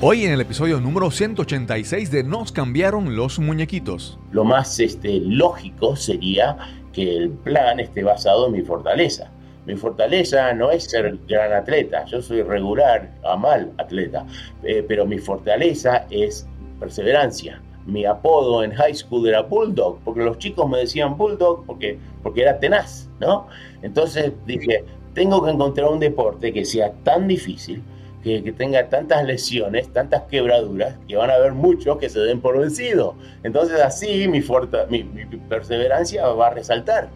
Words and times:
Hoy 0.00 0.24
en 0.24 0.30
el 0.30 0.40
episodio 0.40 0.80
número 0.80 1.10
186 1.10 2.12
de 2.12 2.22
Nos 2.22 2.52
cambiaron 2.52 3.16
los 3.16 3.40
muñequitos. 3.40 4.16
Lo 4.30 4.44
más 4.44 4.78
este, 4.78 5.18
lógico 5.18 5.96
sería 5.96 6.56
que 6.92 7.16
el 7.16 7.30
plan 7.30 7.80
esté 7.80 8.04
basado 8.04 8.46
en 8.46 8.52
mi 8.52 8.62
fortaleza. 8.62 9.32
Mi 9.66 9.74
fortaleza 9.74 10.52
no 10.52 10.70
es 10.70 10.84
ser 10.84 11.18
gran 11.26 11.52
atleta, 11.52 12.04
yo 12.04 12.22
soy 12.22 12.42
regular 12.42 13.12
a 13.24 13.36
mal 13.36 13.72
atleta, 13.78 14.24
eh, 14.62 14.84
pero 14.86 15.04
mi 15.04 15.18
fortaleza 15.18 16.06
es 16.10 16.46
perseverancia. 16.78 17.60
Mi 17.84 18.04
apodo 18.04 18.62
en 18.62 18.70
high 18.74 18.94
school 18.94 19.28
era 19.28 19.42
Bulldog, 19.42 19.98
porque 20.04 20.22
los 20.22 20.38
chicos 20.38 20.70
me 20.70 20.78
decían 20.78 21.18
Bulldog 21.18 21.66
porque, 21.66 21.98
porque 22.22 22.42
era 22.42 22.60
tenaz, 22.60 23.08
¿no? 23.18 23.48
Entonces 23.82 24.32
dije, 24.46 24.84
tengo 25.12 25.44
que 25.44 25.50
encontrar 25.50 25.88
un 25.88 25.98
deporte 25.98 26.52
que 26.52 26.64
sea 26.64 26.92
tan 27.02 27.26
difícil, 27.26 27.82
que, 28.22 28.52
tenga 28.56 28.88
tantas 28.88 29.24
lesiones, 29.24 29.92
tantas 29.92 30.22
quebraduras, 30.24 30.96
que 31.06 31.16
van 31.16 31.30
a 31.30 31.34
haber 31.34 31.52
muchos 31.52 31.98
que 31.98 32.08
se 32.08 32.20
den 32.20 32.40
por 32.40 32.58
vencido. 32.58 33.16
Entonces 33.42 33.80
así 33.80 34.28
mi, 34.28 34.42
mi, 34.90 35.04
mi 35.04 35.36
perseverancia 35.48 36.26
va 36.28 36.48
a 36.48 36.50
resaltar. 36.50 37.08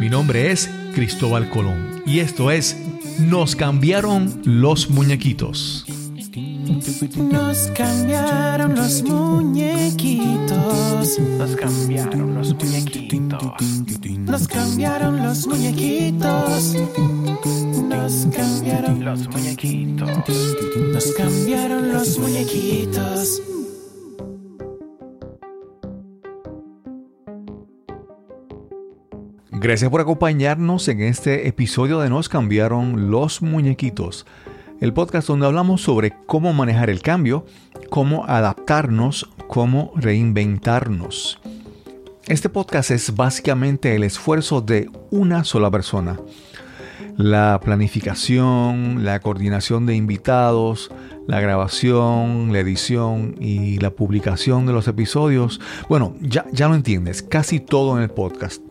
Mi 0.00 0.08
nombre 0.08 0.50
es 0.50 0.70
Cristóbal 0.94 1.48
Colón 1.50 2.02
y 2.06 2.20
esto 2.20 2.50
es 2.50 2.76
Nos 3.18 3.56
cambiaron 3.56 4.42
los 4.44 4.90
muñequitos. 4.90 5.84
Nos 6.64 7.70
cambiaron 7.74 8.74
los 8.74 9.02
muñequitos. 9.02 10.48
Nos 11.20 11.56
cambiaron 11.56 12.34
los 12.34 12.54
muñequitos. 12.54 13.42
Nos 14.18 14.48
cambiaron 14.48 15.22
los 15.22 15.46
muñequitos. 15.46 16.74
Nos 17.88 18.26
cambiaron 18.34 19.04
los 19.04 19.28
muñequitos. 19.28 20.08
Nos 20.92 21.12
cambiaron 21.12 21.92
los 21.92 22.18
muñequitos. 22.18 23.42
Gracias 29.50 29.90
por 29.90 30.00
acompañarnos 30.00 30.88
en 30.88 31.02
este 31.02 31.46
episodio 31.46 32.00
de 32.00 32.08
Nos 32.08 32.30
cambiaron 32.30 33.10
los 33.10 33.42
muñequitos 33.42 34.24
el 34.80 34.92
podcast 34.92 35.28
donde 35.28 35.46
hablamos 35.46 35.82
sobre 35.82 36.14
cómo 36.26 36.52
manejar 36.52 36.90
el 36.90 37.00
cambio, 37.00 37.46
cómo 37.90 38.24
adaptarnos, 38.26 39.30
cómo 39.48 39.92
reinventarnos. 39.96 41.40
Este 42.26 42.48
podcast 42.48 42.90
es 42.90 43.14
básicamente 43.14 43.94
el 43.94 44.02
esfuerzo 44.02 44.60
de 44.60 44.90
una 45.10 45.44
sola 45.44 45.70
persona. 45.70 46.18
La 47.16 47.60
planificación, 47.62 49.04
la 49.04 49.20
coordinación 49.20 49.86
de 49.86 49.94
invitados, 49.94 50.90
la 51.28 51.40
grabación, 51.40 52.52
la 52.52 52.58
edición 52.58 53.36
y 53.40 53.78
la 53.78 53.90
publicación 53.90 54.66
de 54.66 54.72
los 54.72 54.88
episodios. 54.88 55.60
Bueno, 55.88 56.16
ya, 56.20 56.44
ya 56.50 56.68
lo 56.68 56.74
entiendes, 56.74 57.22
casi 57.22 57.60
todo 57.60 57.96
en 57.96 58.02
el 58.02 58.10
podcast. 58.10 58.62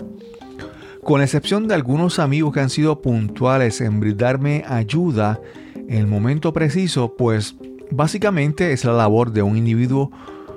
Con 1.03 1.21
excepción 1.21 1.67
de 1.67 1.75
algunos 1.75 2.19
amigos 2.19 2.53
que 2.53 2.59
han 2.59 2.69
sido 2.69 3.01
puntuales 3.01 3.81
en 3.81 3.99
brindarme 3.99 4.63
ayuda 4.67 5.39
en 5.75 5.97
el 5.97 6.07
momento 6.07 6.53
preciso, 6.53 7.16
pues 7.16 7.55
básicamente 7.91 8.71
es 8.71 8.85
la 8.85 8.93
labor 8.93 9.31
de 9.31 9.41
un 9.41 9.57
individuo 9.57 10.11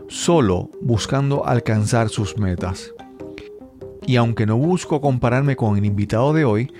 solo 0.08 0.70
buscando 0.80 1.46
alcanzar 1.46 2.08
sus 2.08 2.38
metas. 2.38 2.92
Y 4.06 4.16
aunque 4.16 4.46
no 4.46 4.56
busco 4.56 5.00
compararme 5.00 5.56
con 5.56 5.76
el 5.76 5.84
invitado 5.84 6.32
de 6.32 6.44
hoy, 6.44 6.72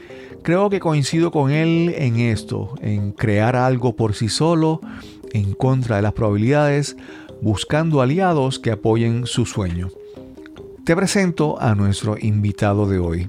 creo 0.43 0.71
que 0.71 0.79
coincido 0.79 1.33
con 1.33 1.51
él 1.51 1.93
en 1.97 2.21
esto, 2.21 2.75
en 2.81 3.13
crear 3.13 3.57
algo 3.57 3.97
por 3.97 4.15
sí 4.15 4.29
solo, 4.29 4.81
en 5.33 5.55
contra 5.55 5.97
de 5.97 6.03
las 6.03 6.13
probabilidades, 6.13 6.97
buscando 7.43 8.01
aliados 8.01 8.59
que 8.59 8.71
apoyen 8.71 9.27
su 9.27 9.45
sueño. 9.45 9.89
Te 10.85 10.95
presento 10.95 11.61
a 11.61 11.75
nuestro 11.75 12.17
invitado 12.17 12.87
de 12.87 13.01
hoy. 13.01 13.29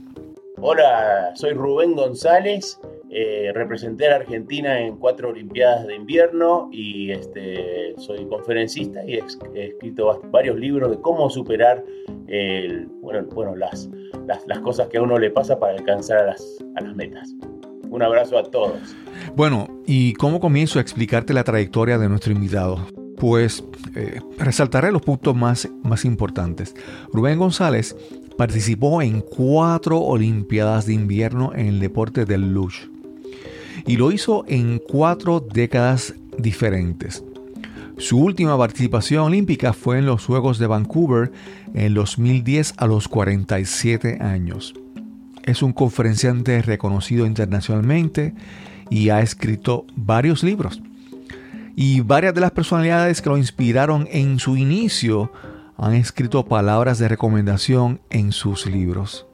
Hola, 0.60 1.32
soy 1.36 1.54
Rubén 1.54 1.96
González, 1.96 2.80
eh, 3.10 3.52
representé 3.54 4.08
a 4.10 4.18
Argentina 4.18 4.80
en 4.80 4.98
cuatro 4.98 5.30
Olimpiadas 5.30 5.88
de 5.88 5.96
invierno 5.96 6.70
y 6.72 7.12
este, 7.12 7.94
soy 7.98 8.26
conferencista 8.28 9.04
y 9.06 9.16
he, 9.16 9.24
escrito 9.56 10.22
varios 10.32 10.58
libros 10.58 10.92
de 10.92 11.00
cómo 11.02 11.30
superar 11.30 11.84
bueno, 13.02 13.26
bueno, 13.34 13.56
las, 13.56 13.90
las, 14.26 14.60
cosas 14.60 14.90
que 14.90 14.98
a 14.98 15.02
uno 15.02 15.18
le 15.18 15.32
pasa 15.32 15.58
para 15.58 15.74
alcanzar 15.74 16.18
a 16.18 16.26
las, 16.28 16.64
a 16.76 16.82
las 16.82 16.96
metas. 16.96 17.34
Un 17.90 18.04
abrazo 18.04 18.38
a 18.38 18.44
todos. 18.44 18.96
Bueno, 19.36 19.68
¿y 19.86 20.14
cómo 20.14 20.42
comienzo 20.42 20.80
a 20.80 20.82
explicarte 20.82 21.34
la 21.34 21.46
trayectoria 21.46 21.98
de 21.98 22.10
nuestro 22.10 22.34
invitado? 22.34 22.86
Pues 23.16 23.64
eh, 23.96 24.20
resaltaré 24.38 24.92
los 24.92 25.02
puntos 25.02 25.36
más, 25.36 25.70
más 25.84 26.04
importantes. 26.04 26.76
Rubén 27.14 27.40
González 27.40 27.96
Participó 28.38 29.02
en 29.02 29.22
cuatro 29.22 30.00
Olimpiadas 30.00 30.86
de 30.86 30.94
invierno 30.94 31.54
en 31.56 31.66
el 31.66 31.80
deporte 31.80 32.26
del 32.26 32.54
luge 32.54 32.88
y 33.88 33.96
lo 33.96 34.12
hizo 34.12 34.44
en 34.48 34.80
cuatro 34.80 35.40
décadas 35.40 36.14
diferentes. 36.38 37.24
Su 37.98 38.20
última 38.20 38.56
participación 38.58 39.24
olímpica 39.24 39.74
fue 39.74 39.98
en 39.98 40.06
los 40.06 40.26
Juegos 40.26 40.60
de 40.60 40.68
Vancouver 40.68 41.32
en 41.74 41.94
2010 41.96 42.76
a 42.78 42.86
los 42.86 43.08
47 43.08 44.20
años. 44.22 44.76
Es 45.44 45.64
un 45.64 45.74
conferenciante 45.74 46.62
reconocido 46.62 47.26
internacionalmente 47.26 48.36
y 48.90 49.10
ha 49.10 49.22
escrito 49.22 49.86
varios 49.96 50.44
libros. 50.44 50.82
Y 51.76 52.02
varias 52.02 52.34
de 52.36 52.42
las 52.42 52.52
personalidades 52.52 53.22
que 53.22 53.30
lo 53.30 53.38
inspiraron 53.38 54.08
en 54.12 54.40
su 54.40 54.58
inicio 54.58 55.32
han 55.78 55.94
escrito 55.94 56.46
palabras 56.46 57.00
de 57.00 57.08
recomendación 57.08 58.02
en 58.10 58.32
sus 58.32 58.66
libros. 58.66 59.26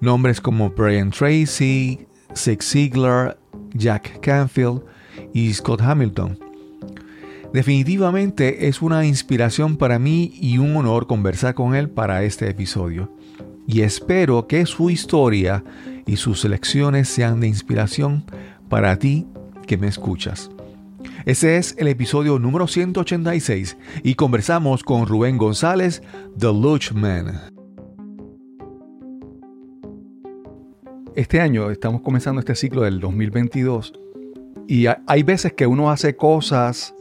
Nombres 0.00 0.40
como 0.40 0.70
Brian 0.70 1.10
Tracy, 1.10 2.06
Zig 2.36 2.62
Ziglar, 2.62 3.38
Jack 3.74 4.20
Canfield 4.20 4.82
y 5.32 5.52
Scott 5.52 5.80
Hamilton. 5.80 6.38
Definitivamente 7.52 8.68
es 8.68 8.80
una 8.80 9.04
inspiración 9.04 9.76
para 9.76 9.98
mí 9.98 10.32
y 10.40 10.58
un 10.58 10.74
honor 10.76 11.06
conversar 11.06 11.54
con 11.54 11.74
él 11.74 11.90
para 11.90 12.22
este 12.24 12.48
episodio. 12.48 13.12
Y 13.66 13.82
espero 13.82 14.46
que 14.46 14.64
su 14.66 14.88
historia 14.90 15.62
y 16.06 16.16
sus 16.16 16.44
lecciones 16.44 17.08
sean 17.08 17.40
de 17.40 17.48
inspiración 17.48 18.24
para 18.68 18.98
ti 18.98 19.26
que 19.66 19.76
me 19.76 19.86
escuchas. 19.86 20.50
Ese 21.26 21.56
es 21.56 21.74
el 21.78 21.88
episodio 21.88 22.38
número 22.38 22.66
186 22.66 23.76
y 24.02 24.14
conversamos 24.14 24.82
con 24.82 25.06
Rubén 25.06 25.36
González, 25.36 26.02
The 26.38 26.46
Luch 26.46 26.92
Man. 26.92 27.51
Este 31.14 31.40
año 31.40 31.70
estamos 31.70 32.00
comenzando 32.00 32.40
este 32.40 32.54
ciclo 32.54 32.82
del 32.82 32.98
2022 32.98 33.92
y 34.66 34.86
hay 34.86 35.22
veces 35.22 35.52
que 35.52 35.66
uno 35.66 35.90
hace 35.90 36.16
cosas, 36.16 36.94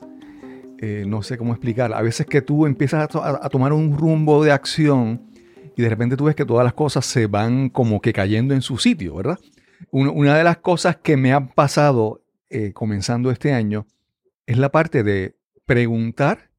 eh, 0.80 1.06
no 1.08 1.24
sé 1.24 1.38
cómo 1.38 1.54
explicar, 1.54 1.94
a 1.94 2.02
veces 2.02 2.26
que 2.26 2.42
tú 2.42 2.66
empiezas 2.66 3.08
a, 3.16 3.50
tomar 3.50 3.72
un 3.72 3.98
rumbo 3.98 4.44
de 4.44 4.52
acción 4.52 5.22
y 5.78 5.82
de 5.82 5.88
repente 5.88 6.18
tú 6.18 6.26
ves 6.26 6.36
que 6.36 6.46
todas 6.46 6.66
las 6.66 6.74
cosas 6.74 7.06
se 7.06 7.28
van 7.28 7.70
como 7.70 8.02
que 8.02 8.12
cayendo 8.12 8.54
en 8.54 8.62
su 8.62 8.78
sitio, 8.78 9.16
¿verdad? 9.16 9.40
Una, 9.92 10.36
de 10.36 10.44
las 10.44 10.58
cosas 10.58 10.98
que 10.98 11.16
me 11.16 11.32
ha 11.32 11.48
pasado 11.48 12.22
eh, 12.50 12.74
comenzando 12.74 13.32
este 13.32 13.54
año 13.54 13.88
es 14.46 14.58
la 14.58 14.74
parte 14.74 15.04
de 15.04 15.38
preguntar, 15.66 16.50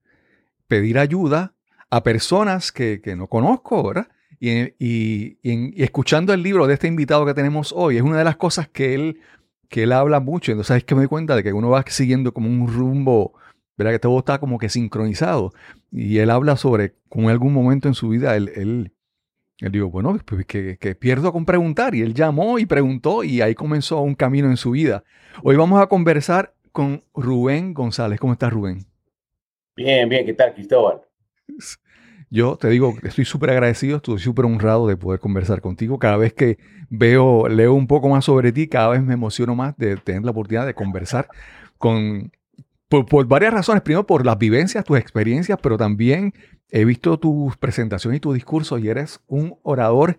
pedir 0.68 0.98
ayuda 0.98 1.52
a 1.90 2.02
personas 2.02 2.72
que, 2.72 3.02
no 3.14 3.26
conozco, 3.26 3.82
¿verdad? 3.86 4.08
Y, 4.44 5.38
escuchando 5.80 6.32
el 6.32 6.42
libro 6.42 6.66
de 6.66 6.74
este 6.74 6.88
invitado 6.88 7.24
que 7.24 7.32
tenemos 7.32 7.72
hoy, 7.72 7.96
es 7.96 8.02
una 8.02 8.18
de 8.18 8.24
las 8.24 8.36
cosas 8.36 8.68
que 8.68 8.92
él, 8.92 9.20
que 9.68 9.84
él 9.84 9.92
habla 9.92 10.18
mucho. 10.18 10.50
Entonces 10.50 10.78
es 10.78 10.84
que 10.84 10.96
me 10.96 11.02
doy 11.02 11.08
cuenta 11.08 11.36
de 11.36 11.44
que 11.44 11.52
uno 11.52 11.70
va 11.70 11.84
siguiendo 11.86 12.34
como 12.34 12.48
un 12.48 12.66
rumbo, 12.66 13.34
¿verdad? 13.76 13.92
Que 13.92 13.98
todo 14.00 14.18
está 14.18 14.40
como 14.40 14.58
que 14.58 14.68
sincronizado. 14.68 15.52
Y 15.92 16.18
él 16.18 16.28
habla 16.28 16.56
sobre 16.56 16.94
cómo 17.08 17.28
en 17.28 17.34
algún 17.34 17.52
momento 17.52 17.86
en 17.86 17.94
su 17.94 18.08
vida 18.08 18.34
él, 18.34 18.50
él, 18.56 18.92
dijo, 19.70 19.90
bueno, 19.90 20.18
pues 20.24 20.44
que, 20.44 20.76
que, 20.76 20.96
pierdo 20.96 21.32
con 21.32 21.44
preguntar. 21.44 21.94
Y 21.94 22.00
él 22.00 22.12
llamó 22.12 22.58
y 22.58 22.66
preguntó 22.66 23.22
y 23.22 23.42
ahí 23.42 23.54
comenzó 23.54 24.00
un 24.00 24.16
camino 24.16 24.50
en 24.50 24.56
su 24.56 24.72
vida. 24.72 25.04
Hoy 25.44 25.54
vamos 25.54 25.80
a 25.80 25.86
conversar 25.86 26.52
con 26.72 27.04
Rubén 27.14 27.74
González. 27.74 28.18
¿Cómo 28.18 28.32
estás, 28.32 28.52
Rubén? 28.52 28.86
Bien, 29.76 30.08
bien, 30.08 30.26
¿qué 30.26 30.34
tal, 30.34 30.52
Cristóbal? 30.52 31.00
Yo 32.34 32.56
te 32.56 32.70
digo, 32.70 32.94
estoy 33.02 33.26
súper 33.26 33.50
agradecido, 33.50 33.98
estoy 33.98 34.18
súper 34.18 34.46
honrado 34.46 34.86
de 34.86 34.96
poder 34.96 35.20
conversar 35.20 35.60
contigo. 35.60 35.98
Cada 35.98 36.16
vez 36.16 36.32
que 36.32 36.56
veo, 36.88 37.46
leo 37.46 37.74
un 37.74 37.86
poco 37.86 38.08
más 38.08 38.24
sobre 38.24 38.52
ti, 38.52 38.68
cada 38.68 38.88
vez 38.88 39.02
me 39.02 39.12
emociono 39.12 39.54
más 39.54 39.76
de 39.76 39.98
tener 39.98 40.22
la 40.22 40.30
oportunidad 40.30 40.64
de 40.64 40.72
conversar 40.72 41.28
con, 41.76 42.32
por, 42.88 43.26
varias 43.26 43.52
razones. 43.52 43.82
Primero, 43.82 44.06
por 44.06 44.24
las 44.24 44.38
vivencias, 44.38 44.82
tus 44.82 44.96
experiencias, 44.96 45.58
pero 45.62 45.76
también 45.76 46.32
he 46.70 46.86
visto 46.86 47.18
tus 47.18 47.58
presentaciones 47.58 48.16
y 48.16 48.20
tu 48.20 48.32
discurso 48.32 48.78
y 48.78 48.88
eres 48.88 49.20
un 49.26 49.58
orador 49.62 50.16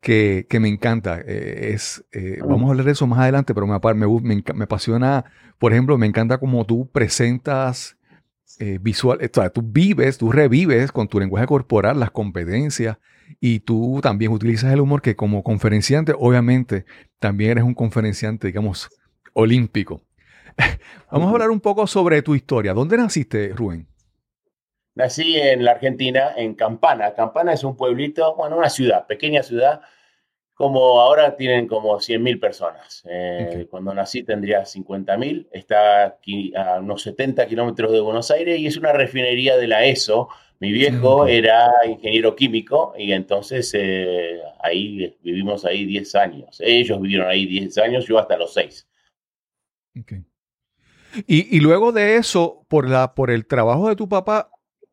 que, 0.00 0.46
me 0.58 0.68
encanta. 0.68 1.20
Eh, 1.20 1.72
es, 1.74 2.02
eh, 2.12 2.38
vamos 2.40 2.68
a 2.68 2.70
hablar 2.70 2.86
de 2.86 2.92
eso 2.92 3.06
más 3.06 3.18
adelante, 3.18 3.52
pero 3.52 3.66
me, 3.66 3.78
me, 3.94 4.42
me, 4.54 4.64
apasiona, 4.64 5.26
por 5.58 5.72
ejemplo, 5.72 5.98
me 5.98 6.06
encanta 6.06 6.38
cómo 6.38 6.64
tú 6.64 6.88
presentas 6.90 7.98
eh, 8.58 8.78
visual, 8.80 9.18
tú 9.52 9.62
vives, 9.62 10.18
tú 10.18 10.32
revives 10.32 10.92
con 10.92 11.08
tu 11.08 11.20
lenguaje 11.20 11.46
corporal 11.46 12.00
las 12.00 12.10
competencias 12.10 12.98
y 13.40 13.60
tú 13.60 14.00
también 14.02 14.32
utilizas 14.32 14.72
el 14.72 14.80
humor 14.80 15.02
que 15.02 15.14
como 15.16 15.42
conferenciante, 15.42 16.12
obviamente, 16.18 16.84
también 17.18 17.52
eres 17.52 17.64
un 17.64 17.74
conferenciante, 17.74 18.48
digamos, 18.48 18.90
olímpico. 19.32 20.02
Vamos 21.10 21.28
a 21.28 21.30
hablar 21.32 21.50
un 21.50 21.60
poco 21.60 21.86
sobre 21.86 22.22
tu 22.22 22.34
historia. 22.34 22.74
¿Dónde 22.74 22.96
naciste, 22.96 23.52
Rubén? 23.54 23.86
Nací 24.94 25.36
en 25.36 25.64
la 25.64 25.72
Argentina, 25.72 26.32
en 26.36 26.54
Campana. 26.54 27.14
Campana 27.14 27.52
es 27.52 27.64
un 27.64 27.76
pueblito, 27.76 28.34
bueno, 28.36 28.56
una 28.56 28.68
ciudad, 28.68 29.06
pequeña 29.06 29.42
ciudad, 29.42 29.82
como 30.60 31.00
ahora 31.00 31.38
tienen 31.38 31.66
como 31.66 31.98
100.000 31.98 32.38
personas. 32.38 33.02
Eh, 33.08 33.66
cuando 33.70 33.94
nací 33.94 34.24
tendría 34.24 34.60
50.000, 34.64 35.46
está 35.52 36.04
aquí 36.04 36.52
a 36.54 36.80
unos 36.80 37.00
70 37.00 37.46
kilómetros 37.46 37.90
de 37.90 38.00
Buenos 38.00 38.30
Aires 38.30 38.58
y 38.58 38.66
es 38.66 38.76
una 38.76 38.92
refinería 38.92 39.56
de 39.56 39.66
la 39.66 39.86
ESO. 39.86 40.28
Mi 40.58 40.70
viejo 40.70 41.26
era 41.26 41.70
ingeniero 41.88 42.36
químico 42.36 42.92
y 42.98 43.12
entonces 43.12 43.72
eh, 43.72 44.38
ahí 44.62 45.16
vivimos 45.22 45.64
ahí 45.64 45.86
10 45.86 46.14
años. 46.16 46.60
Ellos 46.60 47.00
vivieron 47.00 47.30
ahí 47.30 47.46
10 47.46 47.78
años, 47.78 48.06
yo 48.06 48.18
hasta 48.18 48.36
los 48.36 48.52
6. 48.52 48.86
Y, 51.26 51.56
y, 51.56 51.60
luego 51.60 51.90
de 51.92 52.16
eso, 52.16 52.66
por, 52.68 52.86
la, 52.86 53.14
por 53.14 53.30
el 53.30 53.46
trabajo 53.46 53.88
de 53.88 53.96
tu 53.96 54.10
papá, 54.10 54.50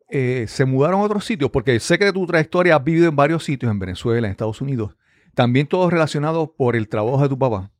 eh, 0.08 0.46
se 0.48 0.63
mudaron 0.63 1.02
a 1.02 1.04
otros 1.04 1.25
sitios, 1.25 1.52
porque 1.52 1.78
sé 1.81 2.00
que 2.00 2.06
de 2.06 2.13
tu 2.13 2.25
trayectoria 2.25 2.78
has 2.78 2.84
vivido 2.86 3.10
en 3.10 3.18
varios 3.18 3.44
sitios, 3.44 3.70
en 3.70 3.80
Venezuela, 3.80 4.28
en 4.28 4.31
Estados 4.31 4.62
Unidos, 4.62 4.96
también 5.38 5.68
todos 5.68 5.94
relacionados 5.94 6.50
por 6.57 6.75
el 6.75 6.89
trabajo 6.89 7.22
de 7.22 7.30
tu 7.30 7.38
papá. 7.38 7.72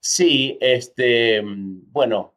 Sí, 0.00 0.56
este, 0.62 1.42
bueno, 1.44 2.32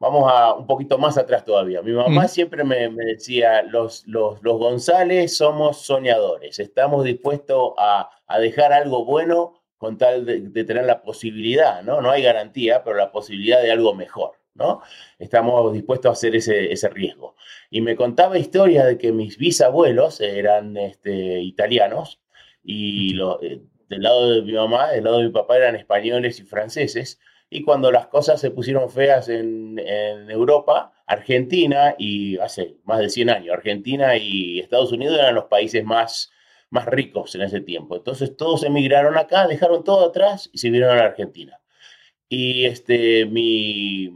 vamos 0.00 0.32
a 0.32 0.54
un 0.54 0.66
poquito 0.66 0.96
más 0.96 1.18
atrás 1.18 1.44
todavía. 1.44 1.82
Mi 1.82 1.92
mamá 1.92 2.26
siempre 2.26 2.64
me, 2.64 2.88
decía, 2.88 3.62
los, 3.64 4.06
los, 4.06 4.42
los, 4.42 4.56
González 4.56 5.36
somos 5.36 5.82
soñadores, 5.82 6.58
estamos 6.58 7.04
dispuestos 7.04 7.74
a, 7.76 8.08
a 8.26 8.38
dejar 8.38 8.72
algo 8.72 9.04
bueno 9.04 9.62
con 9.76 9.98
tal 9.98 10.24
de, 10.24 10.40
de, 10.40 10.64
tener 10.64 10.86
la 10.86 11.02
posibilidad, 11.02 11.82
¿no? 11.82 12.00
No 12.00 12.10
hay 12.10 12.22
garantía, 12.22 12.82
pero 12.82 12.96
la 12.96 13.12
posibilidad 13.12 13.60
de 13.60 13.72
algo 13.72 13.94
mejor. 13.94 14.38
¿no? 14.54 14.80
Estamos 15.18 15.70
dispuestos 15.72 16.08
a 16.08 16.12
hacer 16.12 16.36
ese, 16.36 16.88
riesgo. 16.88 17.34
Y 17.70 17.80
me 17.80 17.96
contaba 17.96 18.38
historias 18.38 18.86
de 18.86 18.96
que 18.96 19.10
mis 19.12 19.36
bisabuelos 19.36 20.20
eran 20.20 20.76
este, 20.76 21.40
italianos 21.40 22.23
y 22.64 23.14
eh, 23.42 23.60
del 23.88 24.02
lado 24.02 24.30
de 24.32 24.42
mi 24.42 24.52
mamá, 24.52 24.90
del 24.90 25.04
lado 25.04 25.18
de 25.18 25.26
mi 25.26 25.30
papá 25.30 25.58
eran 25.58 25.76
españoles 25.76 26.40
y 26.40 26.44
franceses. 26.44 27.20
Y 27.50 27.62
cuando 27.62 27.92
las 27.92 28.08
cosas 28.08 28.40
se 28.40 28.50
pusieron 28.50 28.90
feas 28.90 29.28
en, 29.28 29.78
Europa, 30.28 30.92
Argentina 31.06 31.94
y 31.98 32.38
hace 32.38 32.78
más 32.84 32.98
de 32.98 33.10
100 33.10 33.30
años, 33.30 33.54
Argentina 33.54 34.16
y 34.16 34.58
Estados 34.58 34.90
Unidos 34.92 35.18
eran 35.18 35.34
los 35.34 35.44
países 35.44 35.84
más, 35.84 36.32
más 36.70 36.86
ricos 36.86 37.34
en 37.34 37.42
ese 37.42 37.60
tiempo. 37.60 37.96
Entonces 37.96 38.36
todos 38.36 38.64
emigraron 38.64 39.16
acá, 39.18 39.46
dejaron 39.46 39.84
todo 39.84 40.08
atrás 40.08 40.50
y 40.52 40.58
se 40.58 40.70
vieron 40.70 40.90
a 40.90 40.96
la 40.96 41.04
Argentina. 41.04 41.60
Y 42.28 42.64
este, 42.64 43.26
mi, 43.26 44.10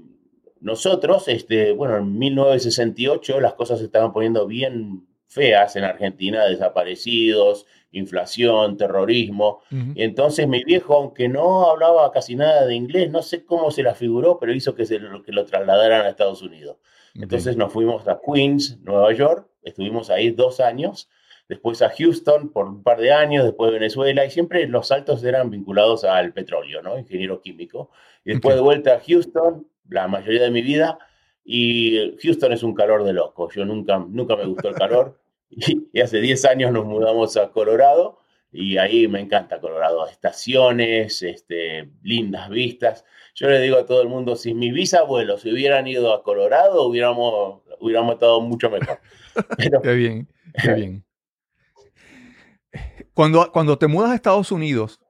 nosotros, 0.61 1.29
este, 1.29 1.73
bueno, 1.73 1.99
en 1.99 2.19
1968 2.19 3.41
las 3.41 3.55
cosas 3.55 3.79
se 3.79 3.85
estaban 3.85 4.12
poniendo 4.12 4.47
bien 4.47 5.06
feas 5.29 5.77
en 5.77 5.85
Argentina, 5.85 6.45
desaparecidos, 6.47 7.67
inflación, 7.93 8.76
terrorismo. 8.76 9.61
Y 9.94 10.02
entonces 10.02 10.46
mi 10.46 10.62
viejo, 10.64 10.94
aunque 10.94 11.29
no 11.29 11.70
hablaba 11.70 12.11
casi 12.12 12.37
nada 12.37 12.67
de 12.67 12.75
inglés, 12.75 13.11
no 13.11 13.23
sé 13.23 13.44
cómo 13.44 13.70
se 13.70 13.82
la 13.82 13.94
figuró, 13.94 14.38
pero 14.38 14.52
hizo 14.52 14.75
que, 14.75 14.85
se, 14.85 15.00
que 15.25 15.32
lo 15.32 15.44
trasladaran 15.44 16.06
a 16.06 16.11
Estados 16.11 16.43
Unidos. 16.43 16.76
Entonces 17.14 17.56
nos 17.56 17.73
fuimos 17.73 18.06
a 18.06 18.20
Queens, 18.25 18.79
Nueva 18.82 19.12
York, 19.12 19.49
estuvimos 19.62 20.11
ahí 20.11 20.31
dos 20.31 20.61
años, 20.61 21.08
después 21.49 21.82
a 21.82 21.90
Houston 21.90 22.50
por 22.50 22.67
un 22.67 22.82
par 22.82 23.00
de 23.00 23.12
años, 23.12 23.44
después 23.44 23.73
Venezuela, 23.73 24.25
y 24.25 24.31
siempre 24.31 24.67
los 24.69 24.88
saltos 24.88 25.25
eran 25.25 25.50
vinculados 25.50 26.05
al 26.05 26.32
petróleo, 26.32 26.82
¿no? 26.82 26.99
Ingeniero 26.99 27.40
químico. 27.40 27.90
Y 28.25 28.32
después 28.32 28.55
de 28.55 28.61
vuelta 28.61 28.94
a 28.94 29.00
Houston, 29.00 29.67
la 29.88 30.06
mayoría 30.06 30.43
de 30.43 30.50
mi 30.50 30.62
vida 30.62 30.99
y 31.44 32.14
Houston 32.23 32.52
es 32.52 32.62
un 32.62 32.75
calor 32.75 33.05
de 33.05 33.14
loco. 33.14 33.50
Yo 33.50 33.64
nunca, 33.64 33.99
nunca 33.99 34.37
me 34.37 34.44
gustó 34.44 34.69
el 34.69 34.75
calor 34.75 35.19
y, 35.50 36.00
hace 36.00 36.21
10 36.21 36.45
años 36.47 36.73
nos 36.73 36.85
mudamos 36.85 37.37
a 37.37 37.50
Colorado 37.50 38.21
y 38.53 38.79
ahí 38.79 39.09
me 39.09 39.21
encanta 39.21 39.61
Colorado. 39.61 40.06
Estaciones, 40.09 41.23
este, 41.23 41.91
lindas 42.03 42.49
vistas. 42.49 43.05
Yo 43.35 43.49
le 43.49 43.61
digo 43.61 43.77
a 43.77 43.87
todo 43.87 44.03
el 44.03 44.09
mundo, 44.09 44.37
si 44.37 44.55
mis 44.55 44.73
bisabuelos 44.73 45.43
se 45.43 45.53
hubieran 45.53 45.87
ido 45.87 46.12
a 46.12 46.23
Colorado, 46.23 46.85
hubiéramos, 46.85 47.62
hubiéramos 47.81 48.15
estado 48.15 48.41
mucho 48.41 48.71
mejor. 48.71 49.00
qué 49.83 49.95
bien, 49.95 50.29
qué 50.62 50.73
bien. 50.75 51.05
Cuando, 53.15 53.50
cuando 53.53 53.79
te 53.79 53.87
mudas 53.87 54.11
a 54.11 54.15
Estados 54.15 54.53
Unidos, 54.53 55.00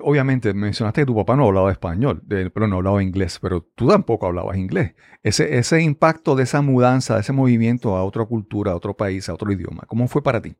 obviamente 0.00 0.54
mencionaste 0.54 1.02
que 1.02 1.06
tu 1.06 1.14
papá 1.14 1.36
no 1.36 1.46
hablaba 1.46 1.70
español, 1.70 2.22
pero 2.28 2.66
no 2.66 2.76
hablaba 2.76 3.02
inglés, 3.02 3.38
pero 3.40 3.62
tú 3.74 3.88
tampoco 3.88 4.26
hablabas 4.26 4.56
inglés. 4.56 4.94
Ese, 5.22 5.58
ese 5.58 5.82
impacto 5.82 6.34
de 6.34 6.44
esa 6.44 6.62
mudanza, 6.62 7.14
de 7.14 7.20
ese 7.20 7.32
movimiento 7.32 7.96
a 7.96 8.04
otra 8.04 8.24
cultura, 8.24 8.72
a 8.72 8.76
otro 8.76 8.96
país, 8.96 9.28
a 9.28 9.34
otro 9.34 9.52
idioma, 9.52 9.82
¿cómo 9.86 10.08
fue 10.08 10.22
para 10.22 10.40
ti? 10.40 10.54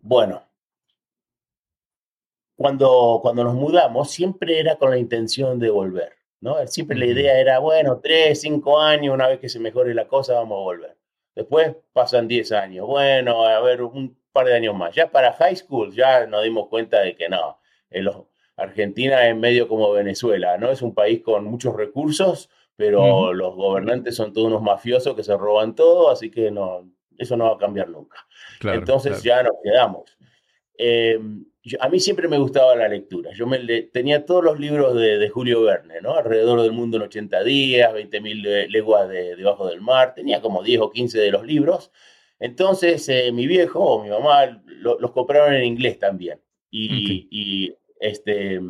Bueno, 0.00 0.42
cuando, 2.56 3.20
cuando 3.22 3.44
nos 3.44 3.54
mudamos 3.54 4.10
siempre 4.10 4.58
era 4.58 4.76
con 4.76 4.90
la 4.90 4.98
intención 4.98 5.58
de 5.58 5.70
volver, 5.70 6.12
¿no? 6.40 6.66
Siempre 6.66 6.98
la 6.98 7.06
idea 7.06 7.38
era, 7.38 7.60
bueno, 7.60 8.00
tres, 8.02 8.40
cinco 8.40 8.80
años, 8.80 9.14
una 9.14 9.28
vez 9.28 9.38
que 9.38 9.48
se 9.48 9.60
mejore 9.60 9.94
la 9.94 10.08
cosa, 10.08 10.34
vamos 10.34 10.56
a 10.56 10.64
volver. 10.64 10.98
Después 11.36 11.76
pasan 11.92 12.26
diez 12.26 12.50
años, 12.50 12.86
bueno, 12.86 13.44
a 13.46 13.60
ver, 13.60 13.82
un 13.82 14.18
par 14.32 14.46
de 14.46 14.56
años 14.56 14.74
más. 14.74 14.92
Ya 14.92 15.10
para 15.10 15.34
high 15.34 15.54
school 15.54 15.92
ya 15.94 16.26
nos 16.26 16.42
dimos 16.42 16.66
cuenta 16.68 17.00
de 17.00 17.14
que 17.14 17.28
no, 17.28 17.58
en 17.90 18.04
los, 18.04 18.27
Argentina 18.58 19.28
es 19.28 19.36
medio 19.36 19.68
como 19.68 19.92
Venezuela, 19.92 20.58
¿no? 20.58 20.70
Es 20.70 20.82
un 20.82 20.92
país 20.92 21.22
con 21.22 21.44
muchos 21.44 21.74
recursos, 21.76 22.50
pero 22.76 23.32
los 23.32 23.54
gobernantes 23.54 24.16
son 24.16 24.32
todos 24.32 24.48
unos 24.48 24.62
mafiosos 24.62 25.14
que 25.14 25.22
se 25.22 25.36
roban 25.36 25.74
todo, 25.74 26.10
así 26.10 26.30
que 26.30 26.50
no, 26.50 26.90
eso 27.16 27.36
no 27.36 27.44
va 27.46 27.54
a 27.54 27.58
cambiar 27.58 27.88
nunca. 27.88 28.26
Entonces 28.62 29.22
ya 29.22 29.42
nos 29.42 29.54
quedamos. 29.62 30.16
Em, 30.76 31.44
a 31.80 31.88
mí 31.88 32.00
siempre 32.00 32.28
me 32.28 32.38
gustaba 32.38 32.74
la 32.74 32.88
lectura. 32.88 33.30
Yo 33.32 33.46
me 33.46 33.58
tenía 33.92 34.24
todos 34.24 34.42
los 34.42 34.58
libros 34.58 34.94
de, 34.94 35.28
Julio 35.28 35.62
Verne, 35.62 36.00
¿no? 36.00 36.14
Alrededor 36.14 36.62
del 36.62 36.72
mundo 36.72 36.96
en 36.96 37.04
80 37.04 37.44
días, 37.44 37.92
20.000 37.92 38.68
leguas 38.68 39.08
de, 39.08 39.36
debajo 39.36 39.68
del 39.68 39.80
mar. 39.80 40.14
Tenía 40.14 40.40
como 40.40 40.62
10 40.62 40.80
o 40.80 40.90
15 40.90 41.18
de 41.18 41.30
los 41.30 41.44
libros. 41.44 41.92
Entonces 42.40 43.08
eh, 43.08 43.30
mi 43.32 43.46
viejo 43.46 43.80
o 43.80 44.02
mi 44.02 44.10
mamá 44.10 44.62
los 44.80 45.10
compraron 45.12 45.54
en 45.54 45.64
inglés 45.64 45.98
también. 45.98 46.40
y 46.70 47.74
este, 48.00 48.60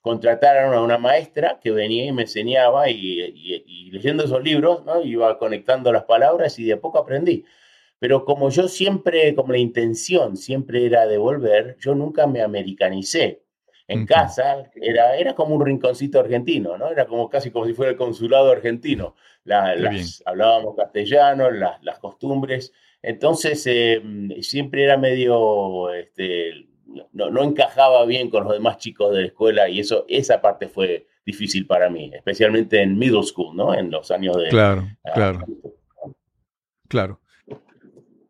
contrataron 0.00 0.72
a 0.72 0.82
una 0.82 0.98
maestra 0.98 1.58
que 1.60 1.72
venía 1.72 2.04
y 2.06 2.12
me 2.12 2.22
enseñaba 2.22 2.88
y, 2.88 3.90
leyendo 3.90 4.22
esos 4.22 4.42
libros, 4.42 4.84
¿no? 4.84 5.02
iba 5.02 5.36
conectando 5.38 5.92
las 5.92 6.04
palabras 6.04 6.58
y 6.58 6.64
de 6.64 6.76
poco 6.76 6.98
aprendí. 6.98 7.44
Pero 7.98 8.24
como 8.24 8.50
yo 8.50 8.68
siempre, 8.68 9.34
como 9.34 9.52
la 9.52 9.58
intención 9.58 10.36
siempre 10.36 10.86
era 10.86 11.06
devolver, 11.06 11.76
yo 11.80 11.94
nunca 11.94 12.26
me 12.26 12.42
americanicé. 12.42 13.42
En 13.88 14.04
casa 14.04 14.70
era, 14.74 15.16
era 15.16 15.34
como 15.34 15.54
un 15.54 15.64
rinconcito 15.64 16.20
argentino, 16.20 16.76
¿no? 16.76 16.90
Era 16.90 17.06
como 17.06 17.28
casi 17.28 17.50
como 17.50 17.66
si 17.66 17.72
fuera 17.72 17.92
el 17.92 17.98
consulado 17.98 18.50
argentino. 18.50 19.14
las, 19.44 20.22
hablábamos 20.24 20.76
castellano, 20.76 21.50
las, 21.50 21.82
las 21.82 21.98
costumbres. 21.98 22.72
Entonces, 23.02 23.64
eh, 23.66 24.02
siempre 24.40 24.84
era 24.84 24.96
medio, 24.96 25.92
este, 25.92 26.68
no, 27.12 27.30
no, 27.30 27.44
encajaba 27.44 28.04
bien 28.06 28.30
con 28.30 28.44
los 28.44 28.52
demás 28.52 28.78
chicos 28.78 29.14
de 29.14 29.20
la 29.22 29.26
escuela 29.26 29.68
y 29.68 29.80
eso, 29.80 30.04
esa 30.08 30.40
parte 30.40 30.68
fue 30.68 31.06
difícil 31.24 31.66
para 31.66 31.90
mí, 31.90 32.10
especialmente 32.14 32.80
en 32.80 32.98
middle 32.98 33.22
school, 33.22 33.56
¿no? 33.56 33.74
En 33.74 33.90
los 33.90 34.10
años 34.10 34.36
de... 34.36 34.48
Claro, 34.48 34.86
claro. 35.14 35.44
claro. 36.88 37.20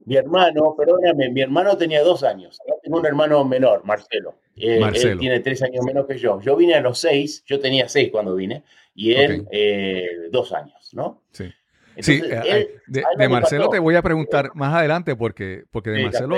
Mi 0.07 0.17
hermano, 0.17 0.75
perdóname, 0.77 1.31
mi 1.31 1.41
hermano 1.41 1.77
tenía 1.77 2.03
dos 2.03 2.23
años. 2.23 2.61
Tengo 2.83 2.99
un 2.99 3.07
hermano 3.07 3.45
menor, 3.45 3.85
Marcelo. 3.85 4.37
Eh, 4.55 4.81
él 4.81 5.19
tiene 5.19 5.41
tres 5.41 5.63
años 5.63 5.85
menos 5.85 6.07
que 6.07 6.17
yo. 6.17 6.41
Yo 6.41 6.57
vine 6.57 6.75
a 6.75 6.81
los 6.81 6.99
seis, 7.01 7.43
yo 7.45 7.59
tenía 7.59 7.89
seis 7.89 8.11
cuando 8.11 8.37
vine, 8.37 8.63
y 8.95 9.13
él 9.15 9.47
eh, 9.51 10.29
dos 10.31 10.53
años, 10.53 10.91
¿no? 10.93 11.23
Sí. 11.33 11.53
sí, 11.99 12.23
eh, 12.25 12.81
de, 12.87 13.29
Marcelo 13.29 13.69
te 13.69 13.81
voy 13.81 13.97
a 13.97 14.03
preguntar 14.03 14.53
más 14.55 14.75
adelante 14.75 15.17
porque, 15.17 15.65
porque 15.73 15.91
de 15.91 16.05
Marcelo 16.05 16.37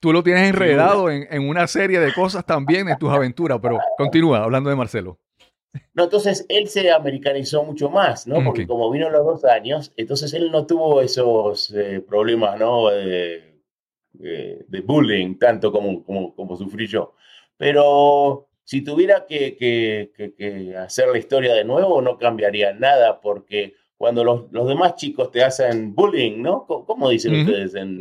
tú 0.00 0.12
lo 0.12 0.22
tienes 0.22 0.48
enredado 0.48 1.10
en, 1.10 1.48
una 1.48 1.66
serie 1.66 2.00
de 2.00 2.12
cosas 2.12 2.44
también 2.44 2.88
en 2.88 2.98
tus 2.98 3.10
aventuras, 3.10 3.58
pero 3.62 3.78
continúa 3.96 4.42
hablando 4.42 4.70
de 4.70 4.76
Marcelo. 4.76 5.18
No, 5.94 6.04
entonces 6.04 6.44
él 6.48 6.68
se 6.68 6.90
americanizó 6.90 7.62
mucho 7.62 7.90
más, 7.90 8.26
¿no? 8.26 8.42
Porque 8.42 8.66
como 8.66 8.90
vino 8.90 9.08
los 9.08 9.24
dos 9.24 9.44
años, 9.44 9.92
entonces 9.96 10.32
él 10.34 10.50
no 10.50 10.66
tuvo 10.66 11.00
esos 11.00 11.72
eh, 11.76 12.02
problemas, 12.06 12.58
¿no? 12.58 12.88
de 14.12 14.80
bullying, 14.84 15.38
tanto 15.38 15.70
como, 15.70 16.04
como, 16.04 16.34
como, 16.34 16.56
sufrí 16.56 16.86
yo. 16.86 17.14
Pero 17.56 18.48
si 18.64 18.82
tuviera 18.82 19.26
que, 19.26 19.56
que, 19.56 20.12
que, 20.36 20.76
hacer 20.76 21.08
la 21.08 21.18
historia 21.18 21.54
de 21.54 21.64
nuevo, 21.64 22.02
no 22.02 22.18
cambiaría 22.18 22.72
nada, 22.72 23.20
porque 23.20 23.74
cuando 23.96 24.24
los, 24.24 24.50
los 24.50 24.66
demás 24.66 24.96
chicos 24.96 25.30
te 25.30 25.42
hacen 25.42 25.94
bullying, 25.94 26.42
¿no? 26.42 26.66
¿Cómo, 26.66 27.10
dicen 27.10 27.40
ustedes? 27.40 27.74
En, 27.74 28.00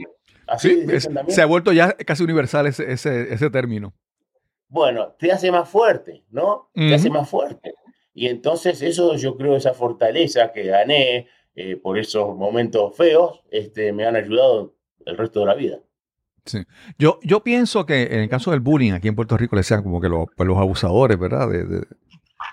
¿Así 0.50 0.86
se 1.28 1.42
ha 1.42 1.46
vuelto 1.46 1.72
ya 1.72 1.94
casi 1.94 2.24
universal 2.24 2.68
ese, 2.68 2.92
ese, 2.92 3.34
ese, 3.34 3.50
término. 3.50 3.94
Bueno, 4.68 5.16
te 5.18 5.32
hace 5.32 5.52
más 5.52 5.70
fuerte, 5.70 6.24
¿no? 6.30 6.70
Te 6.74 6.94
hace 6.94 7.10
más 7.10 7.30
fuerte. 7.30 7.74
Y 8.14 8.28
entonces 8.28 8.82
eso 8.82 9.16
yo 9.16 9.38
creo, 9.38 9.56
esa 9.56 9.74
fortaleza 9.74 10.52
que 10.52 10.64
gané 10.66 11.28
eh, 11.56 11.76
por 11.76 11.98
esos 11.98 12.36
momentos 12.36 12.96
feos, 12.96 13.42
este, 13.52 13.94
me 13.94 14.06
han 14.06 14.16
ayudado 14.16 14.76
el 15.06 15.18
resto 15.18 15.42
de 15.42 15.46
la 15.46 15.56
vida. 15.56 15.80
Sí. 16.46 16.60
Yo, 16.98 17.20
yo 17.24 17.44
pienso 17.44 17.86
que 17.86 18.04
en 18.04 18.20
el 18.20 18.30
caso 18.30 18.52
del 18.52 18.60
bullying 18.60 18.94
aquí 18.94 19.08
en 19.08 19.16
Puerto 19.16 19.38
Rico 19.38 19.56
le 19.56 19.64
sean 19.64 19.84
como 19.84 20.02
que 20.02 20.10
los, 20.10 20.28
pues 20.36 20.48
los 20.48 20.58
abusadores, 20.58 21.18
¿verdad? 21.18 21.50
De, 21.50 21.84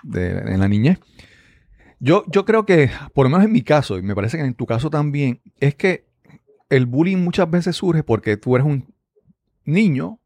de, 0.03 0.29
en 0.53 0.59
la 0.59 0.67
niñez. 0.67 0.99
Yo, 1.99 2.23
yo 2.27 2.45
creo 2.45 2.65
que, 2.65 2.89
por 3.13 3.25
lo 3.25 3.29
menos 3.29 3.45
en 3.45 3.51
mi 3.51 3.61
caso, 3.61 3.97
y 3.97 4.03
me 4.03 4.15
parece 4.15 4.37
que 4.37 4.43
en 4.43 4.53
tu 4.53 4.65
caso 4.65 4.89
también, 4.89 5.41
es 5.59 5.75
que 5.75 6.06
el 6.69 6.85
bullying 6.85 7.17
muchas 7.17 7.49
veces 7.49 7.75
surge 7.75 8.03
porque 8.03 8.37
tú 8.37 8.55
eres 8.55 8.67
un 8.67 8.93
niño, 9.63 10.19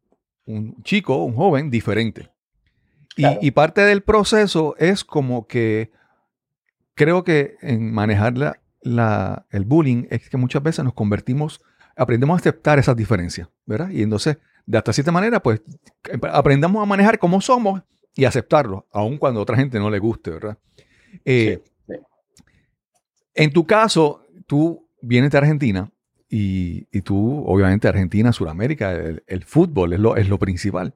un 0.45 0.81
chico, 0.83 1.23
un 1.23 1.35
joven 1.35 1.69
diferente. 1.69 2.29
Y, 3.17 3.51
parte 3.51 3.81
del 3.81 4.01
proceso 4.01 4.75
es 4.77 5.03
como 5.03 5.45
que 5.45 5.91
creo 6.95 7.23
que 7.23 7.57
en 7.61 7.93
manejar 7.93 8.33
la, 8.81 9.45
el 9.51 9.65
bullying 9.65 10.05
es 10.09 10.29
que 10.29 10.37
muchas 10.37 10.63
veces 10.63 10.83
nos 10.85 10.93
convertimos, 10.93 11.61
aprendemos 11.95 12.35
a 12.35 12.39
aceptar 12.39 12.79
esas 12.79 12.95
diferencias, 12.95 13.49
¿verdad? 13.65 13.89
Y 13.89 14.01
entonces, 14.01 14.37
de 14.65 14.77
hasta 14.77 14.93
cierta 14.93 15.11
manera, 15.11 15.43
pues 15.43 15.61
aprendamos 16.31 16.81
a 16.81 16.85
manejar 16.85 17.19
como 17.19 17.41
somos 17.41 17.83
y 18.15 18.23
aceptarlo, 18.25 18.87
aun 18.91 19.17
cuando 19.17 19.41
a 19.41 19.43
otra 19.43 19.57
gente 19.57 19.77
no 19.77 19.89
le 19.89 19.99
guste, 19.99 20.31
¿verdad? 20.31 20.57
Eh, 21.25 21.61
en 23.33 23.51
tu 23.51 23.65
caso, 23.65 24.25
tú 24.47 24.87
vienes 25.01 25.31
de 25.31 25.37
Argentina 25.37 25.91
y, 26.33 27.01
tú, 27.01 27.43
obviamente, 27.45 27.89
Argentina, 27.89 28.31
Sudamérica, 28.31 28.93
el, 28.93 29.43
fútbol 29.43 29.91
es 29.91 29.99
lo, 29.99 30.15
es 30.15 30.29
lo 30.29 30.39
principal. 30.39 30.95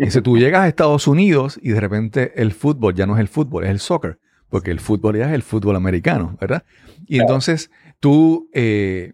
Y 0.00 0.10
si 0.10 0.22
tú 0.22 0.38
llegas 0.38 0.62
a 0.62 0.68
Estados 0.68 1.06
Unidos 1.06 1.60
y 1.62 1.72
de 1.72 1.80
repente 1.80 2.32
el 2.40 2.52
fútbol 2.52 2.94
ya 2.94 3.04
no 3.04 3.14
es 3.16 3.20
el 3.20 3.28
fútbol, 3.28 3.64
es 3.64 3.70
el 3.70 3.80
soccer, 3.80 4.18
porque 4.48 4.70
el 4.70 4.80
fútbol 4.80 5.18
ya 5.18 5.26
es 5.28 5.34
el 5.34 5.42
fútbol 5.42 5.76
americano, 5.76 6.38
¿verdad? 6.40 6.64
Y 7.06 7.20
entonces 7.20 7.70
tú, 8.00 8.48
eh, 8.54 9.12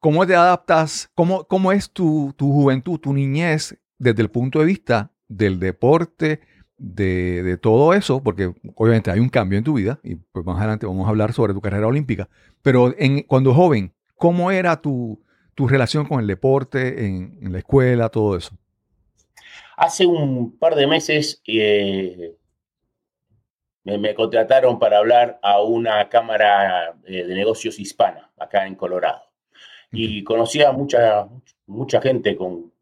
¿cómo 0.00 0.26
te 0.26 0.34
adaptas? 0.34 1.10
¿Cómo, 1.14 1.44
cómo 1.44 1.70
es 1.70 1.92
tu, 1.92 2.34
tu, 2.36 2.52
juventud, 2.52 2.98
tu 2.98 3.14
niñez 3.14 3.78
desde 3.98 4.22
el 4.22 4.30
punto 4.30 4.58
de 4.58 4.64
vista 4.64 5.12
del 5.28 5.60
deporte, 5.60 6.40
de, 6.76 7.44
de, 7.44 7.56
todo 7.56 7.94
eso? 7.94 8.20
Porque 8.20 8.52
obviamente 8.74 9.12
hay 9.12 9.20
un 9.20 9.28
cambio 9.28 9.58
en 9.58 9.64
tu 9.64 9.74
vida 9.74 10.00
y 10.02 10.16
pues 10.16 10.44
más 10.44 10.58
adelante 10.58 10.86
vamos 10.86 11.06
a 11.06 11.10
hablar 11.10 11.32
sobre 11.32 11.54
tu 11.54 11.60
carrera 11.60 11.86
olímpica, 11.86 12.28
pero 12.62 12.92
en, 12.98 13.22
cuando 13.22 13.54
joven, 13.54 13.94
¿Cómo 14.16 14.50
era 14.50 14.80
tu, 14.80 15.20
relación 15.56 16.06
con 16.06 16.20
el 16.20 16.26
deporte 16.26 17.06
en, 17.06 17.52
la 17.52 17.58
escuela, 17.58 18.08
todo 18.08 18.36
eso? 18.36 18.56
Hace 19.76 20.06
un 20.06 20.56
par 20.56 20.74
de 20.74 20.86
meses 20.86 21.42
eh, 21.46 22.36
me, 23.84 24.14
contrataron 24.14 24.78
para 24.78 24.98
hablar 24.98 25.38
a 25.42 25.62
una 25.62 26.08
cámara 26.08 26.94
eh, 27.06 27.24
de 27.24 27.34
negocios 27.34 27.78
hispana 27.78 28.30
acá 28.38 28.66
en 28.66 28.74
Colorado. 28.74 29.22
Y 29.96 30.24
conocía 30.24 30.72
mucha, 30.72 31.28
mucha 31.66 32.00
gente 32.00 32.34
con, 32.34 32.72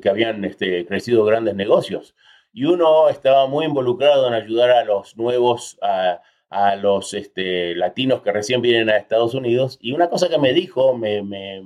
que, 0.00 0.08
habían 0.08 0.44
este, 0.44 0.86
crecido 0.86 1.24
grandes 1.24 1.54
negocios. 1.54 2.14
Y 2.52 2.64
uno 2.64 3.08
estaba 3.08 3.46
muy 3.46 3.64
involucrado 3.66 4.28
en 4.28 4.34
ayudar 4.34 4.70
a 4.70 4.84
los 4.84 5.16
nuevos, 5.16 5.78
a, 5.82 6.20
a 6.50 6.76
los 6.76 7.14
este, 7.14 7.74
latinos 7.74 8.22
que 8.22 8.32
recién 8.32 8.62
vienen 8.62 8.90
a 8.90 8.96
Estados 8.96 9.34
Unidos. 9.34 9.78
Y 9.80 9.92
una 9.92 10.08
cosa 10.08 10.28
que 10.28 10.38
me 10.38 10.52
dijo 10.52 10.96
me, 10.96 11.22
me, 11.22 11.62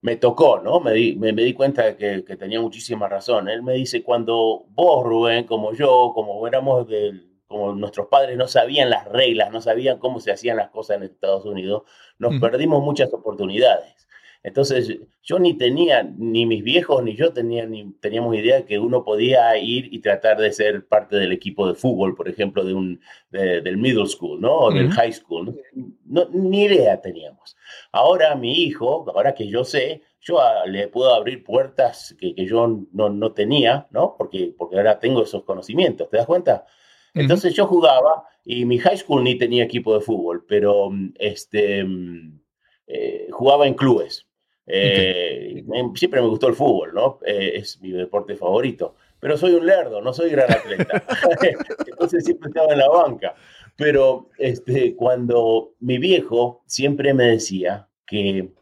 me, 0.00 0.16
tocó, 0.16 0.60
¿no? 0.60 0.80
Me 0.80 0.92
di, 0.92 1.16
me, 1.16 1.32
di 1.32 1.52
cuenta 1.52 1.84
de 1.84 1.96
que, 1.96 2.24
que, 2.24 2.36
tenía 2.36 2.60
muchísima 2.60 3.08
razón. 3.08 3.48
Él 3.48 3.62
me 3.62 3.74
dice, 3.74 4.02
cuando 4.02 4.64
vos, 4.70 5.04
Rubén, 5.04 5.44
como 5.44 5.74
yo, 5.74 6.12
como 6.14 6.46
éramos 6.46 6.86
del, 6.88 7.36
como 7.46 7.74
nuestros 7.74 8.08
padres 8.08 8.36
no 8.36 8.48
sabían 8.48 8.90
las 8.90 9.06
reglas, 9.06 9.52
no 9.52 9.60
sabían 9.60 9.98
cómo 9.98 10.20
se 10.20 10.32
hacían 10.32 10.56
las 10.56 10.70
cosas 10.70 10.96
en 10.96 11.04
Estados 11.04 11.44
Unidos, 11.44 11.84
nos 12.18 12.40
perdimos 12.40 12.82
muchas 12.82 13.12
oportunidades. 13.12 14.05
Entonces, 14.42 14.98
yo 15.22 15.38
ni 15.38 15.54
tenía, 15.54 16.02
ni 16.02 16.46
mis 16.46 16.62
viejos 16.62 17.02
ni 17.02 17.16
yo 17.16 17.32
tenía, 17.32 17.66
ni 17.66 17.92
teníamos 18.00 18.36
idea 18.36 18.56
de 18.56 18.64
que 18.64 18.78
uno 18.78 19.04
podía 19.04 19.56
ir 19.58 19.92
y 19.92 19.98
tratar 19.98 20.38
de 20.38 20.52
ser 20.52 20.86
parte 20.86 21.16
del 21.16 21.32
equipo 21.32 21.66
de 21.66 21.74
fútbol, 21.74 22.14
por 22.14 22.28
ejemplo, 22.28 22.64
de 22.64 22.74
un, 22.74 23.00
del 23.30 23.76
middle 23.76 24.06
school, 24.06 24.40
¿no? 24.40 24.54
O 24.54 24.72
del 24.72 24.90
high 24.90 25.12
school. 25.12 25.60
No, 26.04 26.28
ni 26.32 26.64
idea 26.64 27.00
teníamos. 27.00 27.56
Ahora 27.92 28.36
mi 28.36 28.64
hijo, 28.64 29.10
ahora 29.14 29.34
que 29.34 29.48
yo 29.48 29.64
sé, 29.64 30.02
yo 30.20 30.40
le 30.66 30.88
puedo 30.88 31.14
abrir 31.14 31.44
puertas 31.44 32.14
que, 32.18 32.34
que 32.34 32.46
yo 32.46 32.86
no, 32.92 33.08
no, 33.10 33.32
tenía, 33.32 33.86
¿no? 33.90 34.14
Porque, 34.16 34.54
porque 34.56 34.76
ahora 34.76 34.98
tengo 34.98 35.22
esos 35.22 35.44
conocimientos, 35.44 36.08
¿te 36.08 36.16
das 36.16 36.26
cuenta? 36.26 36.66
Entonces 37.14 37.54
yo 37.54 37.66
jugaba 37.66 38.24
y 38.44 38.64
mi 38.64 38.78
high 38.78 38.98
school 38.98 39.24
ni 39.24 39.36
tenía 39.36 39.64
equipo 39.64 39.94
de 39.94 40.00
fútbol, 40.00 40.44
pero 40.46 40.90
este, 41.18 41.82
mm, 41.82 42.40
eh, 42.86 43.28
jugaba 43.30 43.66
en 43.66 43.74
clubes. 43.74 44.25
Eh, 44.66 45.64
siempre 45.94 46.20
me 46.20 46.26
gustó 46.26 46.48
el 46.48 46.54
fútbol, 46.54 46.92
¿no? 46.92 47.20
Eh, 47.24 47.52
es 47.54 47.80
mi 47.80 47.92
deporte 47.92 48.36
favorito. 48.36 48.96
Pero 49.20 49.36
soy 49.36 49.52
un 49.54 49.64
lerdo, 49.64 50.02
no 50.02 50.12
soy 50.12 50.30
gran 50.30 50.50
atleta. 50.52 51.04
Entonces 51.86 52.24
siempre 52.24 52.48
estaba 52.48 52.72
en 52.72 52.78
la 52.78 52.88
banca. 52.88 53.34
Pero 53.76 54.30
este, 54.38 54.94
cuando 54.96 55.74
mi 55.80 55.98
viejo 55.98 56.62
siempre 56.66 57.14
me 57.14 57.24
decía 57.24 57.88
que 58.06 58.52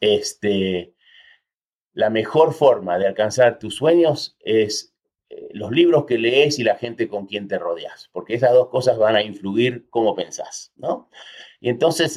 este, 0.00 0.94
la 1.92 2.10
mejor 2.10 2.52
forma 2.52 2.98
de 2.98 3.06
alcanzar 3.06 3.58
tus 3.58 3.76
sueños 3.76 4.36
es 4.40 4.94
eh, 5.30 5.48
los 5.52 5.70
libros 5.70 6.04
que 6.04 6.18
lees 6.18 6.58
y 6.58 6.64
la 6.64 6.76
gente 6.76 7.08
con 7.08 7.26
quien 7.26 7.48
te 7.48 7.58
rodeas, 7.58 8.10
porque 8.12 8.34
esas 8.34 8.52
dos 8.52 8.68
cosas 8.68 8.98
van 8.98 9.16
a 9.16 9.22
influir 9.22 9.86
cómo 9.90 10.14
pensás, 10.14 10.72
¿no? 10.76 11.08
Y 11.60 11.68
entonces 11.68 12.16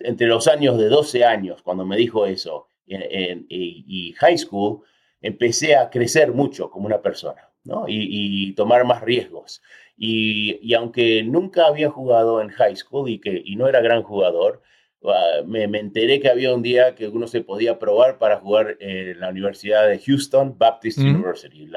entre 0.00 0.26
los 0.26 0.48
años 0.48 0.78
de 0.78 0.88
12 0.88 1.24
años, 1.24 1.62
cuando 1.62 1.84
me 1.84 1.96
dijo 1.96 2.26
eso, 2.26 2.68
y 2.86 4.12
high 4.18 4.38
school, 4.38 4.82
empecé 5.20 5.76
a 5.76 5.90
crecer 5.90 6.32
mucho 6.32 6.70
como 6.70 6.86
una 6.86 7.02
persona, 7.02 7.48
¿no? 7.64 7.84
Y, 7.88 8.52
tomar 8.54 8.84
más 8.84 9.02
riesgos. 9.02 9.62
Y, 9.96 10.74
aunque 10.74 11.22
nunca 11.22 11.66
había 11.66 11.90
jugado 11.90 12.40
en 12.40 12.48
high 12.48 12.76
school 12.76 13.08
y, 13.08 13.20
que, 13.20 13.42
y 13.44 13.56
no 13.56 13.68
era 13.68 13.80
gran 13.80 14.02
jugador, 14.02 14.62
ah, 15.04 15.42
me, 15.46 15.64
enteré 15.64 16.20
que 16.20 16.28
había 16.28 16.54
un 16.54 16.62
día 16.62 16.94
que 16.94 17.08
uno 17.08 17.26
se 17.26 17.42
podía 17.42 17.78
probar 17.78 18.18
para 18.18 18.38
jugar 18.38 18.76
en 18.80 19.20
la 19.20 19.28
Universidad 19.28 19.88
de 19.88 19.98
Houston, 19.98 20.56
Baptist 20.56 20.98
University, 20.98 21.70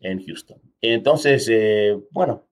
en, 0.00 0.24
Houston. 0.24 0.60
Entonces, 0.80 1.48
eh, 1.50 1.96
bueno, 2.10 2.46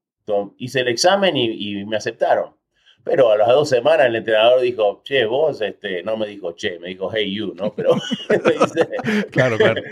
hice 0.58 0.80
el 0.80 0.88
examen 0.88 1.36
y 1.36 1.84
me 1.84 1.96
aceptaron. 1.96 2.59
Pero 3.04 3.30
a 3.30 3.36
las 3.36 3.48
dos 3.48 3.68
semanas 3.68 4.06
el 4.06 4.16
entrenador 4.16 4.60
dijo, 4.60 5.00
che, 5.02 5.24
vos, 5.24 5.60
este, 5.60 6.02
no 6.02 6.16
me 6.16 6.26
dijo 6.26 6.52
che, 6.52 6.78
me 6.78 6.88
dijo 6.88 7.10
hey 7.10 7.34
you, 7.34 7.54
¿no? 7.54 7.72
Pero 7.72 7.92
claro, 9.30 9.56
claro. 9.56 9.82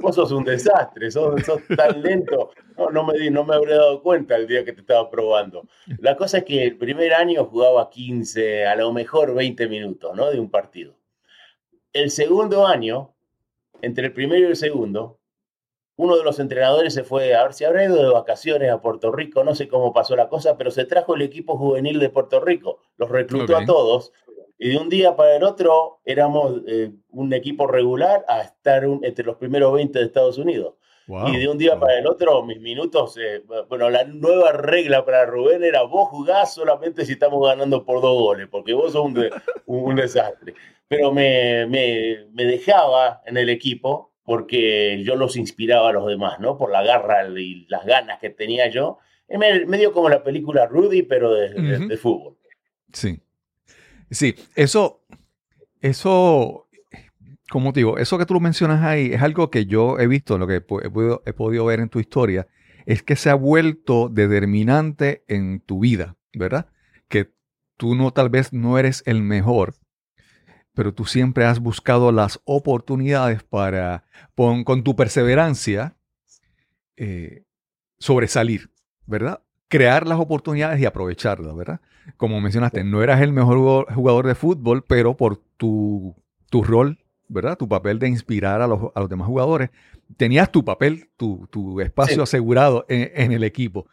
Vos, 0.00 0.14
sos 0.14 0.32
un 0.32 0.44
desastre, 0.44 1.10
sos, 1.10 1.42
sos 1.44 1.60
tan 1.76 2.02
lento. 2.02 2.50
No, 2.76 2.90
no, 2.90 3.04
me, 3.04 3.30
no 3.30 3.44
me 3.44 3.54
habré 3.54 3.74
dado 3.74 4.02
cuenta 4.02 4.36
el 4.36 4.46
día 4.46 4.64
que 4.64 4.72
te 4.72 4.80
estaba 4.80 5.10
probando. 5.10 5.66
La 5.98 6.16
cosa 6.16 6.38
es 6.38 6.44
que 6.44 6.64
el 6.64 6.78
primer 6.78 7.12
año 7.12 7.44
jugaba 7.44 7.90
15, 7.90 8.66
a 8.66 8.76
lo 8.76 8.92
mejor 8.92 9.34
20 9.34 9.68
minutos, 9.68 10.16
¿no? 10.16 10.30
De 10.30 10.40
un 10.40 10.50
partido. 10.50 10.94
El 11.92 12.10
segundo 12.10 12.66
año, 12.66 13.14
entre 13.82 14.06
el 14.06 14.12
primero 14.12 14.46
y 14.46 14.50
el 14.50 14.56
segundo, 14.56 15.17
uno 15.98 16.16
de 16.16 16.22
los 16.22 16.38
entrenadores 16.38 16.94
se 16.94 17.02
fue, 17.02 17.34
a 17.34 17.42
ver 17.42 17.54
si 17.54 17.64
habrá 17.64 17.84
ido 17.84 17.96
de 17.96 18.08
vacaciones 18.08 18.70
a 18.70 18.80
Puerto 18.80 19.10
Rico, 19.10 19.42
no 19.42 19.56
sé 19.56 19.66
cómo 19.66 19.92
pasó 19.92 20.14
la 20.14 20.28
cosa, 20.28 20.56
pero 20.56 20.70
se 20.70 20.84
trajo 20.84 21.16
el 21.16 21.22
equipo 21.22 21.58
juvenil 21.58 21.98
de 21.98 22.08
Puerto 22.08 22.38
Rico, 22.38 22.78
los 22.98 23.10
reclutó 23.10 23.56
a 23.56 23.64
todos, 23.64 24.12
y 24.58 24.68
de 24.68 24.76
un 24.78 24.88
día 24.88 25.16
para 25.16 25.34
el 25.34 25.42
otro 25.42 25.98
éramos 26.04 26.62
eh, 26.68 26.92
un 27.10 27.32
equipo 27.32 27.66
regular 27.66 28.24
a 28.28 28.42
estar 28.42 28.84
entre 29.02 29.24
los 29.24 29.36
primeros 29.38 29.72
20 29.72 29.98
de 29.98 30.04
Estados 30.04 30.38
Unidos. 30.38 30.74
Y 31.26 31.38
de 31.38 31.48
un 31.48 31.56
día 31.56 31.80
para 31.80 31.98
el 31.98 32.06
otro, 32.06 32.42
mis 32.44 32.60
minutos, 32.60 33.16
eh, 33.16 33.42
bueno, 33.68 33.88
la 33.88 34.04
nueva 34.04 34.52
regla 34.52 35.06
para 35.06 35.24
Rubén 35.24 35.64
era 35.64 35.82
vos 35.82 36.10
jugás 36.10 36.52
solamente 36.52 37.06
si 37.06 37.12
estamos 37.12 37.44
ganando 37.44 37.84
por 37.84 38.02
dos 38.02 38.20
goles, 38.20 38.46
porque 38.48 38.74
vos 38.74 38.92
sos 38.92 39.06
un, 39.06 39.30
un 39.64 39.96
desastre. 39.96 40.54
Pero 40.86 41.10
me, 41.10 41.66
me, 41.66 42.26
me 42.32 42.44
dejaba 42.44 43.22
en 43.24 43.38
el 43.38 43.48
equipo 43.48 44.07
porque 44.28 45.02
yo 45.04 45.16
los 45.16 45.38
inspiraba 45.38 45.88
a 45.88 45.92
los 45.92 46.06
demás, 46.06 46.38
¿no? 46.38 46.58
Por 46.58 46.70
la 46.70 46.82
garra 46.82 47.26
y 47.30 47.64
las 47.70 47.86
ganas 47.86 48.18
que 48.20 48.28
tenía 48.28 48.68
yo. 48.68 48.98
medio 49.26 49.94
como 49.94 50.10
la 50.10 50.22
película 50.22 50.66
Rudy, 50.66 51.00
pero 51.00 51.32
de, 51.32 51.96
fútbol. 51.96 52.36
Sí. 52.92 53.22
Sí, 54.10 54.34
eso, 54.54 55.02
eso, 55.80 56.68
como 57.48 57.72
te 57.72 57.80
digo, 57.80 57.96
eso 57.96 58.18
que 58.18 58.26
tú 58.26 58.38
mencionas 58.38 58.84
ahí 58.84 59.14
es 59.14 59.22
algo 59.22 59.50
que 59.50 59.64
yo 59.64 59.98
he 59.98 60.06
visto, 60.06 60.36
lo 60.36 60.46
que 60.46 60.56
he 60.56 60.60
podido, 60.60 61.22
he 61.24 61.32
podido 61.32 61.64
ver 61.64 61.80
en 61.80 61.88
tu 61.88 61.98
historia, 61.98 62.48
es 62.84 63.02
que 63.02 63.16
se 63.16 63.30
ha 63.30 63.34
vuelto 63.34 64.10
determinante 64.10 65.24
en 65.26 65.60
tu 65.60 65.80
vida, 65.80 66.16
¿verdad? 66.34 66.66
Que 67.08 67.30
tú 67.78 67.94
no, 67.94 68.10
tal 68.10 68.28
vez 68.28 68.52
no 68.52 68.78
eres 68.78 69.02
el 69.06 69.22
mejor, 69.22 69.76
pero 70.78 70.94
tú 70.94 71.06
siempre 71.06 71.44
has 71.44 71.58
buscado 71.58 72.12
las 72.12 72.38
oportunidades 72.44 73.42
para, 73.42 74.04
con, 74.36 74.84
tu 74.84 74.94
perseverancia, 74.94 75.96
eh, 76.96 77.42
sobresalir, 77.98 78.70
¿verdad? 79.04 79.42
Crear 79.66 80.06
las 80.06 80.20
oportunidades 80.20 80.80
y 80.80 80.86
aprovecharlas, 80.86 81.56
¿verdad? 81.56 81.80
Como 82.16 82.40
mencionaste, 82.40 82.84
no 82.84 83.02
eras 83.02 83.20
el 83.22 83.32
mejor 83.32 83.92
jugador 83.92 84.28
de 84.28 84.36
fútbol, 84.36 84.84
pero 84.86 85.16
por 85.16 85.42
tu, 85.56 86.14
tu 86.48 86.62
rol, 86.62 87.04
¿verdad? 87.26 87.58
Tu 87.58 87.68
papel 87.68 87.98
de 87.98 88.06
inspirar 88.06 88.62
a 88.62 88.68
los, 88.68 88.92
a 88.94 89.00
los 89.00 89.08
demás 89.08 89.26
jugadores, 89.26 89.70
tenías 90.16 90.52
tu 90.52 90.64
papel, 90.64 91.10
tu, 91.16 91.48
tu 91.50 91.80
espacio 91.80 92.22
asegurado 92.22 92.86
en, 92.88 93.32
el 93.32 93.42
equipo. 93.42 93.88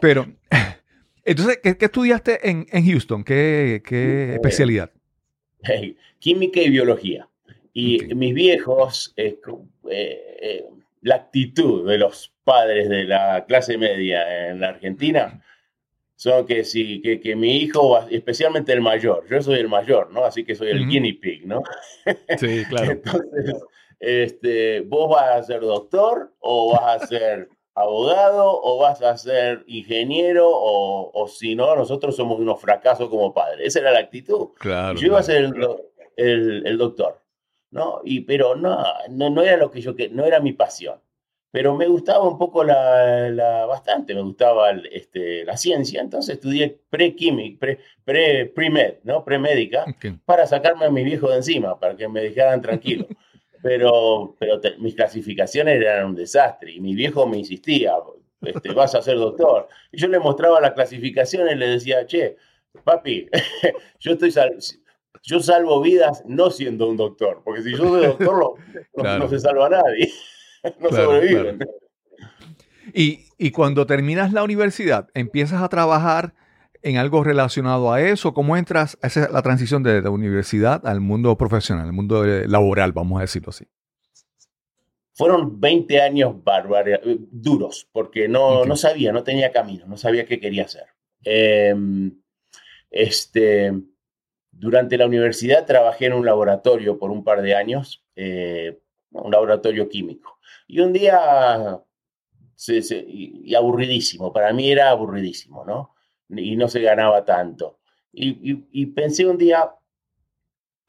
Pero, 0.00 0.28
entonces, 1.24 1.58
¿qué, 1.60 1.76
estudiaste 1.76 2.48
en, 2.48 2.66
en, 2.70 2.86
Houston? 2.86 3.24
¿Qué, 3.24 3.82
qué 3.84 4.34
eh, 4.34 4.40
química 6.18 6.60
y 6.60 6.70
biología. 6.70 7.28
Y 7.72 8.14
mis 8.14 8.34
viejos, 8.34 9.12
eh, 9.16 9.38
eh, 9.90 10.64
la 11.02 11.16
actitud 11.16 11.88
de 11.88 11.98
los 11.98 12.32
padres 12.44 12.88
de 12.88 13.04
la 13.04 13.44
clase 13.46 13.76
media 13.76 14.48
en 14.48 14.60
la 14.60 14.68
Argentina 14.68 15.42
son 16.16 16.46
que 16.46 16.64
si 16.64 17.02
que, 17.02 17.20
que, 17.20 17.34
mi 17.34 17.56
hijo, 17.56 17.98
especialmente 18.08 18.72
el 18.72 18.80
mayor, 18.80 19.26
yo 19.28 19.42
soy 19.42 19.58
el 19.58 19.68
mayor, 19.68 20.12
¿no? 20.12 20.24
Así 20.24 20.44
que 20.44 20.54
soy 20.54 20.68
el 20.68 20.86
guinea 20.86 21.12
pig, 21.20 21.46
¿no? 21.46 21.62
Sí, 22.38 22.64
claro. 22.68 22.92
Entonces, 22.92 23.62
este, 23.98 24.80
vos 24.82 25.10
vas 25.10 25.36
a 25.36 25.42
ser 25.42 25.60
doctor 25.60 26.32
o 26.40 26.72
vas 26.72 27.02
a 27.02 27.06
ser 27.06 27.48
abogado 27.74 28.60
o 28.62 28.78
vas 28.78 29.02
a 29.02 29.16
ser 29.16 29.64
ingeniero 29.66 30.48
o, 30.48 31.10
o 31.12 31.28
si 31.28 31.54
no, 31.54 31.74
nosotros 31.74 32.14
somos 32.16 32.38
unos 32.38 32.60
fracasos 32.60 33.08
como 33.08 33.34
padres. 33.34 33.66
Esa 33.66 33.80
era 33.80 33.92
la 33.92 33.98
actitud. 33.98 34.50
Claro, 34.58 34.98
yo 34.98 35.08
iba 35.08 35.18
a 35.18 35.22
ser 35.22 35.52
el, 36.16 36.66
el, 36.66 36.78
doctor, 36.78 37.20
¿no? 37.70 38.00
Y, 38.04 38.20
pero 38.20 38.54
no, 38.54 38.84
no, 39.10 39.30
no 39.30 39.42
era 39.42 39.56
lo 39.56 39.70
que 39.70 39.80
yo 39.80 39.94
no 40.12 40.24
era 40.24 40.40
mi 40.40 40.52
pasión. 40.52 41.00
Pero 41.50 41.76
me 41.76 41.86
gustaba 41.86 42.28
un 42.28 42.36
poco 42.36 42.64
la, 42.64 43.30
la 43.30 43.64
bastante, 43.66 44.12
me 44.12 44.22
gustaba 44.22 44.72
este, 44.90 45.44
la 45.44 45.56
ciencia, 45.56 46.00
entonces 46.00 46.34
estudié 46.34 46.80
pre-química, 46.90 47.60
pre, 47.60 47.78
pre, 48.04 48.46
pre-med, 48.46 48.96
¿no? 49.04 49.24
Pre-médica, 49.24 49.84
para 50.24 50.48
sacarme 50.48 50.86
a 50.86 50.90
mi 50.90 51.04
viejo 51.04 51.30
de 51.30 51.36
encima, 51.36 51.78
para 51.78 51.96
que 51.96 52.08
me 52.08 52.22
dejaran 52.22 52.60
tranquilo. 52.60 53.06
pero, 53.64 54.36
pero 54.38 54.60
mis 54.78 54.94
clasificaciones 54.94 55.80
eran 55.80 56.08
un 56.08 56.14
desastre 56.14 56.70
y 56.70 56.80
mi 56.80 56.94
viejo 56.94 57.26
me 57.26 57.38
insistía, 57.38 57.94
este, 58.42 58.74
vas 58.74 58.94
a 58.94 59.00
ser 59.00 59.16
doctor. 59.16 59.68
Y 59.90 59.96
yo 59.96 60.06
le 60.08 60.18
mostraba 60.18 60.60
la 60.60 60.74
clasificación 60.74 61.48
y 61.48 61.54
le 61.54 61.68
decía, 61.68 62.06
che, 62.06 62.36
papi, 62.84 63.26
yo 64.00 64.12
estoy 64.12 64.34
yo 65.22 65.40
salvo 65.40 65.80
vidas 65.80 66.22
no 66.26 66.50
siendo 66.50 66.90
un 66.90 66.98
doctor, 66.98 67.40
porque 67.42 67.62
si 67.62 67.70
yo 67.70 67.78
soy 67.78 68.04
doctor 68.04 68.56
no, 68.96 69.28
se 69.30 69.40
salva 69.40 69.68
a 69.68 69.70
nadie, 69.70 70.12
no 70.80 70.90
sobreviven. 70.90 71.60
Y, 72.92 73.28
y 73.38 73.50
cuando 73.50 73.86
terminas 73.86 74.34
la 74.34 74.44
universidad, 74.44 75.08
empiezas 75.14 75.62
a 75.62 75.70
trabajar 75.70 76.34
en 76.84 76.98
algo 76.98 77.24
relacionado 77.24 77.92
a 77.92 78.00
eso? 78.02 78.34
¿Cómo 78.34 78.56
entras 78.56 78.98
a 79.02 79.06
esa, 79.06 79.28
la 79.30 79.42
transición 79.42 79.82
de 79.82 80.02
la 80.02 80.10
universidad 80.10 80.86
al 80.86 81.00
mundo 81.00 81.36
profesional, 81.36 81.86
al 81.86 81.92
mundo 81.92 82.24
laboral, 82.24 82.92
vamos 82.92 83.18
a 83.18 83.22
decirlo 83.22 83.50
así? 83.50 83.64
Fueron 85.14 85.60
20 85.60 86.00
años 86.02 86.44
bárbaros, 86.44 87.00
eh, 87.04 87.16
duros, 87.30 87.88
porque 87.90 88.28
no, 88.28 88.64
no 88.66 88.76
sabía, 88.76 89.12
no 89.12 89.24
tenía 89.24 89.50
camino, 89.50 89.86
no 89.86 89.96
sabía 89.96 90.26
qué 90.26 90.38
quería 90.38 90.64
hacer. 90.64 90.84
Em, 91.24 92.20
este, 92.90 93.72
durante 94.50 94.98
la 94.98 95.06
universidad 95.06 95.64
trabajé 95.64 96.06
en 96.06 96.12
un 96.12 96.26
laboratorio 96.26 96.98
por 96.98 97.10
un 97.10 97.24
par 97.24 97.40
de 97.40 97.54
años, 97.54 98.04
eh, 98.14 98.78
un 99.10 99.30
laboratorio 99.30 99.88
químico. 99.88 100.38
Y 100.66 100.80
un 100.80 100.92
día, 100.92 101.80
y 102.68 103.54
aburridísimo, 103.54 104.32
para 104.32 104.52
mí 104.52 104.70
era 104.70 104.90
aburridísimo, 104.90 105.64
¿no? 105.64 105.93
Y 106.28 106.56
no 106.56 106.68
se 106.68 106.80
ganaba 106.80 107.24
tanto. 107.24 107.78
Y, 108.12 108.86
pensé 108.86 109.26
un 109.26 109.38
día, 109.38 109.74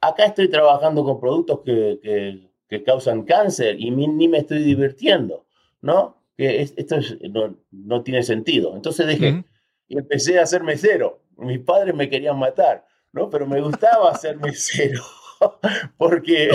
acá 0.00 0.26
estoy 0.26 0.48
trabajando 0.48 1.04
con 1.04 1.20
productos 1.20 1.60
que, 1.64 2.50
que, 2.68 2.82
causan 2.84 3.24
cáncer 3.24 3.80
y 3.80 3.90
ni 3.90 4.28
me 4.28 4.38
estoy 4.38 4.62
divirtiendo, 4.62 5.46
¿no? 5.80 6.22
Que 6.36 6.62
esto 6.62 6.96
no, 7.30 7.56
no, 7.70 8.02
tiene 8.02 8.22
sentido. 8.22 8.76
Entonces 8.76 9.06
dije, 9.08 9.44
y 9.88 9.98
empecé 9.98 10.38
a 10.38 10.46
ser 10.46 10.62
mesero. 10.62 11.22
Mis 11.36 11.58
padres 11.60 11.94
me 11.94 12.08
querían 12.08 12.38
matar, 12.38 12.86
¿no? 13.12 13.30
Pero 13.30 13.46
me 13.46 13.60
gustaba 13.60 14.14
ser 14.14 14.38
mesero, 14.38 15.02
porque, 15.98 16.50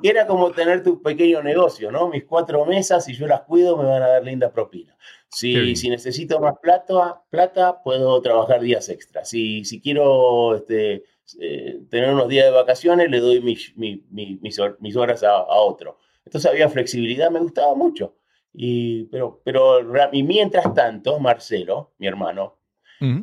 porque 0.00 0.08
era 0.08 0.26
como 0.26 0.50
tener 0.50 0.82
tu 0.82 1.02
pequeño 1.02 1.42
negocio, 1.42 1.92
¿no? 1.92 2.08
Mis 2.08 2.24
cuatro 2.24 2.64
mesas, 2.64 3.04
si 3.04 3.12
yo 3.12 3.26
las 3.26 3.42
cuido, 3.42 3.76
me 3.76 3.84
van 3.84 4.02
a 4.02 4.08
dar 4.08 4.24
linda 4.24 4.50
propina. 4.50 4.96
Si, 5.28 5.76
si 5.76 5.90
necesito 5.90 6.40
más 6.40 6.54
plata, 6.58 7.22
plata, 7.28 7.82
puedo 7.82 8.20
trabajar 8.22 8.62
días 8.62 8.88
extras. 8.88 9.28
Si, 9.28 9.62
si 9.66 9.80
quiero 9.82 10.56
este, 10.56 11.04
eh, 11.38 11.82
tener 11.90 12.14
unos 12.14 12.28
días 12.28 12.46
de 12.46 12.50
vacaciones, 12.50 13.10
le 13.10 13.20
doy 13.20 13.42
mis, 13.42 13.76
mis, 13.76 14.00
mis, 14.10 14.96
horas 14.96 15.22
a, 15.22 15.44
otro. 15.44 15.98
Entonces 16.24 16.50
había 16.50 16.70
flexibilidad, 16.70 17.30
me 17.30 17.40
gustaba 17.40 17.74
mucho. 17.74 18.16
Y, 18.54 19.04
pero, 19.04 19.42
pero 19.44 19.80
y 20.12 20.22
mientras 20.22 20.72
tanto, 20.72 21.20
Marcelo, 21.20 21.92
mi 21.98 22.06
hermano, 22.06 22.56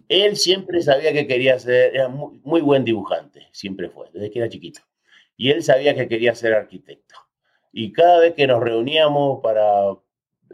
él 0.07 0.37
siempre 0.37 0.83
sabía 0.83 1.11
que 1.11 1.25
quería 1.25 1.57
ser, 1.57 1.95
era 1.95 2.07
muy, 2.07 2.39
muy 2.43 2.61
buen 2.61 2.85
dibujante, 2.85 3.47
siempre 3.51 3.89
fue, 3.89 4.07
desde 4.13 4.29
que 4.29 4.39
era 4.39 4.49
chiquito. 4.49 4.81
Y 5.37 5.51
él 5.51 5.63
sabía 5.63 5.95
que 5.95 6.07
quería 6.07 6.35
ser 6.35 6.53
arquitecto. 6.53 7.15
Y 7.71 7.93
cada 7.93 8.19
vez 8.19 8.33
que 8.33 8.47
nos 8.47 8.61
reuníamos 8.61 9.39
para, 9.41 9.93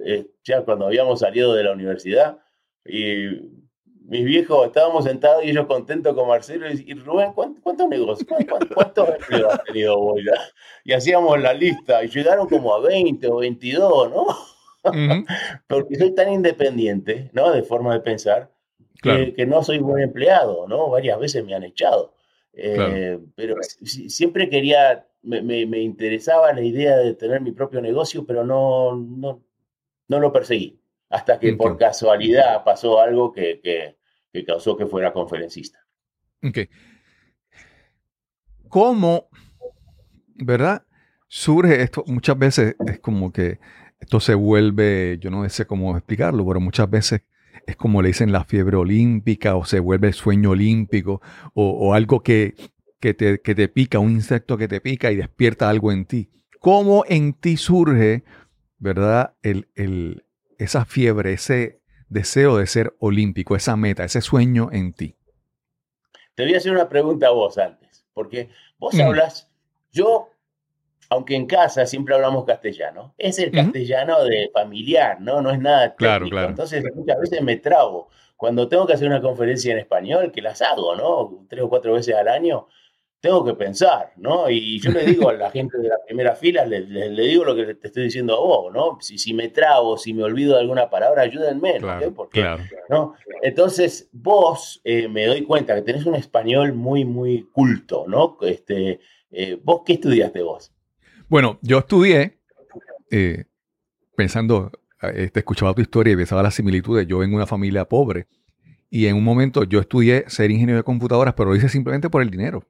eh, 0.05 0.27
ya 0.43 0.63
cuando 0.63 0.87
habíamos 0.87 1.21
salido 1.21 1.53
de 1.53 1.63
la 1.63 1.71
universidad, 1.71 2.39
y 2.85 3.63
mis 4.05 4.25
viejos 4.25 4.67
estábamos 4.67 5.05
sentados 5.05 5.43
y 5.43 5.51
ellos 5.51 5.65
contentos 5.65 6.13
con 6.13 6.27
Marcelo 6.27 6.69
y, 6.69 6.93
Rubén, 6.95 7.31
¿cuántos, 7.33 7.87
negocios, 7.87 8.27
cuántos, 8.75 9.09
empleos 9.09 9.53
has 9.53 9.63
tenido 9.63 9.97
vos? 9.97 10.19
Y 10.83 10.91
hacíamos 10.91 11.41
la 11.41 11.53
lista 11.53 12.03
y 12.03 12.09
llegaron 12.09 12.47
como 12.47 12.73
a 12.75 12.81
20 12.81 13.25
o 13.27 13.37
22, 13.37 14.11
¿no? 14.11 14.25
Porque 15.67 15.95
soy 15.95 16.13
tan 16.13 16.33
independiente, 16.33 17.29
¿no? 17.31 17.51
De 17.51 17.63
forma 17.63 17.93
de 17.93 18.01
pensar, 18.01 18.51
que, 19.01 19.45
no 19.45 19.63
soy 19.63 19.79
buen 19.79 20.03
empleado, 20.03 20.67
¿no? 20.67 20.89
Varias 20.89 21.19
veces 21.19 21.43
me 21.43 21.55
han 21.55 21.63
echado. 21.63 22.12
Eh, 22.55 23.19
pero 23.35 23.55
siempre 23.63 24.47
quería, 24.49 25.07
me, 25.23 25.41
me, 25.41 25.79
interesaba 25.79 26.53
la 26.53 26.61
idea 26.61 26.97
de 26.97 27.15
tener 27.15 27.41
mi 27.41 27.51
propio 27.51 27.81
negocio, 27.81 28.25
pero 28.25 28.45
no, 28.45 28.95
no, 28.95 29.43
no 30.07 30.19
lo 30.19 30.31
perseguí, 30.31 30.79
hasta 31.09 31.39
que 31.39 31.53
por 31.53 31.77
casualidad 31.77 32.63
pasó 32.63 32.99
algo 32.99 33.31
que, 33.31 33.59
que, 34.31 34.45
causó 34.45 34.77
que 34.77 34.85
fuera 34.85 35.11
conferencista. 35.13 35.79
Ok. 36.43 36.59
¿Cómo, 38.69 39.29
verdad? 40.35 40.85
Surge 41.27 41.81
esto, 41.81 42.03
muchas 42.05 42.37
veces 42.37 42.75
es 42.85 42.99
como 42.99 43.31
que 43.31 43.59
esto 43.99 44.19
se 44.19 44.35
vuelve, 44.35 45.17
yo 45.19 45.31
no 45.31 45.47
sé 45.49 45.65
cómo 45.65 45.97
explicarlo, 45.97 46.45
pero 46.45 46.59
muchas 46.59 46.89
veces 46.89 47.21
es 47.65 47.75
como 47.75 48.01
le 48.01 48.09
dicen 48.09 48.31
la 48.31 48.43
fiebre 48.43 48.77
olímpica 48.77 49.55
o 49.55 49.65
se 49.65 49.79
vuelve 49.79 50.13
sueño 50.13 50.51
olímpico 50.51 51.21
o, 51.53 51.93
algo 51.93 52.21
que, 52.21 52.55
que, 52.99 53.13
te, 53.13 53.41
que 53.41 53.55
te 53.55 53.67
pica, 53.67 53.99
un 53.99 54.11
insecto 54.11 54.57
que 54.57 54.67
te 54.67 54.81
pica 54.81 55.11
y 55.11 55.15
despierta 55.15 55.69
algo 55.69 55.91
en 55.91 56.05
ti. 56.05 56.29
¿Cómo 56.59 57.03
en 57.07 57.33
ti 57.33 57.57
surge 57.57 58.23
¿verdad? 58.83 59.35
El, 59.41 59.69
el, 59.75 60.25
esa 60.57 60.83
fiebre, 60.83 61.31
ese 61.31 61.81
deseo 62.09 62.57
de 62.57 62.67
ser 62.67 62.93
olímpico, 62.99 63.55
esa 63.55 63.77
meta, 63.77 64.03
ese 64.03 64.19
sueño 64.19 64.69
en 64.73 64.91
ti. 64.91 65.15
Te 66.35 66.43
voy 66.43 66.53
a 66.53 66.57
hacer 66.57 66.73
una 66.73 66.89
pregunta 66.89 67.27
a 67.27 67.31
vos 67.31 67.57
antes, 67.57 68.05
porque 68.13 68.49
vos 68.77 68.99
hablas, 68.99 69.49
yo, 69.89 70.31
aunque 71.09 71.35
en 71.35 71.45
casa 71.45 71.85
siempre 71.85 72.15
hablamos 72.15 72.45
castellano, 72.45 73.13
es 73.17 73.39
el 73.39 73.51
castellano 73.51 74.23
de 74.23 74.49
familiar, 74.53 75.19
¿no? 75.21 75.41
No 75.41 75.51
es 75.51 75.59
nada 75.59 75.81
técnico. 75.95 75.97
Claro, 75.97 76.29
claro. 76.29 76.49
Entonces 76.49 76.83
muchas 76.95 77.19
veces 77.19 77.41
me 77.41 77.57
trago. 77.57 78.09
Cuando 78.37 78.67
tengo 78.67 78.85
que 78.85 78.93
hacer 78.93 79.07
una 79.07 79.21
conferencia 79.21 79.71
en 79.71 79.79
español, 79.79 80.31
que 80.31 80.41
las 80.41 80.61
hago, 80.61 80.95
¿no? 80.95 81.45
Tres 81.49 81.61
o 81.63 81.69
cuatro 81.69 81.93
veces 81.93 82.13
al 82.15 82.27
año, 82.27 82.67
tengo 83.21 83.45
que 83.45 83.53
pensar, 83.53 84.11
¿no? 84.17 84.49
Y 84.49 84.81
yo 84.81 84.91
le 84.91 85.05
digo 85.05 85.29
a 85.29 85.33
la 85.33 85.49
gente 85.49 85.77
de 85.77 85.87
la 85.87 85.95
primera 86.05 86.35
fila, 86.35 86.65
le, 86.65 86.81
le- 86.81 87.09
le 87.09 87.23
digo 87.23 87.45
lo 87.45 87.55
que 87.55 87.75
te 87.75 87.87
estoy 87.87 88.03
diciendo 88.03 88.33
a 88.35 88.39
vos, 88.41 88.73
¿no? 88.73 88.97
Si, 88.99 89.17
si 89.17 89.33
me 89.33 89.47
trago, 89.47 89.97
si 89.97 90.13
me 90.13 90.23
olvido 90.23 90.55
de 90.55 90.59
alguna 90.59 90.89
palabra, 90.89 91.21
ayúdenme, 91.21 91.75
¿no? 91.75 91.79
Claro, 91.87 92.13
Porque, 92.13 92.41
claro. 92.41 92.63
¿no? 92.89 93.13
Entonces, 93.41 94.09
vos 94.11 94.81
eh, 94.83 95.07
me 95.07 95.25
doy 95.25 95.43
cuenta 95.43 95.73
que 95.75 95.83
tenés 95.83 96.05
un 96.05 96.15
español 96.15 96.73
muy, 96.73 97.05
muy 97.05 97.43
culto, 97.53 98.03
¿no? 98.09 98.37
Este, 98.41 98.99
eh, 99.31 99.57
¿Vos 99.63 99.83
qué 99.85 99.93
estudiaste 99.93 100.41
vos? 100.41 100.72
Bueno, 101.33 101.57
yo 101.63 101.79
estudié, 101.79 102.37
eh, 103.09 103.45
pensando, 104.15 104.71
eh, 105.01 105.31
te 105.33 105.39
escuchaba 105.39 105.73
tu 105.73 105.81
historia 105.81 106.13
y 106.13 106.15
pensaba 106.15 106.43
las 106.43 106.53
similitudes. 106.53 107.07
Yo 107.07 107.17
vengo 107.17 107.31
de 107.31 107.37
una 107.37 107.47
familia 107.47 107.85
pobre 107.85 108.27
y 108.91 109.07
en 109.07 109.15
un 109.15 109.23
momento 109.23 109.63
yo 109.63 109.79
estudié 109.79 110.25
ser 110.27 110.51
ingeniero 110.51 110.77
de 110.77 110.83
computadoras, 110.83 111.33
pero 111.33 111.49
lo 111.49 111.55
hice 111.55 111.69
simplemente 111.69 112.07
por 112.11 112.21
el 112.21 112.29
dinero. 112.29 112.67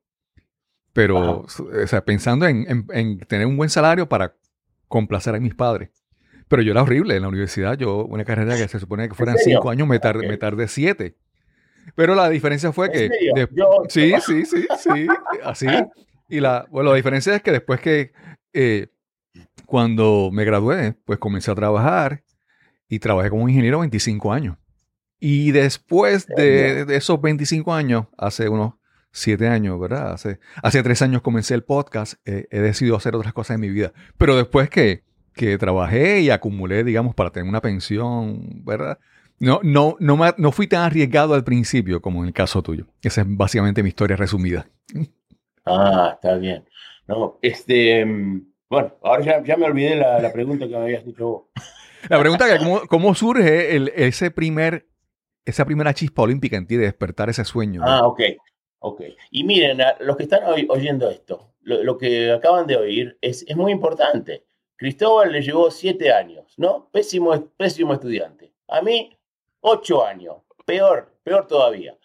Pero, 0.93 1.41
o 1.41 1.87
sea, 1.87 2.05
pensando 2.05 2.47
en, 2.47 2.65
en- 2.69 2.87
en 2.93 3.19
tener 3.19 3.47
un 3.47 3.57
buen 3.57 3.69
salario 3.69 4.07
para 4.07 4.33
complacer 4.87 5.35
a 5.35 5.41
mis 5.41 5.55
padres. 5.55 5.89
Pero 6.47 6.61
yo 6.61 6.71
era 6.71 6.83
horrible 6.83 7.17
en 7.17 7.23
la 7.23 7.27
universidad. 7.27 7.77
Yo, 7.77 8.05
una 8.05 8.23
carrera 8.23 8.55
que 8.55 8.69
se 8.69 8.79
supone 8.79 9.09
que 9.09 9.13
fueran 9.13 9.37
cinco 9.39 9.71
años, 9.71 9.89
me 9.89 9.99
tardé, 9.99 10.25
me 10.25 10.37
tardé 10.37 10.69
siete. 10.69 11.17
Pero 11.95 12.15
la 12.15 12.29
diferencia 12.29 12.71
fue 12.71 12.85
¿En 12.85 12.91
que... 12.93 12.99
serio? 13.09 13.33
de- 13.35 13.49
Yo- 13.51 13.83
sí, 13.89 14.13
sí, 14.25 14.45
sí, 14.45 14.65
sí, 14.79 15.07
así. 15.43 15.67
Y 16.29 16.39
la, 16.39 16.65
bueno, 16.71 16.89
la 16.89 16.95
diferencia 16.95 17.35
es 17.35 17.43
que 17.43 17.51
después 17.51 17.79
que 17.79 18.11
eh, 18.53 18.87
cuando 19.65 20.29
me 20.31 20.45
gradué, 20.45 20.93
pues 21.05 21.19
comencé 21.19 21.51
a 21.51 21.55
trabajar 21.55 22.23
y 22.87 22.99
trabajé 22.99 23.29
como 23.29 23.47
ingeniero 23.49 23.79
25 23.79 24.31
años. 24.33 24.57
Y 25.19 25.51
después 25.51 26.27
de, 26.27 26.85
de 26.85 26.95
esos 26.97 27.21
25 27.21 27.73
años, 27.73 28.07
hace 28.17 28.49
unos 28.49 28.73
7 29.11 29.47
años, 29.47 29.79
¿verdad? 29.79 30.11
Hace, 30.13 30.39
hace 30.61 30.83
3 30.83 31.01
años 31.01 31.21
comencé 31.21 31.53
el 31.53 31.63
podcast, 31.63 32.15
eh, 32.25 32.47
he 32.51 32.59
decidido 32.59 32.95
hacer 32.97 33.15
otras 33.15 33.33
cosas 33.33 33.55
en 33.55 33.61
mi 33.61 33.69
vida. 33.69 33.93
Pero 34.17 34.35
después 34.35 34.69
que, 34.69 35.03
que 35.33 35.57
trabajé 35.57 36.19
y 36.21 36.29
acumulé, 36.29 36.83
digamos, 36.83 37.15
para 37.15 37.29
tener 37.31 37.47
una 37.47 37.61
pensión, 37.61 38.63
¿verdad? 38.65 38.99
No, 39.39 39.59
no, 39.63 39.95
no, 39.99 40.17
me- 40.17 40.33
no 40.37 40.51
fui 40.51 40.67
tan 40.67 40.81
arriesgado 40.83 41.33
al 41.33 41.43
principio 41.43 42.01
como 42.01 42.21
en 42.21 42.27
el 42.27 42.33
caso 42.33 42.61
tuyo. 42.61 42.85
Esa 43.01 43.21
es 43.21 43.27
básicamente 43.29 43.81
mi 43.81 43.89
historia 43.89 44.15
resumida. 44.17 44.67
Ah, 45.65 46.11
está 46.15 46.35
bien. 46.35 46.65
No, 47.07 47.37
este, 47.41 48.05
bueno, 48.69 48.93
ahora 49.01 49.23
ya, 49.23 49.43
ya 49.43 49.57
me 49.57 49.65
olvidé 49.65 49.95
la, 49.95 50.19
la 50.19 50.31
pregunta 50.31 50.67
que 50.67 50.71
me 50.77 50.83
habías 50.83 51.05
dicho 51.05 51.27
vos. 51.27 51.43
La 52.09 52.19
pregunta 52.19 52.53
es 52.53 52.59
cómo, 52.61 52.81
cómo 52.87 53.15
surge 53.15 53.77
el- 53.77 53.87
ese 53.95 54.29
primer, 54.29 54.87
esa 55.45 55.63
primera 55.63 55.93
chispa 55.93 56.23
olímpica 56.23 56.57
en 56.57 56.67
ti 56.67 56.75
de 56.75 56.83
despertar 56.83 57.29
ese 57.29 57.45
sueño. 57.45 57.79
¿no? 57.79 57.87
Ah, 57.89 58.05
ok, 58.05 58.19
ok. 58.79 59.01
Y 59.31 59.45
miren, 59.45 59.79
a 59.81 59.95
los 60.01 60.17
que 60.17 60.23
están 60.23 60.43
oy- 60.43 60.67
oyendo 60.69 61.09
esto, 61.09 61.53
lo, 61.61 61.81
lo 61.81 61.97
que 61.97 62.29
acaban 62.33 62.67
de 62.67 62.75
oír 62.75 63.17
es, 63.21 63.45
es 63.47 63.55
muy 63.55 63.71
importante. 63.71 64.43
Cristóbal 64.75 65.31
le 65.31 65.41
llevó 65.43 65.71
siete 65.71 66.11
años, 66.11 66.53
¿no? 66.57 66.89
Pésimo, 66.91 67.39
pésimo 67.55 67.93
estudiante. 67.93 68.51
A 68.67 68.81
mí, 68.81 69.17
ocho 69.61 70.05
años. 70.05 70.37
Peor, 70.65 71.17
peor 71.23 71.47
todavía. 71.47 71.97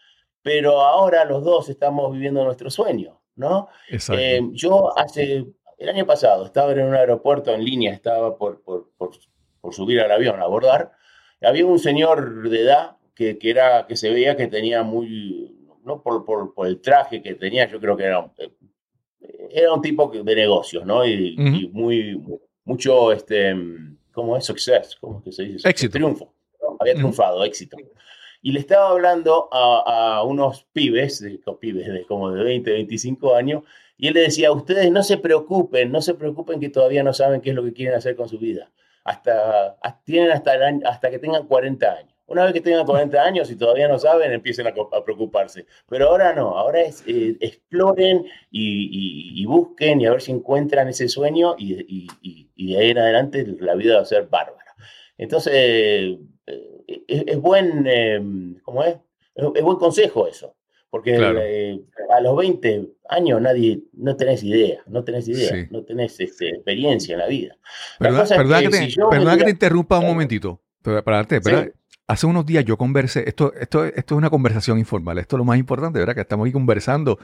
Pero 0.43 0.81
ahora 0.81 1.25
los 1.25 1.43
dos 1.43 1.69
estamos 1.69 2.13
viviendo 2.13 2.45
nuestro 2.45 2.71
sueño, 2.71 3.18
¿no? 3.39 3.69
Exacto. 3.89 4.21
Eh, 4.23 4.41
yo 4.53 4.97
hace, 4.99 5.47
el 5.79 5.89
año 5.89 6.05
pasado, 6.05 6.45
estaba 6.45 6.73
en 6.73 6.83
un 6.83 6.95
aeropuerto 6.95 7.55
en 7.55 7.65
línea, 7.65 7.93
estaba 7.95 8.37
por, 8.37 8.61
por, 8.63 8.91
por, 8.99 9.13
por 9.61 9.73
subir 9.75 10.01
al 10.01 10.13
avión, 10.13 10.39
a 10.41 10.45
abordar. 10.45 10.93
Había 11.41 11.65
un 11.65 11.79
señor 11.79 12.51
de 12.51 12.61
edad 12.61 12.97
que, 13.15 13.39
que, 13.39 13.49
era, 13.51 13.87
que 13.87 13.97
se 13.97 14.11
veía 14.11 14.37
que 14.37 14.49
tenía 14.49 14.83
muy, 14.83 15.57
no 15.85 16.03
por, 16.03 16.25
por, 16.25 16.53
por 16.53 16.67
el 16.67 16.81
traje 16.81 17.23
que 17.23 17.35
tenía, 17.37 17.67
yo 17.69 17.81
creo 17.81 17.97
que 17.97 18.05
era, 18.05 18.19
un- 18.19 18.33
eh, 18.39 18.51
era 19.51 19.73
un 19.73 19.81
tipo 19.81 20.09
de 20.09 20.35
negocios, 20.35 20.85
¿no? 20.85 21.07
Y, 21.07 21.35
Ujú. 21.39 21.57
y 21.57 21.69
muy, 21.69 22.23
mucho, 22.65 23.13
este, 23.13 23.55
¿cómo 24.13 24.37
es? 24.37 24.45
Success, 24.45 24.97
¿cómo 25.01 25.19
es 25.19 25.25
que 25.25 25.33
se 25.33 25.43
dice? 25.45 25.69
Éxito. 25.69 25.93
Triunfo. 25.93 26.35
¿no? 26.61 26.77
Había 26.81 26.95
triunfado, 26.95 27.43
éxito. 27.45 27.77
Y 28.43 28.53
le 28.53 28.61
estaba 28.61 28.91
hablando 28.91 29.49
a, 29.53 30.17
a 30.19 30.23
unos 30.25 30.65
pibes, 30.73 31.21
de, 31.21 31.41
pibes 31.61 31.87
de 31.93 32.05
como 32.07 32.31
de 32.31 32.43
20, 32.45 32.71
25 32.73 33.35
años, 33.35 33.63
y 33.97 34.09
él 34.09 34.15
le 34.15 34.21
decía, 34.21 34.53
ustedes 34.53 34.91
no 34.93 35.03
se 35.03 35.19
preocupen, 35.19 35.91
no 35.91 36.01
se 36.01 36.15
preocupen 36.15 36.61
que 36.61 36.69
todavía 36.69 37.03
no 37.03 37.13
saben 37.13 37.41
qué 37.41 37.51
es 37.51 37.57
lo 37.57 37.65
que 37.65 37.73
quieren 37.73 37.97
hacer 37.97 38.15
con 38.17 38.29
su 38.29 38.39
vida. 38.39 38.71
Hasta, 39.05 39.77
tienen 40.05 40.31
hasta, 40.31 40.55
el 40.55 40.63
año- 40.63 40.87
hasta 40.89 41.11
que 41.11 41.19
tengan 41.19 41.47
40 41.47 41.93
años. 41.95 42.15
Una 42.27 42.45
vez 42.45 42.53
que 42.53 42.61
tengan 42.61 42.85
40 42.85 43.23
años 43.23 43.51
y 43.51 43.57
todavía 43.57 43.89
no 43.89 43.99
saben, 43.99 44.31
empiecen 44.33 44.67
a, 44.67 44.71
a 44.93 45.03
preocuparse. 45.05 45.65
Pero 45.89 46.09
ahora 46.11 46.35
no, 46.35 46.59
ahora 46.59 46.83
es, 46.83 47.03
eh, 47.07 47.37
exploren 47.41 48.27
y, 48.51 49.39
y- 49.41 49.43
y 49.43 49.47
busquen 49.47 50.01
y 50.01 50.07
a 50.07 50.11
ver 50.13 50.21
si 50.21 50.33
encuentran 50.33 50.89
ese 50.89 51.09
sueño 51.09 51.55
y, 51.59 51.75
y- 51.89 52.73
de 52.73 52.79
ahí 52.79 52.91
en 52.91 52.99
adelante 52.99 53.47
la 53.61 53.75
vida 53.75 53.97
va 53.97 54.03
a 54.03 54.05
ser 54.05 54.27
bárbara. 54.29 54.75
Entonces, 55.17 56.19
es, 56.87 57.25
es 57.27 57.39
buen, 57.41 57.85
eh, 57.87 58.21
¿cómo 58.63 58.83
es? 58.85 58.97
Es, 59.35 59.45
es 59.55 59.63
buen 59.63 59.77
consejo 59.79 60.27
eso. 60.27 60.55
Porque 60.91 61.17
Claro. 61.17 61.39
eh, 61.43 61.83
a 62.17 62.21
los 62.23 62.35
20 62.35 62.89
años 63.11 63.43
nadie, 63.43 63.83
no 63.93 64.17
tenés 64.17 64.43
idea, 64.43 64.81
no 64.87 65.05
tenés 65.05 65.29
idea, 65.29 65.51
Sí. 65.55 65.67
no 65.71 65.83
tenés 65.85 66.19
este, 66.19 66.49
experiencia 66.49 67.13
en 67.13 67.19
la 67.19 67.27
vida. 67.27 67.57
La 67.99 68.09
es 68.23 68.31
perdona 68.31 68.59
que, 68.61 68.65
que 68.65 68.71
te, 68.71 68.91
si 68.91 68.97
perdona 69.11 69.37
que 69.37 69.45
te 69.45 69.51
interrumpa 69.51 69.99
un 69.99 70.07
momentito. 70.07 70.63
Para, 70.83 71.03
darte, 71.19 71.41
Sí. 71.43 71.71
Hace 72.07 72.27
unos 72.27 72.47
días 72.47 72.65
yo 72.65 72.79
conversé, 72.79 73.29
esto, 73.29 73.53
esto, 73.53 73.85
esto 73.85 74.15
es 74.15 74.19
una 74.19 74.31
conversación 74.31 74.79
informal, 74.79 75.19
esto 75.19 75.37
es 75.37 75.39
lo 75.39 75.45
más 75.45 75.59
importante, 75.59 75.99
¿verdad? 75.99 76.15
Que 76.15 76.23
estamos 76.23 76.47
aquí 76.47 76.55
conversando, 76.55 77.19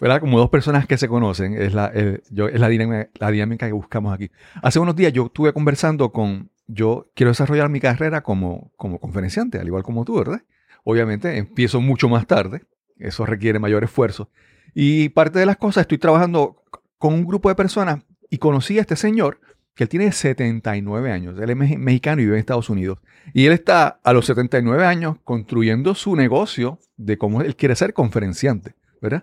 ¿verdad? 0.00 0.18
Como 0.20 0.38
dos 0.38 0.48
personas 0.48 0.86
que 0.86 0.96
se 0.96 1.08
conocen, 1.08 1.60
es 1.60 1.74
la, 1.74 1.88
el- 1.88 2.22
yo, 2.30 2.48
es 2.48 2.58
la, 2.58 2.70
dinámica, 2.70 3.10
la 3.18 3.30
dinámica 3.30 3.66
que 3.66 3.72
buscamos 3.74 4.14
aquí. 4.14 4.30
Hace 4.62 4.78
unos 4.78 4.96
días 4.96 5.12
yo 5.12 5.26
estuve 5.26 5.52
conversando 5.52 6.10
con, 6.10 6.48
yo 6.72 7.10
quiero 7.14 7.30
desarrollar 7.30 7.68
mi 7.68 7.80
carrera 7.80 8.22
como, 8.22 8.72
como 8.76 8.98
conferenciante, 8.98 9.58
al 9.58 9.66
igual 9.66 9.82
como 9.82 10.04
tú, 10.04 10.18
¿verdad? 10.18 10.42
Obviamente 10.84 11.36
empiezo 11.36 11.80
mucho 11.80 12.08
más 12.08 12.26
tarde, 12.26 12.62
eso 12.98 13.26
requiere 13.26 13.58
mayor 13.58 13.84
esfuerzo. 13.84 14.30
Y 14.74 15.08
parte 15.10 15.38
de 15.38 15.46
las 15.46 15.56
cosas, 15.56 15.82
estoy 15.82 15.98
trabajando 15.98 16.62
con 16.98 17.14
un 17.14 17.24
grupo 17.24 17.48
de 17.48 17.54
personas 17.54 18.02
y 18.30 18.38
conocí 18.38 18.78
a 18.78 18.82
este 18.82 18.96
señor 18.96 19.40
que 19.74 19.84
él 19.84 19.88
tiene 19.88 20.12
79 20.12 21.10
años, 21.12 21.38
él 21.40 21.50
es 21.50 21.56
me- 21.56 21.78
mexicano 21.78 22.20
y 22.20 22.24
vive 22.24 22.36
en 22.36 22.40
Estados 22.40 22.68
Unidos. 22.70 22.98
Y 23.34 23.46
él 23.46 23.52
está 23.52 24.00
a 24.02 24.12
los 24.12 24.26
79 24.26 24.84
años 24.84 25.16
construyendo 25.24 25.94
su 25.94 26.16
negocio 26.16 26.78
de 26.96 27.18
cómo 27.18 27.42
él 27.42 27.56
quiere 27.56 27.74
ser 27.76 27.92
conferenciante, 27.94 28.74
¿verdad? 29.00 29.22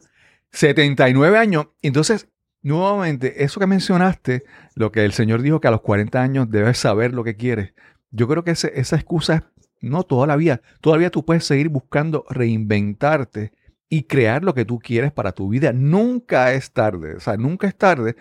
79 0.51 1.37
años. 1.37 1.67
Entonces, 1.81 2.27
nuevamente, 2.61 3.43
eso 3.43 3.59
que 3.59 3.67
mencionaste, 3.67 4.43
lo 4.75 4.91
que 4.91 5.05
el 5.05 5.11
Señor 5.13 5.41
dijo 5.41 5.59
que 5.59 5.67
a 5.67 5.71
los 5.71 5.81
40 5.81 6.21
años 6.21 6.49
debes 6.49 6.77
saber 6.77 7.13
lo 7.13 7.23
que 7.23 7.35
quieres. 7.35 7.73
Yo 8.11 8.27
creo 8.27 8.43
que 8.43 8.51
ese- 8.51 8.79
esa 8.79 8.95
excusa 8.95 9.35
es 9.35 9.41
no 9.81 10.03
toda 10.03 10.25
la 10.27 10.35
vida. 10.35 10.61
Todavía 10.81 11.09
tú 11.11 11.23
puedes 11.25 11.45
seguir 11.45 11.69
buscando 11.69 12.25
reinventarte 12.29 13.51
y 13.89 14.03
crear 14.03 14.43
lo 14.43 14.53
que 14.53 14.65
tú 14.65 14.79
quieres 14.79 15.11
para 15.11 15.31
tu 15.31 15.49
vida. 15.49 15.71
Nunca 15.71 16.53
es 16.53 16.71
tarde. 16.71 17.15
O 17.15 17.19
sea, 17.19 17.37
nunca 17.37 17.67
es 17.67 17.75
tarde. 17.77 18.15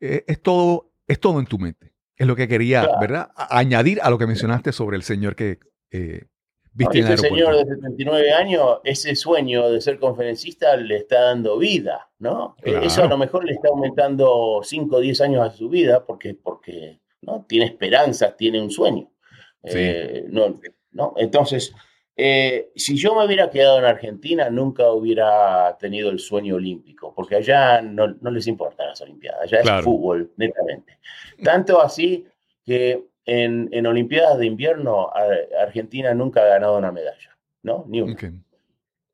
Eh, 0.00 0.24
es, 0.26 0.40
todo, 0.42 0.90
es 1.06 1.20
todo 1.20 1.38
en 1.40 1.46
tu 1.46 1.58
mente. 1.58 1.92
Es 2.16 2.26
lo 2.26 2.36
que 2.36 2.48
quería. 2.48 2.88
¿verdad? 3.00 3.30
A- 3.36 3.58
añadir 3.58 4.00
a 4.02 4.10
lo 4.10 4.18
que 4.18 4.26
mencionaste 4.26 4.72
sobre 4.72 4.96
el 4.96 5.02
señor 5.02 5.36
que 5.36 5.58
eh, 5.90 6.24
viste 6.74 6.98
este 7.00 7.16
señor 7.16 7.56
de 7.56 7.64
79 7.64 8.32
años, 8.32 8.78
ese 8.84 9.14
sueño 9.14 9.70
de 9.70 9.80
ser 9.80 9.98
conferencista 9.98 10.76
le 10.76 10.96
está 10.96 11.22
dando 11.22 11.56
vida, 11.58 12.08
¿no? 12.18 12.56
Eh, 12.58 12.70
Claro. 12.70 12.86
Eso 12.86 13.02
a 13.04 13.08
lo 13.08 13.16
mejor 13.16 13.44
le 13.44 13.52
está 13.52 13.68
aumentando 13.68 14.60
5 14.62 14.96
o 14.96 15.00
10 15.00 15.20
años 15.22 15.46
a 15.46 15.50
su 15.50 15.68
vida 15.68 16.04
porque, 16.04 16.34
porque 16.34 17.00
¿no? 17.22 17.44
tiene 17.48 17.66
esperanzas, 17.66 18.36
tiene 18.36 18.60
un 18.60 18.70
sueño. 18.70 19.10
Sí. 19.64 19.78
Eh, 19.78 20.24
no, 20.28 20.60
¿no? 20.92 21.14
Entonces, 21.16 21.72
eh, 22.16 22.70
si 22.76 22.96
yo 22.96 23.14
me 23.14 23.24
hubiera 23.24 23.50
quedado 23.50 23.78
en 23.78 23.86
Argentina, 23.86 24.50
nunca 24.50 24.90
hubiera 24.90 25.76
tenido 25.78 26.10
el 26.10 26.18
sueño 26.18 26.56
olímpico, 26.56 27.12
porque 27.14 27.36
allá 27.36 27.82
no, 27.82 28.08
no 28.20 28.30
les 28.30 28.46
importan 28.46 28.88
las 28.88 29.00
Olimpiadas, 29.00 29.42
allá 29.42 29.62
Claro. 29.62 29.78
es 29.78 29.84
fútbol, 29.84 30.32
netamente. 30.36 30.98
Tanto 31.42 31.80
así 31.80 32.26
que 32.64 33.04
en, 33.26 33.68
en 33.72 33.86
Olimpiadas 33.86 34.38
de 34.38 34.46
invierno 34.46 35.08
a- 35.08 35.62
Argentina 35.62 36.12
nunca 36.14 36.42
ha 36.42 36.46
ganado 36.46 36.76
una 36.78 36.92
medalla, 36.92 37.36
¿no? 37.62 37.84
Ni 37.88 38.00
una. 38.00 38.12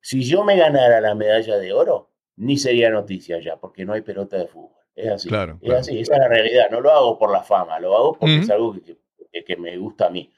Si 0.01 0.23
yo 0.25 0.45
me 0.45 0.57
ganara 0.57 1.01
la 1.01 1.15
medalla 1.15 1.59
de 1.59 1.73
oro, 1.73 2.11
ni 2.37 2.57
sería 2.57 2.91
noticia 2.91 3.39
ya, 3.41 3.57
porque 3.57 3.85
no 3.85 3.93
hay 3.93 4.01
pelota 4.01 4.37
de 4.39 4.47
fútbol. 4.47 4.71
Es 4.97 5.09
así. 5.11 5.29
Claro, 5.29 5.55
es 5.61 5.67
claro. 5.67 5.81
así, 5.81 6.01
esa 6.01 6.15
es 6.15 6.19
la 6.21 6.29
realidad. 6.29 6.71
No 6.71 6.81
lo 6.81 6.91
hago 6.91 7.19
por 7.19 7.31
la 7.31 7.43
fama, 7.43 7.79
lo 7.81 7.97
hago 7.97 8.19
porque 8.19 8.39
es 8.39 8.51
algo 8.51 8.73
que, 8.75 8.97
que- 9.33 9.45
que 9.45 9.57
me 9.57 9.77
gusta 9.79 10.07
a 10.07 10.11
mí. 10.11 10.33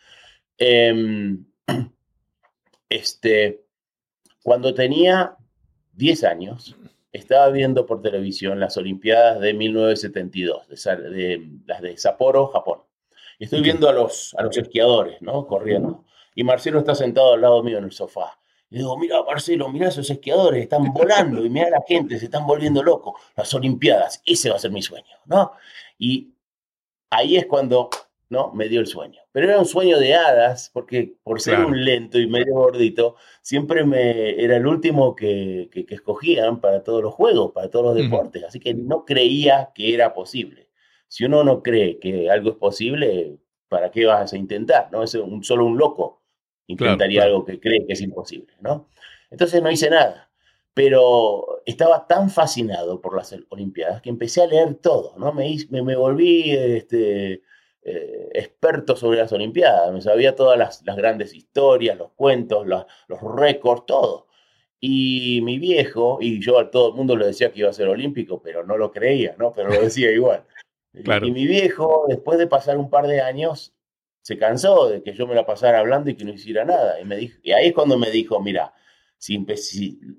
Em, 0.58 1.44
este, 2.88 3.64
cuando 4.42 4.74
tenía 4.74 5.36
10 5.94 6.24
años, 6.24 6.76
estaba 7.12 7.48
viendo 7.50 7.86
por 7.86 8.02
televisión 8.02 8.58
las 8.60 8.76
Olimpiadas 8.76 9.40
de 9.40 9.54
1972, 9.54 10.68
de, 10.68 10.96
de- 11.10 11.48
las 11.66 11.80
de 11.82 11.96
Sapporo, 11.96 12.48
Japón. 12.48 12.80
Y 13.42 13.46
estoy 13.46 13.60
viendo 13.60 13.88
a 13.88 13.92
los, 13.92 14.36
a 14.38 14.44
los 14.44 14.56
esquiadores, 14.56 15.20
¿no? 15.20 15.48
Corriendo. 15.48 16.04
Y 16.32 16.44
Marcelo 16.44 16.78
está 16.78 16.94
sentado 16.94 17.32
al 17.32 17.40
lado 17.40 17.60
mío 17.64 17.78
en 17.78 17.82
el 17.82 17.90
sofá. 17.90 18.38
Y 18.70 18.76
digo, 18.76 18.96
mira, 18.96 19.20
Marcelo, 19.24 19.68
mira 19.68 19.88
esos 19.88 20.08
esquiadores, 20.08 20.62
están 20.62 20.92
volando 20.92 21.44
y 21.44 21.50
mira 21.50 21.68
la 21.68 21.82
gente, 21.84 22.20
se 22.20 22.26
están 22.26 22.46
volviendo 22.46 22.84
locos. 22.84 23.20
Las 23.36 23.52
Olimpiadas, 23.52 24.22
ese 24.24 24.48
va 24.48 24.54
a 24.54 24.60
ser 24.60 24.70
mi 24.70 24.80
sueño, 24.80 25.16
¿no? 25.24 25.54
Y 25.98 26.34
ahí 27.10 27.36
es 27.36 27.46
cuando, 27.46 27.90
¿no? 28.28 28.52
Me 28.52 28.68
dio 28.68 28.78
el 28.78 28.86
sueño. 28.86 29.20
Pero 29.32 29.48
era 29.48 29.58
un 29.58 29.66
sueño 29.66 29.98
de 29.98 30.14
hadas, 30.14 30.70
porque 30.72 31.16
por 31.24 31.40
ser 31.40 31.64
un 31.64 31.84
lento 31.84 32.20
y 32.20 32.28
medio 32.28 32.54
gordito, 32.54 33.16
siempre 33.40 33.84
me 33.84 34.40
era 34.40 34.56
el 34.56 34.68
último 34.68 35.16
que, 35.16 35.68
que, 35.72 35.84
escogían 35.92 36.60
para 36.60 36.84
todos 36.84 37.02
los 37.02 37.12
juegos, 37.12 37.50
para 37.50 37.68
todos 37.68 37.86
los 37.86 37.96
deportes. 37.96 38.44
Así 38.44 38.60
que 38.60 38.72
no 38.72 39.04
creía 39.04 39.72
que 39.74 39.94
era 39.94 40.14
posible. 40.14 40.68
Si 41.12 41.26
uno 41.26 41.44
no 41.44 41.62
cree 41.62 41.98
que 41.98 42.30
algo 42.30 42.52
es 42.52 42.56
posible, 42.56 43.36
¿para 43.68 43.90
qué 43.90 44.06
vas 44.06 44.32
a 44.32 44.38
intentar? 44.38 44.88
¿no? 44.90 45.02
Es 45.02 45.14
un, 45.14 45.44
solo 45.44 45.66
un 45.66 45.76
loco 45.76 46.22
intentaría 46.66 47.24
algo 47.24 47.44
que 47.44 47.60
cree 47.60 47.84
que 47.86 47.92
es 47.92 48.00
imposible, 48.00 48.54
¿no? 48.62 48.88
Entonces 49.30 49.62
no 49.62 49.70
hice 49.70 49.90
nada, 49.90 50.30
pero 50.72 51.60
estaba 51.66 52.06
tan 52.06 52.30
fascinado 52.30 53.02
por 53.02 53.14
las 53.14 53.36
Olimpiadas 53.50 54.00
que 54.00 54.08
empecé 54.08 54.40
a 54.40 54.46
leer 54.46 54.76
todo, 54.76 55.12
¿no? 55.18 55.34
Me, 55.34 55.54
me, 55.82 55.96
volví 55.96 56.50
este, 56.50 57.42
eh, 57.82 58.30
experto 58.32 58.96
sobre 58.96 59.18
las 59.18 59.34
Olimpiadas, 59.34 59.92
me 59.92 60.00
sabía 60.00 60.34
todas 60.34 60.56
las, 60.58 60.82
grandes 60.96 61.34
historias, 61.34 61.98
los 61.98 62.12
cuentos, 62.12 62.66
los, 62.66 62.86
los 63.06 63.20
récords, 63.36 63.84
todo. 63.84 64.28
Y 64.80 65.40
mi 65.42 65.58
viejo, 65.58 66.16
y 66.22 66.40
yo 66.40 66.58
a 66.58 66.70
todo 66.70 66.88
el 66.88 66.94
mundo 66.94 67.18
le 67.18 67.26
decía 67.26 67.52
que 67.52 67.60
iba 67.60 67.68
a 67.68 67.74
ser 67.74 67.88
olímpico, 67.88 68.40
pero 68.40 68.64
no 68.64 68.78
lo 68.78 68.90
creía, 68.90 69.36
¿no? 69.38 69.52
Pero 69.52 69.68
lo 69.68 69.78
decía 69.78 70.10
igual. 70.10 70.46
Y 70.94 71.30
mi 71.30 71.46
viejo, 71.46 72.04
después 72.08 72.38
de 72.38 72.46
pasar 72.46 72.76
un 72.76 72.90
par 72.90 73.06
de 73.06 73.20
años, 73.20 73.72
se 74.20 74.38
cansó 74.38 74.88
de 74.88 75.02
que 75.02 75.14
yo 75.14 75.26
me 75.26 75.34
la 75.34 75.46
pasara 75.46 75.78
hablando 75.78 76.10
y 76.10 76.14
que 76.14 76.24
no 76.24 76.32
hiciera 76.32 76.64
nada. 76.64 77.00
Y, 77.00 77.04
me 77.04 77.16
dijo, 77.16 77.38
y 77.42 77.52
ahí 77.52 77.68
es 77.68 77.72
cuando 77.72 77.98
me 77.98 78.10
dijo, 78.10 78.40
mira, 78.40 78.74
si, 79.18 79.44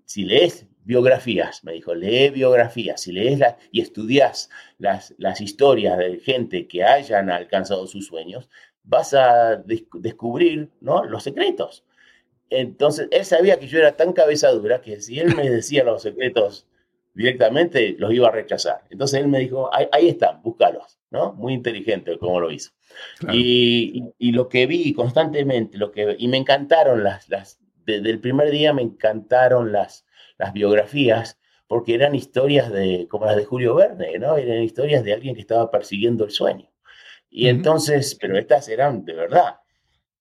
si, 0.06 0.24
lees 0.26 0.66
biografías, 0.84 1.64
me 1.64 1.74
dijo, 1.74 1.94
lee 1.94 2.30
biografías, 2.30 3.02
si 3.02 3.12
lees 3.12 3.40
y 3.72 3.82
estudias 3.82 4.50
las, 4.78 5.14
las 5.18 5.42
historias 5.42 5.98
de 5.98 6.20
gente 6.20 6.68
que 6.68 6.84
hayan 6.84 7.30
alcanzado 7.30 7.86
sus 7.88 8.08
sueños, 8.08 8.50
vas 8.84 9.14
a 9.14 9.58
descubrir 9.58 10.72
¿no? 10.82 11.06
los 11.06 11.24
secretos. 11.24 11.86
Entonces, 12.50 13.08
él 13.12 13.26
sabía 13.26 13.60
que 13.60 13.68
yo 13.68 13.80
era 13.80 13.96
tan 13.96 14.14
cabeza 14.14 14.50
dura 14.52 14.82
que 14.82 15.02
si 15.02 15.20
él 15.20 15.36
me 15.36 15.50
decía 15.50 15.84
los 15.84 16.02
secretos 16.02 16.68
directamente, 17.14 17.96
los 17.98 18.14
iba 18.14 18.28
a 18.28 18.32
rechazar. 18.32 18.84
Entonces 18.90 19.20
él 19.20 19.28
me 19.28 19.40
dijo, 19.40 19.74
ahí, 19.74 19.88
ahí 19.92 20.10
están, 20.10 20.42
búscalos, 20.42 21.00
¿no? 21.12 21.34
Muy 21.34 21.54
inteligente 21.54 22.18
como 22.18 22.40
lo 22.40 22.52
hizo. 22.52 22.72
Y, 23.32 24.32
lo 24.32 24.50
que 24.50 24.66
vi 24.66 24.94
constantemente, 24.94 25.78
lo 25.78 25.92
que, 25.92 26.16
y 26.18 26.28
me 26.28 26.38
encantaron 26.38 27.04
las, 27.04 27.30
las 27.30 27.60
desde 27.86 28.10
el 28.10 28.20
primer 28.20 28.50
día 28.52 28.74
me 28.74 28.82
encantaron 28.82 29.72
las, 29.72 30.06
las 30.38 30.54
biografías, 30.54 31.40
porque 31.68 31.96
eran 31.96 32.16
historias 32.16 32.72
de, 32.72 33.08
como 33.10 33.26
las 33.26 33.36
de 33.36 33.46
Julio 33.46 33.76
Verne, 33.76 34.20
¿no? 34.20 34.38
Eran 34.38 34.64
historias 34.64 35.04
de 35.04 35.14
alguien 35.14 35.36
que 35.36 35.42
estaba 35.42 35.72
persiguiendo 35.72 36.24
el 36.24 36.32
sueño. 36.32 36.70
Y 37.30 37.48
entonces, 37.48 38.16
pero 38.20 38.38
estas 38.38 38.68
eran 38.68 39.06
de 39.06 39.14
verdad. 39.14 39.56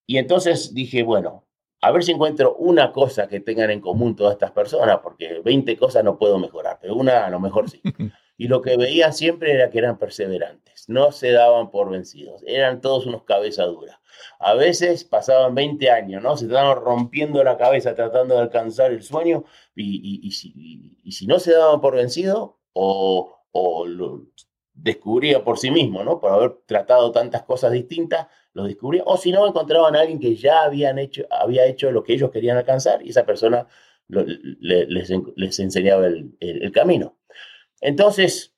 Y 0.06 0.16
entonces 0.16 0.72
dije, 0.72 1.02
bueno, 1.02 1.46
a 1.82 1.90
ver 1.90 2.04
si 2.04 2.12
encuentro 2.12 2.54
una 2.56 2.92
cosa 2.92 3.26
que 3.26 3.40
tengan 3.40 3.70
en 3.70 3.80
común 3.80 4.14
todas 4.14 4.34
estas 4.34 4.52
personas, 4.52 5.00
porque 5.02 5.40
20 5.44 5.76
cosas 5.76 6.04
no 6.04 6.16
puedo 6.16 6.38
mejorar, 6.38 6.78
pero 6.80 6.94
una 6.94 7.26
a 7.26 7.30
lo 7.30 7.40
mejor 7.40 7.68
sí. 7.68 7.82
y 8.38 8.46
lo 8.46 8.62
que 8.62 8.76
veía 8.76 9.10
siempre 9.10 9.52
era 9.52 9.68
que 9.68 9.78
eran 9.78 9.98
perseverantes, 9.98 10.88
no 10.88 11.10
se 11.10 11.32
daban 11.32 11.72
por 11.72 11.90
vencidos, 11.90 12.44
eran 12.46 12.80
todos 12.80 13.06
unos 13.06 13.24
cabeza 13.24 13.64
duras. 13.64 13.98
A 14.38 14.54
veces 14.54 15.02
pasaban 15.02 15.56
20 15.56 15.90
años, 15.90 16.22
¿no? 16.22 16.36
Se 16.36 16.44
estaban 16.44 16.76
rompiendo 16.76 17.42
la 17.42 17.58
cabeza 17.58 17.96
tratando 17.96 18.36
de 18.36 18.42
alcanzar 18.42 18.92
el 18.92 19.02
sueño 19.02 19.44
y, 19.74 20.30
si, 20.30 21.26
no 21.26 21.40
se 21.40 21.52
daban 21.52 21.80
por 21.80 21.96
vencido 21.96 22.60
o, 22.74 23.38
lo 23.86 24.22
descubría 24.82 25.44
por 25.44 25.58
sí 25.58 25.70
mismo, 25.70 26.02
¿no? 26.04 26.20
Por 26.20 26.32
haber 26.32 26.56
tratado 26.66 27.12
tantas 27.12 27.42
cosas 27.42 27.72
distintas, 27.72 28.26
lo 28.52 28.64
descubría. 28.64 29.02
O 29.06 29.16
si 29.16 29.32
no, 29.32 29.46
encontraban 29.46 29.96
a 29.96 30.00
alguien 30.00 30.18
que 30.18 30.34
ya 30.36 30.62
habían 30.62 30.98
hecho, 30.98 31.24
había 31.30 31.66
hecho 31.66 31.90
lo 31.90 32.02
que 32.02 32.14
ellos 32.14 32.30
querían 32.30 32.56
alcanzar 32.56 33.04
y 33.04 33.10
esa 33.10 33.24
persona 33.24 33.66
les, 34.08 35.10
enseñaba 35.60 36.06
el 36.06 36.72
camino. 36.72 37.16
Entonces, 37.80 38.52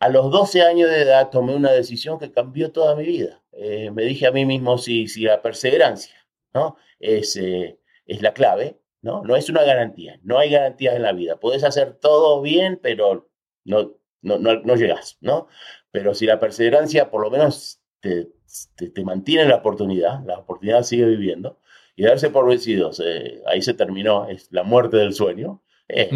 a 0.00 0.08
los 0.08 0.30
12 0.30 0.62
años 0.62 0.90
de 0.90 1.02
edad 1.02 1.28
tomé 1.30 1.54
una 1.54 1.72
decisión 1.72 2.18
que 2.18 2.32
cambió 2.32 2.72
toda 2.72 2.96
mi 2.96 3.04
vida. 3.04 3.42
Eh, 3.52 3.90
me 3.90 4.04
dije 4.04 4.26
a 4.26 4.32
mí 4.32 4.46
mismo 4.46 4.78
si, 4.78 5.08
si 5.08 5.22
la 5.22 5.42
perseverancia 5.42 6.14
¿no? 6.54 6.76
es, 6.98 7.36
eh, 7.36 7.78
es 8.06 8.22
la 8.22 8.32
clave, 8.32 8.80
¿no? 9.02 9.22
no 9.22 9.36
es 9.36 9.50
una 9.50 9.62
garantía, 9.62 10.18
no 10.22 10.38
hay 10.38 10.50
garantías 10.50 10.96
en 10.96 11.02
la 11.02 11.12
vida. 11.12 11.38
Puedes 11.38 11.64
hacer 11.64 11.94
todo 11.94 12.40
bien, 12.40 12.80
pero 12.82 13.28
no, 13.64 13.92
no, 14.22 14.38
no, 14.38 14.76
llegas, 14.76 15.18
¿no? 15.20 15.48
Pero 15.90 16.14
si 16.14 16.26
la 16.26 16.38
perseverancia 16.38 17.10
por 17.10 17.22
lo 17.22 17.30
menos 17.30 17.80
te, 18.00 18.28
te, 18.76 19.04
mantiene 19.04 19.46
la 19.46 19.56
oportunidad, 19.56 20.24
la 20.24 20.38
oportunidad 20.38 20.82
sigue 20.82 21.06
viviendo, 21.06 21.58
y 21.96 22.04
darse 22.04 22.30
por 22.30 22.46
vencidos, 22.46 23.02
eh, 23.04 23.42
ahí 23.46 23.62
se 23.62 23.74
terminó, 23.74 24.28
es 24.28 24.50
la 24.52 24.62
muerte 24.62 24.96
del 24.96 25.12
sueño, 25.12 25.62
es, 25.88 26.08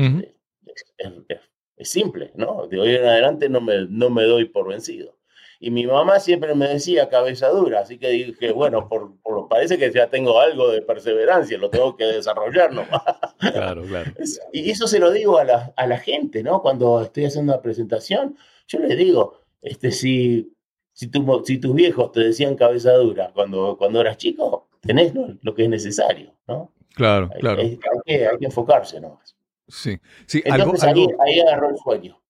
es 1.76 1.88
simple, 1.88 2.32
¿no? 2.34 2.66
De 2.66 2.80
hoy 2.80 2.94
en 2.94 3.04
adelante 3.04 3.48
no 3.48 3.60
me, 3.60 3.86
no 3.88 4.10
me 4.10 4.24
doy 4.24 4.46
por 4.46 4.68
vencido. 4.68 5.16
Y 5.60 5.70
mi 5.70 5.86
mamá 5.86 6.20
siempre 6.20 6.54
me 6.54 6.68
decía 6.68 7.08
cabeza 7.08 7.48
dura, 7.48 7.80
así 7.80 7.98
que 7.98 8.08
dije, 8.08 8.52
bueno, 8.52 8.88
por, 8.88 9.16
por 9.20 9.48
parece 9.48 9.78
que 9.78 9.90
ya 9.92 10.08
tengo 10.08 10.40
algo 10.40 10.70
de 10.70 10.82
perseverancia, 10.82 11.58
lo 11.58 11.70
tengo 11.70 11.96
que 11.96 12.04
desarrollar 12.04 12.72
nomás. 12.72 13.02
Claro, 13.38 13.82
claro. 13.82 14.12
Y 14.52 14.70
eso 14.70 14.86
se 14.86 14.98
lo 14.98 15.10
digo 15.10 15.38
a 15.38 15.44
la, 15.44 15.72
a 15.76 15.86
la 15.86 15.98
gente, 15.98 16.42
¿no? 16.42 16.62
Cuando 16.62 17.00
estoy 17.02 17.26
haciendo 17.26 17.52
una 17.52 17.62
presentación, 17.62 18.36
yo 18.68 18.78
les 18.80 18.96
digo, 18.96 19.40
este, 19.62 19.90
si, 19.92 20.52
si, 20.92 21.08
tu, 21.08 21.42
si 21.44 21.58
tus 21.58 21.74
viejos 21.74 22.12
te 22.12 22.20
decían 22.20 22.56
cabeza 22.56 22.92
dura 22.92 23.30
cuando, 23.34 23.76
cuando 23.76 24.00
eras 24.00 24.16
chico, 24.16 24.68
tenés 24.80 25.12
lo, 25.14 25.54
que 25.54 25.64
es 25.64 25.68
necesario, 25.68 26.34
¿no? 26.46 26.72
Claro, 26.94 27.30
claro. 27.40 27.60
Hay, 27.60 27.78
que, 28.04 28.26
hay 28.26 28.38
que 28.38 28.44
enfocarse 28.44 29.00
nomás. 29.00 29.36
Sí, 29.68 29.98
sí. 30.26 30.42
Entonces 30.44 30.84
ahí, 30.84 31.06
ahí, 31.26 31.40
agarró 31.40 31.70
el 31.70 31.78
sueño. 31.78 32.20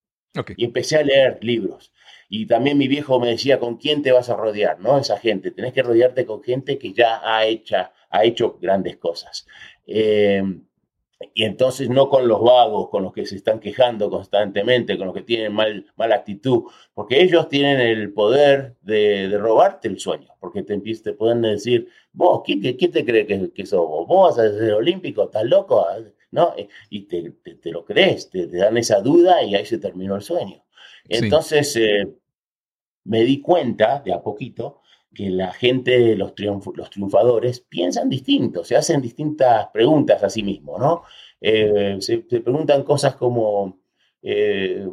Y 0.57 0.65
empecé 0.65 0.97
a 0.97 1.03
leer 1.03 1.39
libros. 1.43 1.93
Y 2.29 2.47
también 2.47 2.79
mi 2.79 2.89
viejo 2.89 3.21
me 3.21 3.29
decía, 3.29 3.59
¿con 3.59 3.77
quién 3.77 4.03
te 4.03 4.13
vas 4.13 4.31
a 4.31 4.37
rodear? 4.37 4.81
¿No? 4.81 4.99
Esa 4.99 5.19
gente. 5.19 5.51
Tenés 5.51 5.73
que 5.73 5.83
rodearte 5.83 6.27
con 6.27 6.43
gente 6.43 6.79
que 6.79 6.93
ya 6.93 7.21
ha, 7.25 7.47
hecho, 7.47 7.77
ha 8.11 8.25
hecho 8.25 8.59
grandes 8.61 8.97
cosas. 8.97 9.47
Em, 9.87 10.65
y 11.33 11.45
entonces 11.45 11.89
no 11.89 12.09
con 12.09 12.29
los 12.29 12.43
vagos, 12.43 12.89
con 12.91 13.03
los 13.03 13.13
que 13.13 13.27
se 13.27 13.37
están 13.37 13.61
quejando 13.61 14.11
constantemente, 14.11 14.99
con 14.99 15.07
los 15.07 15.15
que 15.15 15.23
tienen 15.23 15.53
mal, 15.53 15.87
mala 15.97 16.17
actitud, 16.17 16.65
porque 16.93 17.23
ellos 17.23 17.49
tienen 17.49 17.81
el 17.81 18.13
poder 18.13 18.77
de, 18.83 19.29
de 19.29 19.39
robarte 19.39 19.89
el 19.89 19.99
sueño, 19.99 20.29
porque 20.41 20.63
te, 20.63 20.79
te 20.79 21.13
pueden 21.13 21.43
decir, 21.43 21.89
vos, 22.13 22.43
¿quién, 22.45 22.61
quién 22.61 22.93
te 22.93 23.05
cree 23.05 23.27
que, 23.27 23.51
que 23.53 23.67
sos 23.67 23.87
vos? 23.87 24.07
¿Vos 24.07 24.37
vas 24.37 24.47
a 24.47 24.59
ser 24.59 24.75
olímpico? 24.75 25.25
¿Estás 25.25 25.45
loco? 25.45 25.87
¿no? 26.35 26.53
Y 26.91 27.03
te, 27.07 27.31
te, 27.63 27.71
lo 27.71 27.85
crees, 27.85 28.29
te, 28.29 28.49
dan 28.49 28.77
esa 28.77 29.01
duda 29.01 29.45
y 29.45 29.55
ahí 29.55 29.65
se 29.65 29.79
terminó 29.79 30.17
el 30.17 30.23
sueño. 30.23 30.63
Entonces 31.09 31.77
eh, 31.77 32.09
me 33.05 33.23
di 33.23 33.40
cuenta 33.40 34.01
de 34.01 34.12
a 34.12 34.23
poquito 34.23 34.81
que 35.12 35.31
la 35.31 35.53
gente, 35.53 36.17
los, 36.17 36.33
los 36.75 36.90
triunfadores, 36.90 37.61
piensan 37.61 38.09
distinto, 38.09 38.64
se 38.64 38.77
hacen 38.77 39.01
distintas 39.01 39.69
preguntas 39.69 40.23
a 40.25 40.31
sí 40.31 40.43
mismos, 40.43 40.81
¿no? 40.81 41.03
Eh, 41.40 41.97
se, 42.01 42.19
preguntan 42.19 42.83
cosas 42.83 43.14
como, 43.14 43.79
eh, 44.23 44.88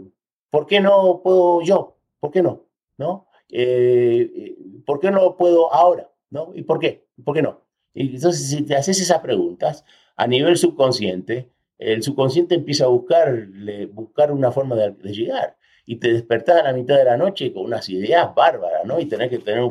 ¿por 0.50 0.68
qué 0.68 0.80
no 0.80 1.22
puedo 1.24 1.62
yo? 1.62 1.98
¿Por 2.20 2.32
qué 2.32 2.44
no? 2.44 2.66
¿No? 2.98 3.28
¿Por 4.86 5.00
qué 5.00 5.12
no 5.12 5.36
puedo 5.38 5.74
ahora? 5.74 6.12
¿No? 6.30 6.52
¿Y 6.54 6.64
por 6.64 6.80
qué? 6.80 7.08
¿Por 7.24 7.34
qué 7.36 7.42
no? 7.42 7.62
Y 7.94 8.16
entonces, 8.16 8.50
si 8.50 8.64
te 8.64 8.76
haces 8.76 9.02
esas 9.02 9.20
preguntas, 9.20 9.86
a 10.16 10.28
nivel 10.28 10.58
subconsciente, 10.58 11.52
el 11.82 12.04
subconsciente 12.04 12.56
empieza 12.56 12.86
a 12.86 12.90
buscar, 12.90 13.48
buscar 13.92 14.32
una 14.32 14.52
forma 14.52 14.76
de, 14.76 15.12
llegar. 15.12 15.58
Y 15.92 15.98
te 15.98 16.14
despertás 16.14 16.62
a 16.62 16.64
la 16.64 16.72
mitad 16.72 16.96
de 16.96 17.04
la 17.04 17.18
noche 17.18 17.52
con 17.52 17.66
unas 17.66 17.90
ideas 17.90 18.34
bárbaras, 18.34 18.86
¿no? 18.86 18.98
Y 19.02 19.08
tenés 19.08 19.30
que 19.30 19.40
tener 19.40 19.70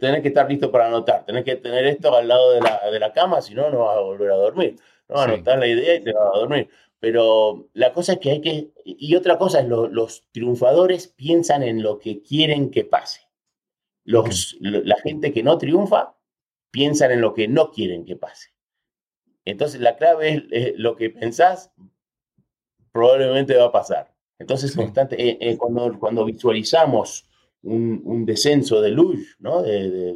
tenés 0.00 0.22
que 0.22 0.28
estar 0.28 0.48
listo 0.48 0.72
para 0.72 0.86
anotar, 0.86 1.26
tenés 1.26 1.44
que 1.44 1.56
tener 1.56 1.84
esto 1.84 2.16
al 2.16 2.28
lado 2.28 2.52
de 2.52 2.62
la, 2.62 2.80
de 2.90 2.98
la 2.98 3.12
cama, 3.12 3.42
si 3.42 3.54
no, 3.54 3.68
no 3.68 3.80
vas 3.80 3.98
a 3.98 4.00
volver 4.00 4.30
a 4.30 4.36
dormir. 4.36 4.76
No 5.06 5.16
vas 5.16 5.26
a 5.26 5.32
anotar 5.34 5.58
la 5.58 5.66
idea 5.66 5.96
y 5.96 6.00
te 6.00 6.14
vas 6.14 6.34
a 6.34 6.38
dormir. 6.38 6.70
Pero 6.98 7.68
la 7.74 7.92
cosa 7.92 8.14
es 8.14 8.20
que 8.20 8.30
hay 8.30 8.40
que, 8.40 8.70
y 8.86 9.14
otra 9.16 9.36
cosa 9.36 9.60
es, 9.60 9.68
los 9.68 10.24
triunfadores 10.32 11.08
piensan 11.08 11.62
en 11.62 11.82
lo 11.82 11.98
que 11.98 12.22
quieren 12.22 12.70
que 12.70 12.86
pase. 12.86 13.20
Los, 14.04 14.56
La 14.60 14.96
gente 14.96 15.30
que 15.30 15.42
no 15.42 15.58
triunfa 15.58 16.16
piensan 16.70 17.10
en 17.10 17.20
lo 17.20 17.34
que 17.34 17.48
no 17.48 17.70
quieren 17.70 18.06
que 18.06 18.16
pase. 18.16 18.54
Entonces 19.44 19.82
la 19.82 19.94
clave 19.96 20.46
es 20.50 20.72
lo 20.78 20.96
que 20.96 21.10
pensás, 21.10 21.70
probablemente 22.92 23.56
va 23.56 23.66
a 23.66 23.72
pasar. 23.72 24.17
Entonces, 24.38 24.74
constante, 24.74 25.16
eh, 25.20 25.38
eh, 25.40 25.56
cuando, 25.56 25.98
cuando 25.98 26.24
visualizamos 26.24 27.26
un, 27.62 28.24
descenso 28.24 28.80
de 28.80 28.90
luz, 28.90 29.36
¿no? 29.40 29.62
de, 29.62 29.90
de, 29.90 30.10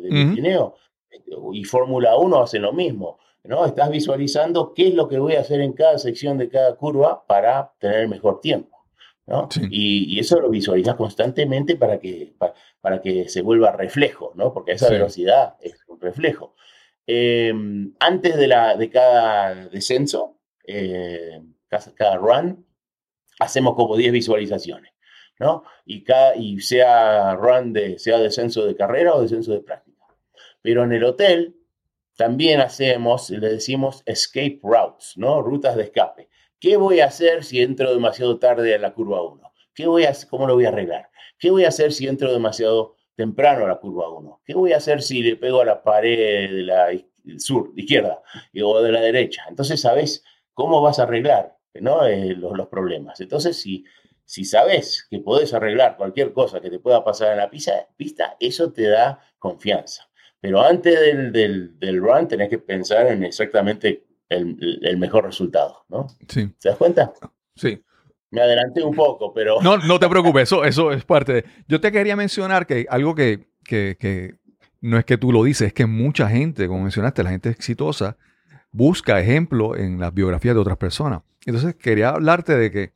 este, 1.10 1.34
y 1.52 1.64
Fórmula 1.64 2.16
1 2.16 2.42
hace 2.42 2.58
lo 2.58 2.72
mismo. 2.72 3.18
¿no? 3.44 3.66
Estás 3.66 3.90
visualizando 3.90 4.72
qué 4.74 4.88
es 4.88 4.94
lo 4.94 5.08
que 5.08 5.18
voy 5.18 5.34
a 5.34 5.40
hacer 5.40 5.60
en 5.60 5.72
cada 5.72 5.98
sección 5.98 6.38
de 6.38 6.48
cada 6.48 6.76
curva 6.76 7.26
para 7.26 7.72
tener 7.78 8.08
mejor 8.08 8.40
tiempo. 8.40 8.86
¿no? 9.26 9.48
Y, 9.70 10.18
eso 10.18 10.40
lo 10.40 10.50
visualizas 10.50 10.94
constantemente 10.94 11.76
para 11.76 11.98
que, 11.98 12.34
para, 12.80 13.00
que 13.00 13.28
se 13.28 13.42
vuelva 13.42 13.72
reflejo, 13.72 14.32
¿no? 14.34 14.52
porque 14.52 14.72
esa 14.72 14.90
velocidad 14.90 15.56
es 15.60 15.76
un 15.88 16.00
reflejo. 16.00 16.54
Em, 17.06 17.94
antes 17.98 18.36
de, 18.36 18.46
la, 18.46 18.76
de 18.76 18.88
cada 18.88 19.66
descenso, 19.68 20.38
eh, 20.66 21.40
cada, 21.68 22.16
run, 22.16 22.64
hacemos 23.42 23.74
como 23.74 23.96
10 23.96 24.12
visualizaciones. 24.12 24.92
¿no? 25.38 25.64
Y, 25.84 26.04
cada, 26.04 26.36
y 26.36 26.60
sea 26.60 27.34
run 27.34 27.72
de, 27.72 27.98
sea 27.98 28.18
descenso 28.18 28.64
de 28.64 28.76
carrera 28.76 29.14
o 29.14 29.22
descenso 29.22 29.52
de 29.52 29.60
práctica. 29.60 29.98
Pero 30.60 30.84
en 30.84 30.92
el 30.92 31.04
hotel 31.04 31.56
también 32.16 32.60
hacemos, 32.60 33.30
le 33.30 33.48
decimos 33.48 34.02
escape 34.06 34.60
routes, 34.62 35.14
¿no? 35.16 35.42
Rutas 35.42 35.76
de 35.76 35.84
escape. 35.84 36.28
¿Qué 36.60 36.76
voy 36.76 37.00
a 37.00 37.06
hacer 37.06 37.42
si 37.42 37.60
entro 37.60 37.92
demasiado 37.92 38.38
tarde 38.38 38.74
a 38.74 38.78
la 38.78 38.94
curva 38.94 39.22
1? 39.22 39.52
¿Qué 39.74 39.86
voy 39.86 40.04
a, 40.04 40.12
¿Cómo 40.30 40.46
lo 40.46 40.54
voy 40.54 40.66
a 40.66 40.68
arreglar? 40.68 41.10
¿Qué 41.38 41.50
voy 41.50 41.64
a 41.64 41.68
hacer 41.68 41.92
si 41.92 42.06
entro 42.06 42.32
demasiado 42.32 42.94
temprano 43.16 43.64
a 43.64 43.68
la 43.68 43.80
curva 43.80 44.08
1? 44.10 44.42
¿Qué 44.44 44.54
voy 44.54 44.72
a 44.72 44.76
hacer 44.76 45.02
si 45.02 45.22
le 45.22 45.36
pego 45.36 45.60
a 45.60 45.64
la 45.64 45.82
pared 45.82 46.50
de 46.50 46.62
la 46.62 46.88
sur, 47.38 47.72
izquierda, 47.74 48.22
o 48.62 48.80
de 48.80 48.92
la 48.92 49.00
derecha? 49.00 49.44
Entonces, 49.48 49.80
¿sabes 49.80 50.24
cómo 50.54 50.80
vas 50.82 51.00
a 51.00 51.04
arreglar 51.04 51.56
¿no? 51.80 52.06
Eh, 52.06 52.34
los, 52.34 52.56
los, 52.56 52.68
problemas? 52.68 53.20
Entonces, 53.20 53.60
si, 53.60 53.84
si 54.24 54.44
sabes 54.44 55.06
que 55.10 55.18
podés 55.18 55.54
arreglar 55.54 55.96
cualquier 55.96 56.32
cosa 56.32 56.60
que 56.60 56.70
te 56.70 56.78
pueda 56.78 57.04
pasar 57.04 57.32
en 57.32 57.38
la 57.38 57.50
pista, 57.50 57.88
pista 57.96 58.36
eso 58.40 58.72
te 58.72 58.88
da 58.88 59.20
confianza. 59.38 60.08
Pero 60.40 60.60
antes 60.60 60.98
del, 60.98 61.32
del, 61.32 61.78
del 61.78 62.00
run 62.00 62.26
tenés 62.26 62.48
que 62.48 62.58
pensar 62.58 63.06
en 63.06 63.22
exactamente 63.24 64.04
el, 64.28 64.80
el, 64.82 64.96
mejor 64.96 65.24
resultado, 65.24 65.84
¿no? 65.88 66.08
Sí. 66.28 66.48
¿Te 66.60 66.68
das 66.68 66.78
cuenta? 66.78 67.12
Sí. 67.54 67.80
Me 68.30 68.40
adelanté 68.40 68.82
un 68.82 68.94
poco, 68.94 69.32
pero... 69.32 69.60
No, 69.62 69.76
no 69.76 70.00
te 70.00 70.08
preocupes, 70.08 70.44
eso, 70.44 70.64
eso 70.64 70.90
es 70.90 71.04
parte 71.04 71.32
de... 71.34 71.44
Yo 71.68 71.80
te 71.80 71.92
quería 71.92 72.16
mencionar 72.16 72.66
que 72.66 72.86
algo 72.88 73.14
que, 73.14 73.46
que, 73.62 73.96
que 74.00 74.36
no 74.80 74.98
es 74.98 75.04
que 75.04 75.16
tú 75.16 75.32
lo 75.32 75.44
dices, 75.44 75.68
es 75.68 75.72
que 75.72 75.86
mucha 75.86 76.28
gente, 76.28 76.66
como 76.66 76.82
mencionaste, 76.82 77.22
la 77.22 77.30
gente 77.30 77.50
exitosa, 77.50 78.16
busca 78.72 79.20
ejemplo 79.20 79.76
en 79.76 80.00
las 80.00 80.12
biografías 80.12 80.54
de 80.54 80.60
otras 80.60 80.78
personas. 80.78 81.22
Entonces 81.44 81.74
quería 81.76 82.10
hablarte 82.10 82.56
de 82.56 82.70
que 82.70 82.92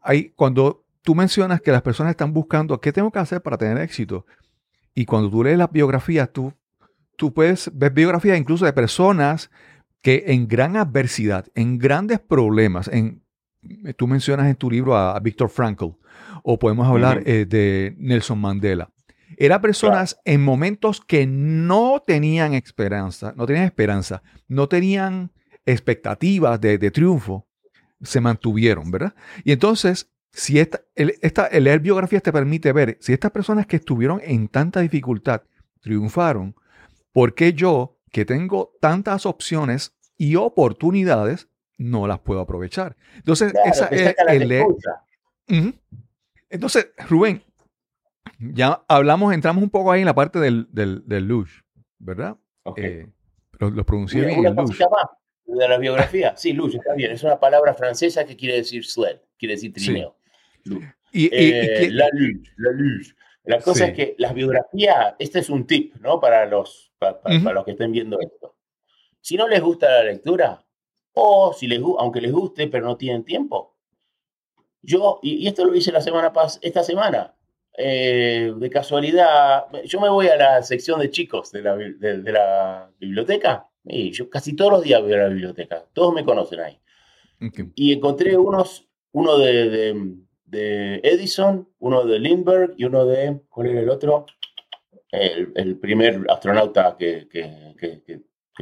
hay, 0.00 0.30
cuando 0.30 0.84
tú 1.02 1.14
mencionas 1.14 1.60
que 1.60 1.72
las 1.72 1.82
personas 1.82 2.12
están 2.12 2.32
buscando 2.32 2.80
qué 2.80 2.92
tengo 2.92 3.10
que 3.10 3.18
hacer 3.18 3.42
para 3.42 3.58
tener 3.58 3.78
éxito, 3.78 4.24
y 4.94 5.04
cuando 5.04 5.28
tú 5.30 5.44
lees 5.44 5.58
las 5.58 5.70
biografías, 5.70 6.32
tú, 6.32 6.54
tú 7.16 7.34
puedes 7.34 7.70
ver 7.74 7.92
biografías 7.92 8.38
incluso 8.38 8.64
de 8.64 8.72
personas 8.72 9.50
que 10.00 10.24
en 10.28 10.48
gran 10.48 10.76
adversidad, 10.76 11.46
en 11.54 11.78
grandes 11.78 12.20
problemas, 12.20 12.88
en, 12.88 13.22
tú 13.96 14.06
mencionas 14.06 14.46
en 14.46 14.56
tu 14.56 14.70
libro 14.70 14.96
a, 14.96 15.18
Víctor 15.20 15.50
Frankl, 15.50 15.90
o 16.42 16.58
podemos 16.58 16.86
hablar 16.86 17.22
eh, 17.26 17.44
de 17.44 17.94
Nelson 17.98 18.40
Mandela. 18.40 18.90
Eran 19.36 19.60
personas 19.60 20.20
en 20.24 20.42
momentos 20.42 21.00
que 21.00 21.26
no 21.26 22.02
tenían 22.06 22.54
esperanza, 22.54 23.34
no 23.36 23.46
tenían 23.46 23.64
esperanza, 23.64 24.22
no 24.48 24.68
tenían 24.68 25.32
expectativas 25.64 26.60
de, 26.60 26.78
de 26.78 26.90
triunfo, 26.90 27.46
se 28.02 28.20
mantuvieron, 28.20 28.90
¿verdad? 28.90 29.14
Y 29.44 29.52
entonces 29.52 30.10
si 30.36 30.60
esta, 30.60 30.82
esta, 30.94 31.46
el 31.46 31.64
leer 31.64 31.80
biografías 31.80 32.22
te 32.22 32.30
permite 32.30 32.70
ver 32.70 32.98
si 33.00 33.14
estas 33.14 33.30
personas 33.30 33.66
que 33.66 33.76
estuvieron 33.76 34.20
en 34.22 34.48
tanta 34.48 34.80
dificultad 34.80 35.42
triunfaron, 35.80 36.54
¿por 37.10 37.34
qué 37.34 37.54
yo, 37.54 37.98
que 38.12 38.26
tengo 38.26 38.76
tantas 38.78 39.24
opciones 39.24 39.96
y 40.18 40.36
oportunidades, 40.36 41.48
no 41.78 42.06
las 42.06 42.18
puedo 42.18 42.40
aprovechar? 42.40 42.98
Entonces, 43.16 43.54
esa 43.64 43.86
es 43.86 44.14
el 44.28 44.48
leer. 44.48 44.66
Entonces, 46.50 46.88
Rubén, 47.08 47.42
ya 48.38 48.84
hablamos, 48.88 49.32
entramos 49.34 49.62
un 49.62 49.70
poco 49.70 49.92
ahí 49.92 50.00
en 50.00 50.06
la 50.06 50.14
parte 50.14 50.38
del, 50.38 50.66
del, 50.72 51.24
luge, 51.26 51.62
¿verdad? 51.98 52.36
Okay. 52.64 52.84
Eh, 52.84 53.12
lo, 53.58 53.84
pronuncié 53.86 54.24
bien. 54.24 54.42
de 54.42 55.68
la 55.68 55.78
biografía. 55.78 56.36
Sí, 56.36 56.52
luge, 56.52 56.78
está 56.78 56.94
bien. 56.94 57.12
Es 57.12 57.22
una 57.22 57.40
palabra 57.40 57.74
francesa 57.74 58.24
que 58.24 58.36
quiere 58.36 58.56
decir 58.56 58.84
sled, 58.84 59.18
quiere 59.38 59.54
decir 59.54 59.72
trineo. 59.72 60.16
Y, 61.12 61.28
eh, 61.32 61.88
la 61.90 62.08
luz, 62.12 62.52
la 62.56 62.70
luz. 62.72 63.16
La 63.44 63.60
cosa 63.60 63.86
es 63.86 63.94
que 63.94 64.16
las 64.18 64.34
biografías, 64.34 65.14
este 65.20 65.38
es 65.38 65.48
un 65.48 65.66
tip, 65.66 65.94
¿no? 66.00 66.18
Para 66.18 66.46
los, 66.46 66.92
para, 66.98 67.20
los 67.52 67.64
que 67.64 67.70
estén 67.70 67.92
viendo 67.92 68.18
esto. 68.20 68.56
Si 69.20 69.36
no 69.36 69.46
les 69.46 69.60
gusta 69.60 69.88
la 69.88 70.02
lectura, 70.02 70.66
o 71.14 71.52
si 71.52 71.68
les 71.68 71.80
aunque 71.80 72.20
les 72.20 72.32
guste, 72.32 72.66
pero 72.66 72.84
no 72.84 72.96
tienen 72.96 73.24
tiempo. 73.24 73.76
Yo, 74.82 75.20
y, 75.22 75.46
esto 75.46 75.64
lo 75.64 75.74
hice 75.74 75.92
la 75.92 76.00
semana 76.00 76.32
pas 76.32 76.58
esta 76.60 76.82
semana, 76.82 77.36
eh, 77.76 78.52
de 78.56 78.70
casualidad, 78.70 79.66
yo 79.84 80.00
me 80.00 80.08
voy 80.08 80.28
a 80.28 80.36
la 80.36 80.62
sección 80.62 81.00
de 81.00 81.10
chicos 81.10 81.52
de 81.52 81.62
la, 81.62 81.76
de, 81.76 82.32
la 82.32 82.90
biblioteca, 82.98 83.68
y 83.84 84.12
yo 84.12 84.30
casi 84.30 84.56
todos 84.56 84.72
los 84.72 84.82
días 84.82 85.02
voy 85.02 85.12
a 85.12 85.18
la 85.18 85.28
biblioteca, 85.28 85.84
todos 85.92 86.14
me 86.14 86.24
conocen 86.24 86.60
ahí. 86.60 86.80
Y 87.74 87.92
encontré 87.92 88.36
unos, 88.36 88.88
uno 89.12 89.38
de 89.38 90.16
de 90.46 91.00
Edison, 91.02 91.68
uno 91.80 92.04
de 92.04 92.18
Lindbergh 92.18 92.74
y 92.76 92.84
uno 92.84 93.04
de, 93.04 93.40
¿cuál 93.48 93.68
era 93.68 93.80
el 93.80 93.90
otro? 93.90 94.26
El, 95.10 95.78
primer 95.78 96.24
astronauta 96.28 96.96
que, 96.98 97.28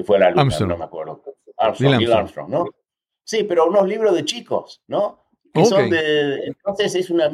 fue 0.04 0.16
a 0.16 0.20
la 0.20 0.30
Luna, 0.30 0.58
no 0.60 0.78
me 0.78 0.84
acuerdo. 0.84 1.22
Armstrong, 1.56 2.10
Armstrong. 2.10 2.48
¿no? 2.48 2.66
Sí, 3.22 3.44
pero 3.44 3.66
unos 3.66 3.86
libros 3.86 4.14
de 4.14 4.24
chicos, 4.24 4.82
¿no? 4.88 5.26
Que 5.52 5.64
son 5.64 5.88
de, 5.90 6.46
entonces 6.46 6.94
es 6.96 7.10
una 7.10 7.28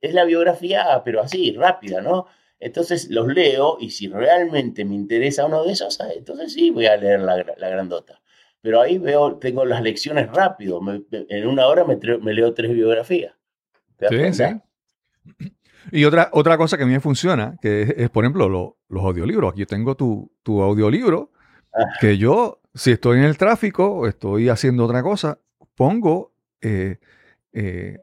es 0.00 0.14
la 0.14 0.24
biografía, 0.24 1.02
pero 1.04 1.20
así, 1.20 1.52
rápida, 1.52 2.00
¿no? 2.00 2.26
Entonces 2.58 3.10
los 3.10 3.28
leo 3.28 3.76
y 3.80 3.90
si 3.90 4.08
realmente 4.08 4.84
me 4.84 4.94
interesa 4.94 5.46
uno 5.46 5.64
de 5.64 5.72
esos, 5.72 6.00
ah, 6.00 6.08
entonces 6.14 6.52
sí 6.52 6.70
voy 6.70 6.86
a 6.86 6.96
leer 6.96 7.20
la, 7.20 7.36
la 7.56 7.68
grandota. 7.68 8.20
Pero 8.62 8.80
ahí 8.80 8.98
veo, 8.98 9.36
tengo 9.36 9.64
las 9.64 9.82
lecciones 9.82 10.30
rápido. 10.32 10.80
en 11.10 11.46
una 11.46 11.66
hora 11.66 11.84
me, 11.84 11.98
me 12.20 12.34
leo 12.34 12.52
tres 12.54 12.72
biografías. 12.72 13.34
Sí, 14.08 14.32
sí. 14.32 14.44
Y 15.92 16.04
otra, 16.04 16.30
otra 16.32 16.56
cosa 16.56 16.76
que 16.76 16.82
a 16.82 16.86
mí 16.86 16.92
me 16.92 17.00
funciona, 17.00 17.56
que 17.60 17.94
es, 17.96 18.10
por 18.10 18.24
ejemplo, 18.24 18.76
los 18.88 19.04
audiolibros. 19.04 19.52
Aquí 19.52 19.66
tengo 19.66 19.94
tu, 19.94 20.32
tu 20.42 20.62
audiolibro, 20.62 21.30
ah. 21.72 21.84
que 22.00 22.18
yo, 22.18 22.60
si 22.74 22.92
estoy 22.92 23.18
en 23.18 23.24
el 23.24 23.38
tráfico 23.38 23.88
o 23.92 24.08
estoy 24.08 24.48
haciendo 24.48 24.84
otra 24.84 25.02
cosa, 25.02 25.38
pongo 25.74 26.34
eh, 26.60 26.98
eh, 27.52 27.98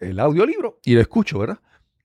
el 0.00 0.20
audiolibro 0.20 0.78
y 0.84 0.94
lo 0.94 1.00
escucho, 1.00 1.38
¿verdad? 1.38 1.58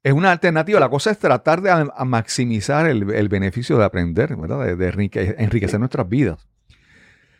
Es 0.04 0.14
una 0.14 0.32
alternativa. 0.32 0.80
La 0.80 0.90
cosa 0.90 1.12
es 1.12 1.20
tratar 1.20 1.62
de 1.62 1.72
maximizar 2.06 2.88
el, 2.88 3.30
beneficio 3.30 3.78
de 3.78 3.86
aprender, 3.86 4.36
¿verdad? 4.36 4.76
De, 4.76 5.34
enriquecer 5.38 5.80
nuestras 5.80 6.10
vidas. 6.10 6.46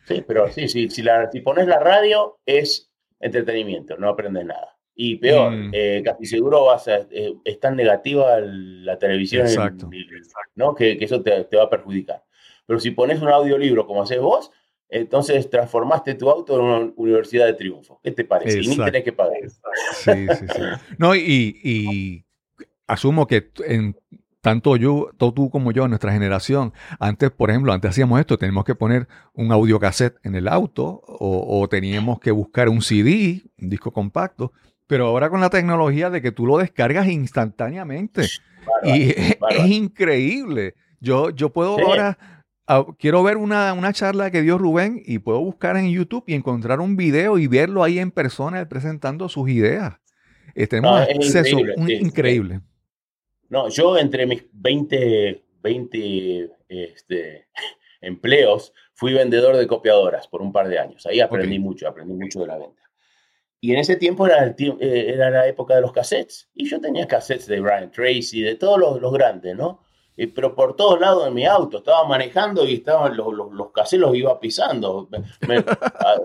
Sí, 0.06 0.24
pero 0.26 0.50
sí, 0.50 0.68
sí 0.68 0.88
si, 0.90 1.02
la, 1.02 1.30
si 1.30 1.40
pones 1.40 1.66
la 1.66 1.78
radio 1.78 2.38
es 2.46 2.90
entretenimiento, 3.20 3.96
no 3.96 4.08
aprendes 4.08 4.46
nada. 4.46 4.76
Y 4.94 5.16
peor, 5.16 5.50
mm. 5.50 5.70
eh, 5.72 6.02
casi 6.04 6.24
seguro 6.24 6.66
vas 6.66 6.86
a, 6.86 6.98
eh, 7.10 7.34
es 7.44 7.58
tan 7.58 7.74
negativa 7.74 8.38
la 8.40 8.96
televisión 8.98 9.46
¿no? 10.54 10.74
que, 10.74 10.96
eso 11.00 11.22
te, 11.22 11.56
va 11.56 11.64
a 11.64 11.70
perjudicar. 11.70 12.22
Pero 12.66 12.78
si 12.78 12.92
pones 12.92 13.20
un 13.20 13.28
audiolibro 13.28 13.86
como 13.86 14.02
haces 14.02 14.20
vos, 14.20 14.52
entonces 14.88 15.48
transformaste 15.50 16.14
tu 16.14 16.30
auto 16.30 16.54
en 16.54 16.60
una 16.64 16.92
universidad 16.96 17.46
de 17.46 17.54
triunfo. 17.54 18.00
¿Qué 18.02 18.12
te 18.12 18.24
parece? 18.24 18.60
Y 18.60 18.68
ni 18.68 18.76
tenés 18.76 19.04
que 19.04 19.12
pagar. 19.12 19.38
Sí, 19.94 20.26
sí, 20.38 20.46
sí. 20.54 20.62
No, 20.98 21.14
y, 21.14 21.60
y 21.62 22.24
asumo 22.86 23.26
que 23.26 23.50
en 23.66 23.96
tanto 24.44 24.76
yo, 24.76 25.08
tú 25.16 25.48
como 25.48 25.72
yo, 25.72 25.88
nuestra 25.88 26.12
generación, 26.12 26.74
antes, 27.00 27.30
por 27.30 27.48
ejemplo, 27.48 27.72
antes 27.72 27.88
hacíamos 27.88 28.20
esto, 28.20 28.36
teníamos 28.36 28.66
que 28.66 28.74
poner 28.74 29.08
un 29.32 29.50
audiocassette 29.50 30.18
en 30.22 30.34
el 30.34 30.48
auto 30.48 30.84
o, 30.84 31.62
o, 31.62 31.66
teníamos 31.66 32.20
que 32.20 32.30
buscar 32.30 32.68
un 32.68 32.82
CD, 32.82 33.40
un 33.58 33.70
disco 33.70 33.90
compacto, 33.90 34.52
pero 34.86 35.06
ahora 35.06 35.30
con 35.30 35.40
la 35.40 35.48
tecnología 35.48 36.10
de 36.10 36.20
que 36.20 36.30
tú 36.30 36.44
lo 36.44 36.58
descargas 36.58 37.08
instantáneamente. 37.08 38.26
y 38.82 39.10
es, 39.48 39.66
increíble. 39.66 40.74
Yo, 41.00 41.30
yo 41.30 41.48
puedo 41.48 41.78
ahora, 41.80 42.18
ah, 42.66 42.86
quiero 42.98 43.22
ver 43.22 43.36
una, 43.36 43.72
una, 43.72 43.92
charla 43.92 44.30
que 44.30 44.42
dio 44.42 44.58
Rubén 44.58 45.02
y 45.04 45.18
puedo 45.18 45.40
buscar 45.40 45.76
en 45.76 45.90
YouTube 45.90 46.24
y 46.26 46.34
encontrar 46.34 46.80
un 46.80 46.96
video 46.96 47.38
y 47.38 47.46
verlo 47.46 47.82
ahí 47.82 47.98
en 47.98 48.10
persona 48.10 48.68
presentando 48.68 49.28
sus 49.28 49.48
ideas. 49.48 49.94
Eh, 50.54 50.66
tenemos 50.66 51.00
acceso 51.00 51.58
increíble, 51.58 51.94
increíble. 52.00 52.60
No, 53.48 53.68
yo 53.68 53.98
entre 53.98 54.26
mis 54.26 54.44
20, 54.52 55.44
20 55.62 56.50
este, 56.68 57.48
empleos 58.00 58.72
fui 58.94 59.12
vendedor 59.12 59.56
de 59.56 59.66
copiadoras 59.66 60.28
por 60.28 60.42
un 60.42 60.52
par 60.52 60.68
de 60.68 60.78
años. 60.78 61.06
Ahí 61.06 61.20
aprendí 61.20 61.58
mucho, 61.58 61.88
aprendí 61.88 62.14
mucho 62.14 62.40
de 62.40 62.46
la 62.46 62.58
venta. 62.58 62.82
Y 63.60 63.72
en 63.72 63.78
ese 63.78 63.96
tiempo 63.96 64.26
era, 64.26 64.44
eh, 64.46 65.12
era, 65.14 65.30
la 65.30 65.46
época 65.46 65.74
de 65.74 65.80
los 65.80 65.92
cassettes. 65.92 66.50
Y 66.54 66.68
yo 66.68 66.80
tenía 66.80 67.08
cassettes 67.08 67.46
de 67.46 67.60
Brian 67.60 67.90
Tracy, 67.90 68.42
de 68.42 68.56
todos 68.56 68.78
los, 68.78 69.00
los 69.00 69.12
grandes, 69.12 69.56
¿no? 69.56 69.83
Eh, 70.16 70.28
pero 70.28 70.54
por 70.54 70.76
todos 70.76 71.00
lados 71.00 71.24
de 71.24 71.30
mi 71.30 71.46
auto. 71.46 71.78
Estaba 71.78 72.06
manejando 72.06 72.66
y 72.66 72.74
estaban 72.74 73.16
los, 73.16 73.32
los, 73.32 73.52
los 73.52 73.70
caseros 73.72 74.14
iba 74.14 74.38
pisando. 74.38 75.08
Me, 75.46 75.58
a, 75.58 76.16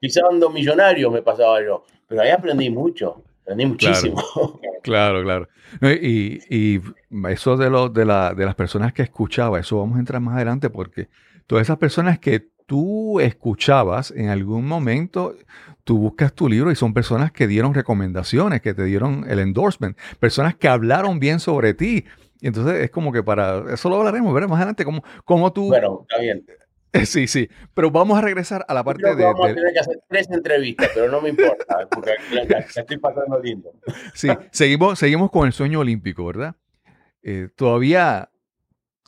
pisando 0.00 0.50
millonarios 0.50 1.12
me 1.12 1.22
pasaba 1.22 1.62
yo. 1.62 1.84
Pero 2.06 2.22
ahí 2.22 2.30
aprendí 2.30 2.70
mucho. 2.70 3.22
Aprendí 3.42 3.66
muchísimo. 3.66 4.22
Claro, 4.82 5.22
claro. 5.22 5.48
y, 5.80 6.40
y, 6.54 6.80
eso 7.30 7.56
de, 7.56 7.70
lo, 7.70 7.88
de, 7.88 8.04
la, 8.04 8.34
de 8.34 8.44
las 8.44 8.54
personas 8.54 8.92
que 8.92 9.00
escuchaba, 9.00 9.58
eso 9.58 9.78
vamos 9.78 9.96
a 9.96 10.00
entrar 10.00 10.20
más 10.20 10.36
adelante 10.36 10.68
porque 10.68 11.08
todas 11.46 11.62
esas 11.62 11.78
personas 11.78 12.18
que 12.18 12.48
tú 12.66 13.20
escuchabas 13.20 14.10
en 14.10 14.28
algún 14.28 14.66
momento, 14.66 15.34
tú 15.84 15.98
buscas 15.98 16.32
tu 16.32 16.48
libro 16.48 16.70
y 16.70 16.76
son 16.76 16.94
personas 16.94 17.32
que 17.32 17.46
dieron 17.46 17.74
recomendaciones, 17.74 18.60
que 18.60 18.74
te 18.74 18.84
dieron 18.84 19.24
el 19.28 19.38
endorsement, 19.38 19.96
personas 20.18 20.54
que 20.54 20.68
hablaron 20.68 21.18
bien 21.20 21.40
sobre 21.40 21.74
ti. 21.74 22.04
Y 22.44 22.48
entonces 22.48 22.74
es 22.82 22.90
como 22.90 23.10
que 23.10 23.22
para, 23.22 23.72
eso 23.72 23.88
lo 23.88 23.96
hablaremos, 23.96 24.34
veremos 24.34 24.50
más 24.52 24.58
adelante, 24.58 24.84
cómo, 24.84 25.02
cómo 25.24 25.50
tú... 25.50 25.68
Bueno, 25.68 26.00
está 26.02 26.20
bien. 26.20 26.44
Sí, 27.06 27.26
sí, 27.26 27.48
pero 27.72 27.90
vamos 27.90 28.18
a 28.18 28.20
regresar 28.20 28.66
a 28.68 28.74
la 28.74 28.84
parte 28.84 29.00
Creo 29.02 29.16
que 29.16 29.22
de... 29.22 29.24
Vamos 29.24 29.46
de- 29.46 29.52
a 29.52 29.54
tener 29.54 29.72
que 29.72 29.80
hacer 29.80 30.00
tres 30.06 30.30
entrevistas, 30.30 30.90
pero 30.94 31.10
no 31.10 31.22
me 31.22 31.30
importa, 31.30 31.88
porque 31.90 32.12
la 32.30 32.58
estoy 32.58 32.98
pasando 32.98 33.40
lindo. 33.40 33.72
Sí, 34.12 34.28
seguimos, 34.52 34.98
seguimos 34.98 35.30
con 35.30 35.46
el 35.46 35.54
sueño 35.54 35.80
olímpico, 35.80 36.26
¿verdad? 36.26 36.54
Eh, 37.22 37.48
todavía, 37.56 38.28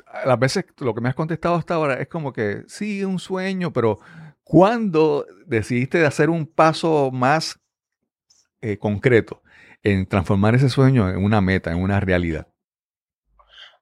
a 0.06 0.26
las 0.26 0.38
veces 0.38 0.64
lo 0.78 0.94
que 0.94 1.02
me 1.02 1.10
has 1.10 1.14
contestado 1.14 1.56
hasta 1.56 1.74
ahora 1.74 2.00
es 2.00 2.08
como 2.08 2.32
que 2.32 2.62
sí, 2.68 3.04
un 3.04 3.18
sueño, 3.18 3.70
pero 3.70 3.98
¿cuándo 4.44 5.26
decidiste 5.44 5.98
de 5.98 6.06
hacer 6.06 6.30
un 6.30 6.46
paso 6.46 7.10
más 7.12 7.60
eh, 8.62 8.78
concreto 8.78 9.42
en 9.82 10.06
transformar 10.06 10.54
ese 10.54 10.70
sueño 10.70 11.10
en 11.10 11.22
una 11.22 11.42
meta, 11.42 11.70
en 11.70 11.82
una 11.82 12.00
realidad? 12.00 12.48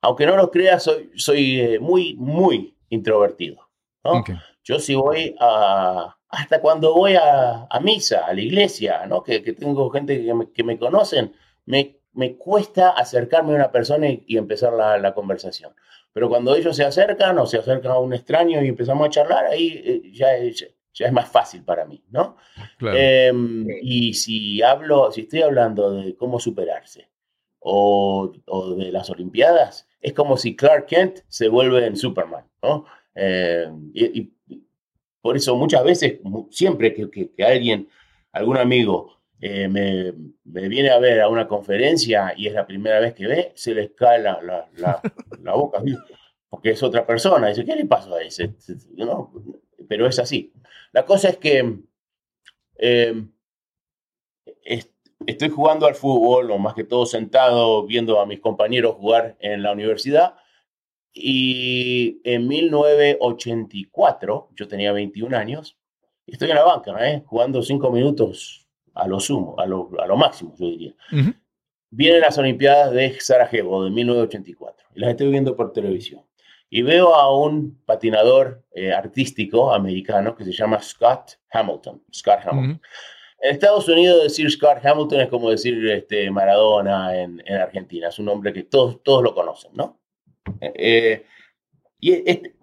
Aunque 0.05 0.26
no 0.26 0.36
lo 0.36 0.50
creas, 0.50 0.82
soy, 0.82 1.11
soy 1.16 1.61
eh, 1.61 1.78
muy, 1.78 2.14
muy 2.16 2.76
introvertido. 2.90 3.70
¿no? 4.05 4.18
Ok. 4.20 4.30
Yo 4.62 4.78
sí 4.78 4.94
voy 4.94 5.34
a, 5.40 6.14
hasta 6.28 6.61
cuando 6.61 6.94
voy 6.94 7.14
a, 7.14 7.66
a 7.70 7.80
misa, 7.80 8.26
a 8.26 8.34
la 8.34 8.40
iglesia, 8.42 9.07
¿no? 9.07 9.22
que, 9.22 9.42
que 9.42 9.55
tengo 9.55 9.88
gente 9.90 10.22
que 10.22 10.34
me, 10.34 10.50
que 10.50 10.62
me 10.62 10.78
conocen, 10.78 11.32
me, 11.64 12.00
me 12.12 12.36
cuesta 12.36 12.90
acercarme 12.90 13.52
a 13.52 13.57
una 13.57 13.72
persona 13.72 14.09
y, 14.09 14.24
y 14.26 14.36
empezar 14.36 14.74
la, 14.74 14.98
la 14.98 15.14
conversación. 15.14 15.72
Pero 16.12 16.28
cuando 16.28 16.55
ellos 16.55 16.76
se 16.76 16.84
acercan 16.84 17.38
o 17.38 17.46
se 17.46 17.57
acercan 17.57 17.92
a 17.92 17.98
un 17.98 18.12
extraño 18.12 18.62
y 18.62 18.68
empezamos 18.68 19.07
a 19.07 19.11
charlar, 19.11 19.46
ahí 19.46 19.82
eh, 19.84 20.12
ya, 20.12 20.36
es, 20.36 20.68
ya 20.92 21.07
es 21.07 21.12
más 21.12 21.30
fácil 21.30 21.64
para 21.64 21.86
mí, 21.86 22.05
¿no? 22.11 22.36
Claro. 22.76 22.96
Eh, 23.00 23.32
y 23.80 24.12
si 24.12 24.61
hablo, 24.61 25.11
si 25.12 25.22
estoy 25.22 25.40
hablando 25.40 25.92
de 25.92 26.14
cómo 26.14 26.38
superarse 26.38 27.09
o, 27.59 28.30
o 28.46 28.74
de 28.74 28.92
las 28.92 29.09
Olimpiadas, 29.09 29.88
es 30.05 30.12
como 30.12 30.36
si 30.36 30.55
Clark 30.55 30.86
Kent 30.86 31.20
se 31.28 31.48
vuelve 31.48 31.86
en 31.86 31.96
Superman, 31.96 32.44
¿no? 32.62 32.84
Eh, 33.14 33.66
y, 33.94 34.20
y 34.20 34.32
por 35.20 35.36
eso 35.36 35.57
muchas 35.57 35.82
veces, 35.84 36.20
siempre 36.50 36.92
que, 36.94 37.11
que- 37.11 37.32
que 37.32 37.44
alguien, 37.44 37.88
algún 38.32 38.59
amigo 38.59 39.20
eh, 39.40 39.68
me, 39.68 40.12
me 40.44 40.68
viene 40.68 40.90
a 40.90 40.98
ver 40.98 41.20
a 41.22 41.28
una 41.28 41.48
conferencia 41.48 42.34
y 42.36 42.46
es 42.46 42.52
la 42.55 42.66
primera 42.66 43.00
vez 43.00 43.14
que 43.14 43.26
ve, 43.26 43.52
se 43.55 43.74
les 43.74 43.90
cae 43.92 44.20
la, 44.20 44.40
la- 44.42 44.68
la- 44.76 45.00
la 45.42 45.55
boca, 45.55 45.82
porque 46.50 46.70
es 46.70 46.82
otra 46.82 47.07
persona. 47.07 47.48
Dice, 47.48 47.64
¿qué 47.64 47.74
le 47.74 47.86
pasó 47.86 48.14
a 48.14 48.22
ese? 48.22 48.55
¿No? 48.96 49.32
Pero 49.88 50.07
es 50.07 50.18
así. 50.18 50.52
La 50.92 51.05
cosa 51.07 51.30
es 51.30 51.38
que 51.38 51.78
eh, 52.78 53.24
estoy 55.26 55.50
jugando 55.50 55.86
al 55.86 55.94
fútbol, 55.94 56.50
o 56.50 56.58
más 56.58 56.74
que 56.74 56.84
todo 56.84 57.06
sentado 57.06 57.86
viendo 57.86 58.20
a 58.20 58.26
mis 58.26 58.40
compañeros 58.40 58.96
jugar 58.96 59.36
en 59.40 59.62
la 59.62 59.72
universidad. 59.72 60.34
Y 61.12 62.20
en 62.24 62.48
1984, 62.48 64.50
yo 64.56 64.68
tenía 64.68 64.92
21 64.92 65.36
años, 65.36 65.78
estoy 66.26 66.50
en 66.50 66.56
la 66.56 66.64
banca, 66.64 66.92
¿eh? 67.08 67.22
jugando 67.26 67.62
5 67.62 67.90
minutos 67.90 68.66
a 68.94 69.06
lo 69.06 69.20
sumo, 69.20 69.54
a 69.58 69.66
lo, 69.66 69.90
a 70.00 70.06
lo 70.06 70.16
máximo, 70.16 70.54
yo 70.58 70.66
diría. 70.66 70.94
Ujú. 71.12 71.34
Vienen 71.90 72.22
las 72.22 72.38
Olimpiadas 72.38 72.92
de 72.92 73.20
Sarajevo 73.20 73.84
de 73.84 73.90
1984 73.90 74.86
y 74.96 75.00
las 75.00 75.10
estoy 75.10 75.30
viendo 75.30 75.54
por 75.54 75.72
televisión. 75.72 76.22
Y 76.68 76.82
veo 76.82 77.14
a 77.14 77.32
un 77.36 77.80
patinador 77.84 78.64
eh, 78.72 78.92
artístico 78.92 79.72
americano 79.72 80.34
que 80.34 80.44
se 80.44 80.52
llama 80.52 80.82
Scott 80.82 81.38
Hamilton. 81.52 82.02
Scott 82.12 82.40
Hamilton. 82.44 82.72
Ujú. 82.72 82.80
En 83.45 83.53
Estados 83.53 83.86
Unidos 83.88 84.22
decir 84.22 84.51
Scott 84.51 84.78
Hamilton 84.84 85.20
es 85.20 85.28
como 85.28 85.51
decir 85.51 85.86
este, 85.90 86.30
Maradona 86.30 87.14
en, 87.20 87.42
en 87.45 87.57
Argentina. 87.57 88.09
Es 88.09 88.18
un 88.18 88.28
hombre 88.30 88.53
que 88.55 88.62
todos, 88.62 89.03
todos 89.03 89.22
lo 89.22 89.34
conocen, 89.34 89.72
¿no? 89.74 90.01
Eh, 90.61 91.24
y 92.01 92.12
este 92.12 92.55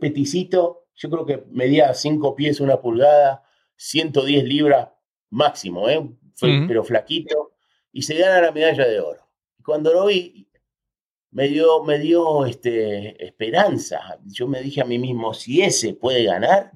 peticito, 0.00 0.86
yo 0.94 1.10
creo 1.10 1.26
que 1.26 1.44
medía 1.50 1.92
5 1.92 2.34
pies, 2.34 2.60
una 2.60 2.80
pulgada, 2.80 3.42
110 3.76 4.44
libras 4.44 4.88
máximo, 5.30 5.88
¿eh? 5.88 6.08
Fue- 6.34 6.48
pero 6.68 6.82
flaquito, 6.84 7.52
y 7.92 8.02
se 8.02 8.16
gana 8.16 8.40
la 8.40 8.52
medalla 8.52 8.86
de 8.86 9.00
oro. 9.00 9.28
Cuando 9.64 9.92
lo 9.92 10.06
vi, 10.06 10.48
me 11.30 11.48
dio, 11.48 11.82
me 11.84 11.98
dio 11.98 12.44
este, 12.46 13.22
esperanza. 13.24 14.18
Yo 14.26 14.46
me 14.48 14.60
dije 14.62 14.80
a 14.80 14.84
mí 14.86 14.98
mismo, 14.98 15.34
si 15.34 15.62
ese 15.62 15.94
puede 15.94 16.24
ganar, 16.24 16.72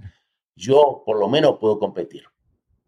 yo 0.57 1.03
por 1.07 1.19
lo 1.19 1.29
menos 1.29 1.59
puedo 1.59 1.79
competir. 1.79 2.25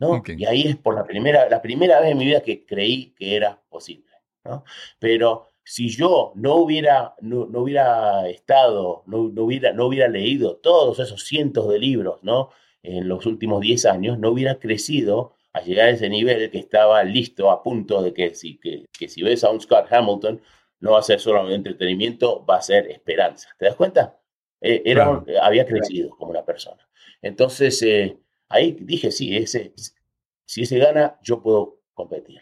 ¿No? 0.03 0.16
Ok. 0.18 0.30
Y 0.36 0.44
ahí 0.46 0.62
es 0.62 0.76
por 0.76 0.94
la 0.94 1.05
primera, 1.05 1.48
la 1.48 1.62
primera 1.62 2.00
vez 2.00 2.11
en 2.12 2.18
mi 2.18 2.26
vida 2.26 2.40
que 2.42 2.66
creí 2.66 3.12
que 3.16 3.36
era 3.36 3.61
posible. 3.70 4.11
¿no? 4.44 4.64
Pero 4.98 5.48
si 5.64 5.88
yo 5.88 6.32
no 6.34 6.57
hubiera, 6.57 7.14
no, 7.20 7.46
no 7.46 7.61
hubiera 7.61 8.28
estado, 8.28 9.05
no, 9.07 9.28
no 9.28 9.44
hubiera, 9.44 9.72
no 9.72 9.86
hubiera 9.86 10.09
leído 10.09 10.57
todos 10.57 10.98
esos 10.98 11.24
cientos 11.24 11.68
de 11.68 11.78
libros 11.78 12.22
¿no? 12.22 12.50
en 12.82 13.09
los 13.09 13.26
últimos 13.26 13.61
10 13.61 13.86
años, 13.86 14.18
no 14.18 14.30
hubiera 14.30 14.59
crecido 14.59 15.34
a 15.53 15.61
llegar 15.62 15.86
a 15.88 15.90
ese 15.90 16.09
nivel 16.09 16.50
que 16.50 16.59
estaba 16.59 17.05
listo 17.05 17.50
a 17.50 17.62
punto 17.62 18.03
de 18.03 18.12
que 18.14 18.34
si, 18.34 18.59
que, 18.59 18.86
que 18.98 19.09
si 19.09 19.22
ves 19.22 19.44
a 19.44 19.50
un 19.50 19.61
Scott 19.61 19.86
Hamilton, 19.92 20.40
no 20.80 20.92
va 20.92 20.98
a 20.98 21.03
ser 21.03 21.20
solo 21.20 21.48
entretenimiento, 21.50 22.44
va 22.44 22.57
a 22.57 22.62
ser 22.62 22.90
esperanza. 22.90 23.48
¿Te 23.59 23.66
das 23.66 23.76
cuenta? 23.76 24.18
Eh, 24.61 24.82
era 24.84 25.11
un- 25.11 25.24
había 25.40 25.64
crecido 25.66 26.11
como 26.16 26.30
una 26.30 26.44
persona. 26.44 26.88
Entonces, 27.20 27.80
eh, 27.82 28.16
ahí 28.53 28.76
dije, 28.80 29.11
sí, 29.11 29.36
ese, 29.36 29.72
si 30.44 30.62
ese 30.62 30.78
gana, 30.78 31.18
yo 31.22 31.42
puedo 31.42 31.80
competir. 31.94 32.40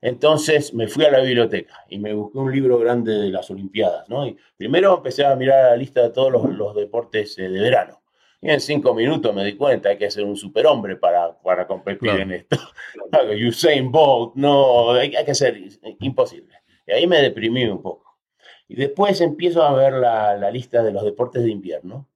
Entonces 0.00 0.74
me 0.74 0.88
fui 0.88 1.04
a 1.04 1.10
la 1.12 1.20
biblioteca 1.20 1.84
y 1.88 1.98
me 1.98 2.12
busqué 2.12 2.38
un 2.38 2.50
libro 2.52 2.78
grande 2.78 3.12
de 3.12 3.30
las 3.30 3.48
Olimpiadas, 3.50 4.08
¿no? 4.08 4.26
Y 4.26 4.36
primero 4.56 4.96
empecé 4.96 5.24
a 5.24 5.36
mirar 5.36 5.70
la 5.70 5.76
lista 5.76 6.02
de 6.02 6.10
todos 6.10 6.32
los, 6.32 6.44
los 6.56 6.74
deportes 6.74 7.38
eh, 7.38 7.48
de 7.48 7.60
verano. 7.60 8.02
Y 8.40 8.50
en 8.50 8.60
cinco 8.60 8.92
minutos 8.94 9.32
me 9.32 9.44
di 9.44 9.54
cuenta 9.54 9.90
hay 9.90 9.98
que 9.98 10.10
ser 10.10 10.24
un 10.24 10.36
superhombre 10.36 10.96
para, 10.96 11.40
para 11.40 11.68
competir 11.68 12.00
Claro. 12.10 12.22
en 12.22 12.32
esto. 12.32 12.56
Usain 13.48 13.92
Bolt, 13.92 14.34
no, 14.34 14.90
hay, 14.92 15.14
hay 15.14 15.24
que 15.24 15.34
ser 15.36 15.56
imposible. 16.00 16.56
Y 16.84 16.90
ahí 16.92 17.06
me 17.06 17.22
deprimí 17.22 17.64
un 17.66 17.80
poco. 17.80 18.18
Y 18.66 18.74
después 18.74 19.20
empiezo 19.20 19.62
a 19.62 19.72
ver 19.74 19.92
la, 19.92 20.36
la 20.36 20.50
lista 20.50 20.82
de 20.82 20.90
los 20.90 21.04
deportes 21.04 21.44
de 21.44 21.50
invierno 21.50 22.08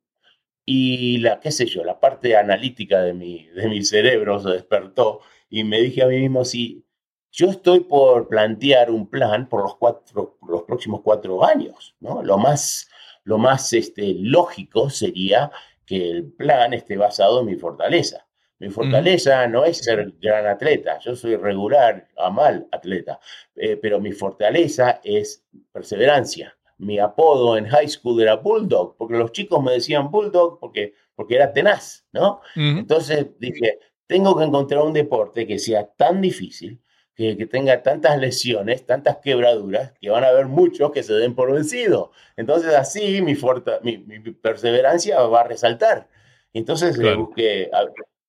y 0.67 1.19
la, 1.19 1.39
qué 1.41 1.53
sé 1.53 1.67
yo, 1.67 1.85
la 1.85 2.01
parte 2.01 2.37
analítica 2.37 3.01
de 3.01 3.15
mi, 3.15 3.47
de 3.55 3.69
mi 3.69 3.85
cerebro 3.85 4.41
se 4.41 4.51
despertó 4.51 5.21
y 5.49 5.63
me 5.63 5.81
dije 5.81 6.03
a 6.03 6.09
mí 6.09 6.19
mismo, 6.19 6.45
si 6.45 6.85
yo 7.31 7.51
estoy 7.51 7.81
por 7.81 8.29
plantear 8.29 8.91
un 8.91 9.09
plan 9.09 9.49
por 9.49 9.63
los, 9.63 9.77
cuatro, 9.77 10.37
por 10.41 10.51
los 10.51 10.63
próximos 10.63 11.03
cuatro 11.03 11.45
años, 11.45 11.95
¿no? 12.01 12.23
Lo 12.23 12.37
más, 12.37 12.89
lo 13.23 13.39
más 13.39 13.73
este, 13.73 14.15
lógico 14.19 14.91
sería 14.91 15.53
que 15.87 16.11
el 16.11 16.33
plan 16.33 16.75
esté 16.75 16.97
basado 16.97 17.41
en 17.41 17.47
mi 17.47 17.55
fortaleza. 17.55 18.27
Mi 18.59 18.71
fortaleza 18.71 19.47
no 19.49 19.65
es 19.65 19.85
ser 19.85 20.15
gran 20.19 20.47
atleta, 20.47 20.99
yo 21.01 21.15
soy 21.15 21.37
regular 21.37 22.09
a 22.17 22.31
mal 22.31 22.67
atleta, 22.73 23.21
eh, 23.55 23.77
pero 23.77 24.01
mi 24.01 24.13
fortaleza 24.13 25.01
es 25.05 25.45
perseverancia. 25.71 26.56
Mi 26.79 26.99
apodo 26.99 27.57
en 27.57 27.67
high 27.67 27.89
school 27.89 28.21
era 28.21 28.37
Bulldog, 28.37 28.97
porque 28.97 29.17
los 29.17 29.33
chicos 29.33 29.63
me 29.63 29.73
decían 29.73 30.11
Bulldog 30.11 30.59
porque, 30.61 30.95
porque 31.15 31.37
era 31.37 31.53
tenaz, 31.53 32.07
¿no? 32.13 32.41
Entonces 32.79 33.27
dije, 33.39 33.79
tengo 34.07 34.37
que 34.37 34.45
encontrar 34.45 34.83
un 34.83 34.93
deporte 34.93 35.47
que 35.47 35.59
sea 35.59 35.87
tan 35.87 36.21
difícil, 36.21 36.81
que, 37.15 37.35
que 37.37 37.47
tenga 37.47 37.83
tantas 37.83 38.19
lesiones, 38.19 38.85
tantas 38.85 39.17
quebraduras, 39.19 39.93
que 40.01 40.11
van 40.11 40.23
a 40.25 40.29
haber 40.29 40.47
muchos 40.47 40.91
que 40.93 41.03
se 41.03 41.15
den 41.15 41.35
por 41.35 41.51
vencido. 41.51 42.13
Entonces 42.37 42.75
así 42.75 43.23
mi, 43.23 43.35
forta- 43.35 43.81
mi, 43.83 43.97
mi 43.99 44.21
perseverancia 44.21 45.21
va 45.23 45.41
a 45.41 45.45
resaltar. 45.45 46.09
Entonces 46.53 46.99
eh, 46.99 47.03
busqué, 47.17 47.71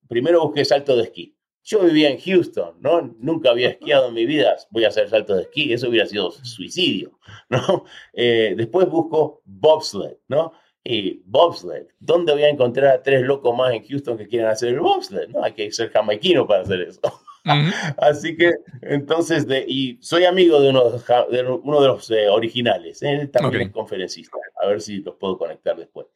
primero 0.08 0.42
busqué 0.42 0.64
salto 0.64 0.96
de 0.96 1.04
esquí. 1.04 1.37
Yo 1.68 1.82
vivía 1.82 2.10
en 2.10 2.18
Houston, 2.18 2.78
¿no? 2.80 3.14
Nunca 3.20 3.50
había 3.50 3.68
esquiado 3.68 4.08
en 4.08 4.14
mi 4.14 4.26
vida, 4.26 4.56
voy 4.70 4.86
a 4.86 4.88
hacer 4.88 5.10
salto 5.10 5.36
de 5.36 5.42
esquí, 5.42 5.74
eso 5.74 5.90
hubiera 5.90 6.06
sido 6.06 6.32
suicidio, 6.32 7.20
¿no? 7.50 7.84
Eh, 8.14 8.54
después 8.56 8.88
busco 8.88 9.42
bobsled, 9.44 10.16
¿no? 10.30 10.54
Y 10.82 11.22
bobsled, 11.26 11.88
¿dónde 12.00 12.32
voy 12.32 12.44
a 12.44 12.50
encontrar 12.50 12.88
a 12.88 13.04
tres 13.04 13.22
locos 13.24 13.54
más 13.54 13.74
en 13.74 13.86
Houston 13.86 14.18
que 14.18 14.30
quieran 14.30 14.50
hacer 14.50 14.70
el 14.70 14.80
bobsled? 14.80 15.28
No, 15.28 15.44
hay 15.44 15.52
que 15.52 15.70
ser 15.74 15.92
jamaiquino 15.92 16.48
para 16.48 16.62
hacer 16.62 16.84
eso. 16.84 17.02
Así 17.98 18.38
que, 18.38 18.54
entonces, 18.82 19.46
de, 19.46 19.66
y 19.68 19.98
soy 20.02 20.24
amigo 20.24 20.62
de 20.62 20.70
uno 20.70 20.90
de, 20.90 21.44
uno 21.44 21.82
de 21.82 21.88
los 21.88 22.10
eh, 22.12 22.30
originales. 22.30 23.02
Él 23.02 23.30
también 23.30 23.64
es 23.64 23.72
conferencista. 23.72 24.38
A 24.64 24.68
ver 24.68 24.80
si 24.80 25.00
los 25.00 25.16
puedo 25.16 25.38
conectar 25.38 25.76
después. 25.76 26.08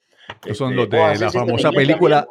son 0.53 0.77
los 0.77 0.85
este, 0.85 0.95
de 0.95 1.19
la 1.19 1.31
famosa 1.31 1.71
película. 1.71 2.25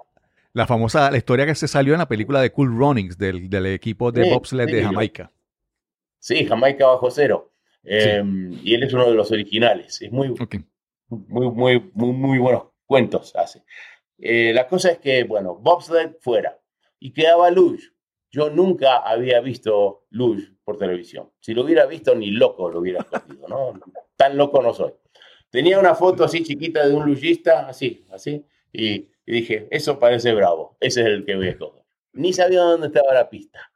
La 0.53 0.67
famosa, 0.67 1.11
la 1.11 1.17
historia 1.17 1.47
que 1.47 1.55
se 1.55 1.69
salió 1.69 1.93
en 1.93 2.01
la 2.01 2.09
película 2.09 2.41
de 2.41 2.51
Cool 2.51 2.77
Runnings, 2.77 3.17
del, 3.17 3.49
del 3.49 3.67
equipo 3.67 4.11
de 4.11 4.31
bobsled 4.31 4.67
de 4.67 4.83
Jamaica. 4.83 5.31
Sí, 6.19 6.45
Jamaica 6.45 6.87
bajo 6.87 7.11
cero. 7.11 7.53
Em, 7.83 8.59
y 8.63 8.75
él 8.75 8.83
es 8.83 8.93
uno 8.93 9.09
de 9.09 9.15
los 9.15 9.31
originales. 9.31 10.03
Es 10.03 10.13
muy, 10.13 10.35
muy, 11.09 11.51
muy, 11.51 11.91
muy, 11.95 12.13
muy 12.13 12.39
buenos 12.39 12.65
cuentos 12.85 13.35
hace. 13.37 13.65
Eh, 14.19 14.53
la 14.53 14.67
cosa 14.67 14.91
es 14.91 14.99
que, 14.99 15.25
bueno, 15.25 15.55
bobsled 15.55 16.17
fuera. 16.21 16.61
Y 16.99 17.13
quedaba 17.13 17.51
Luge. 17.51 17.89
Yo 18.31 18.51
nunca 18.51 18.99
había 18.99 19.41
visto 19.41 20.07
Luge 20.11 20.53
por 20.65 20.79
televisión. 20.79 21.31
Si 21.41 21.55
lo 21.55 21.65
hubiera 21.65 21.87
visto, 21.87 22.15
ni 22.15 22.31
loco 22.31 22.71
lo 22.71 22.81
hubiera 22.81 23.01
escogido, 23.01 23.49
¿no? 23.49 23.81
Tan 24.17 24.37
loco 24.37 24.63
no 24.63 24.75
soy. 24.75 24.93
Tenía 25.51 25.81
una 25.81 25.95
foto 25.95 26.23
así 26.23 26.45
chiquita 26.45 26.87
de 26.87 26.95
un 26.95 27.07
lugista, 27.07 27.67
así, 27.67 28.07
así, 28.13 28.45
y, 28.73 29.09
dije, 29.31 29.69
eso 29.71 29.99
parece 29.99 30.33
bravo, 30.35 30.77
ese 30.81 31.03
es 31.03 31.07
el 31.07 31.25
que 31.25 31.37
voy 31.37 31.49
a 31.49 31.51
escoger. 31.51 31.83
Ni 32.13 32.33
sabía 32.33 32.63
dónde 32.63 32.89
estaba 32.89 33.15
la 33.15 33.31
pista. 33.31 33.71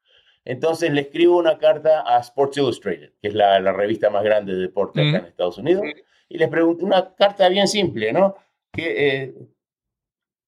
Entonces 0.44 0.92
le 0.92 1.02
escribo 1.02 1.38
una 1.38 1.58
carta 1.58 2.04
a 2.06 2.18
Sports 2.20 2.58
Illustrated, 2.58 3.12
que 3.20 3.28
es 3.28 3.34
la, 3.34 3.58
revista 3.72 4.10
más 4.10 4.22
grande 4.24 4.54
de 4.54 4.60
deporte 4.60 5.00
acá 5.00 5.18
en 5.18 5.24
Estados 5.26 5.58
Unidos, 5.58 5.84
y 6.28 6.38
les 6.38 6.48
pregunto 6.48 6.84
una 6.84 7.14
carta 7.14 7.48
bien 7.48 7.68
simple, 7.68 8.12
¿no? 8.12 8.34
Que, 8.72 9.08
eh, 9.08 9.34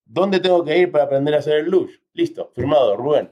¿Dónde 0.05 0.39
tengo 0.39 0.65
que 0.65 0.79
ir 0.79 0.93
para 0.93 1.05
aprender 1.05 1.35
a 1.35 1.39
hacer 1.39 1.59
el 1.59 1.67
luge? 1.67 1.95
Listo, 2.13 2.53
firmado, 2.55 2.97
Rubén. 2.97 3.31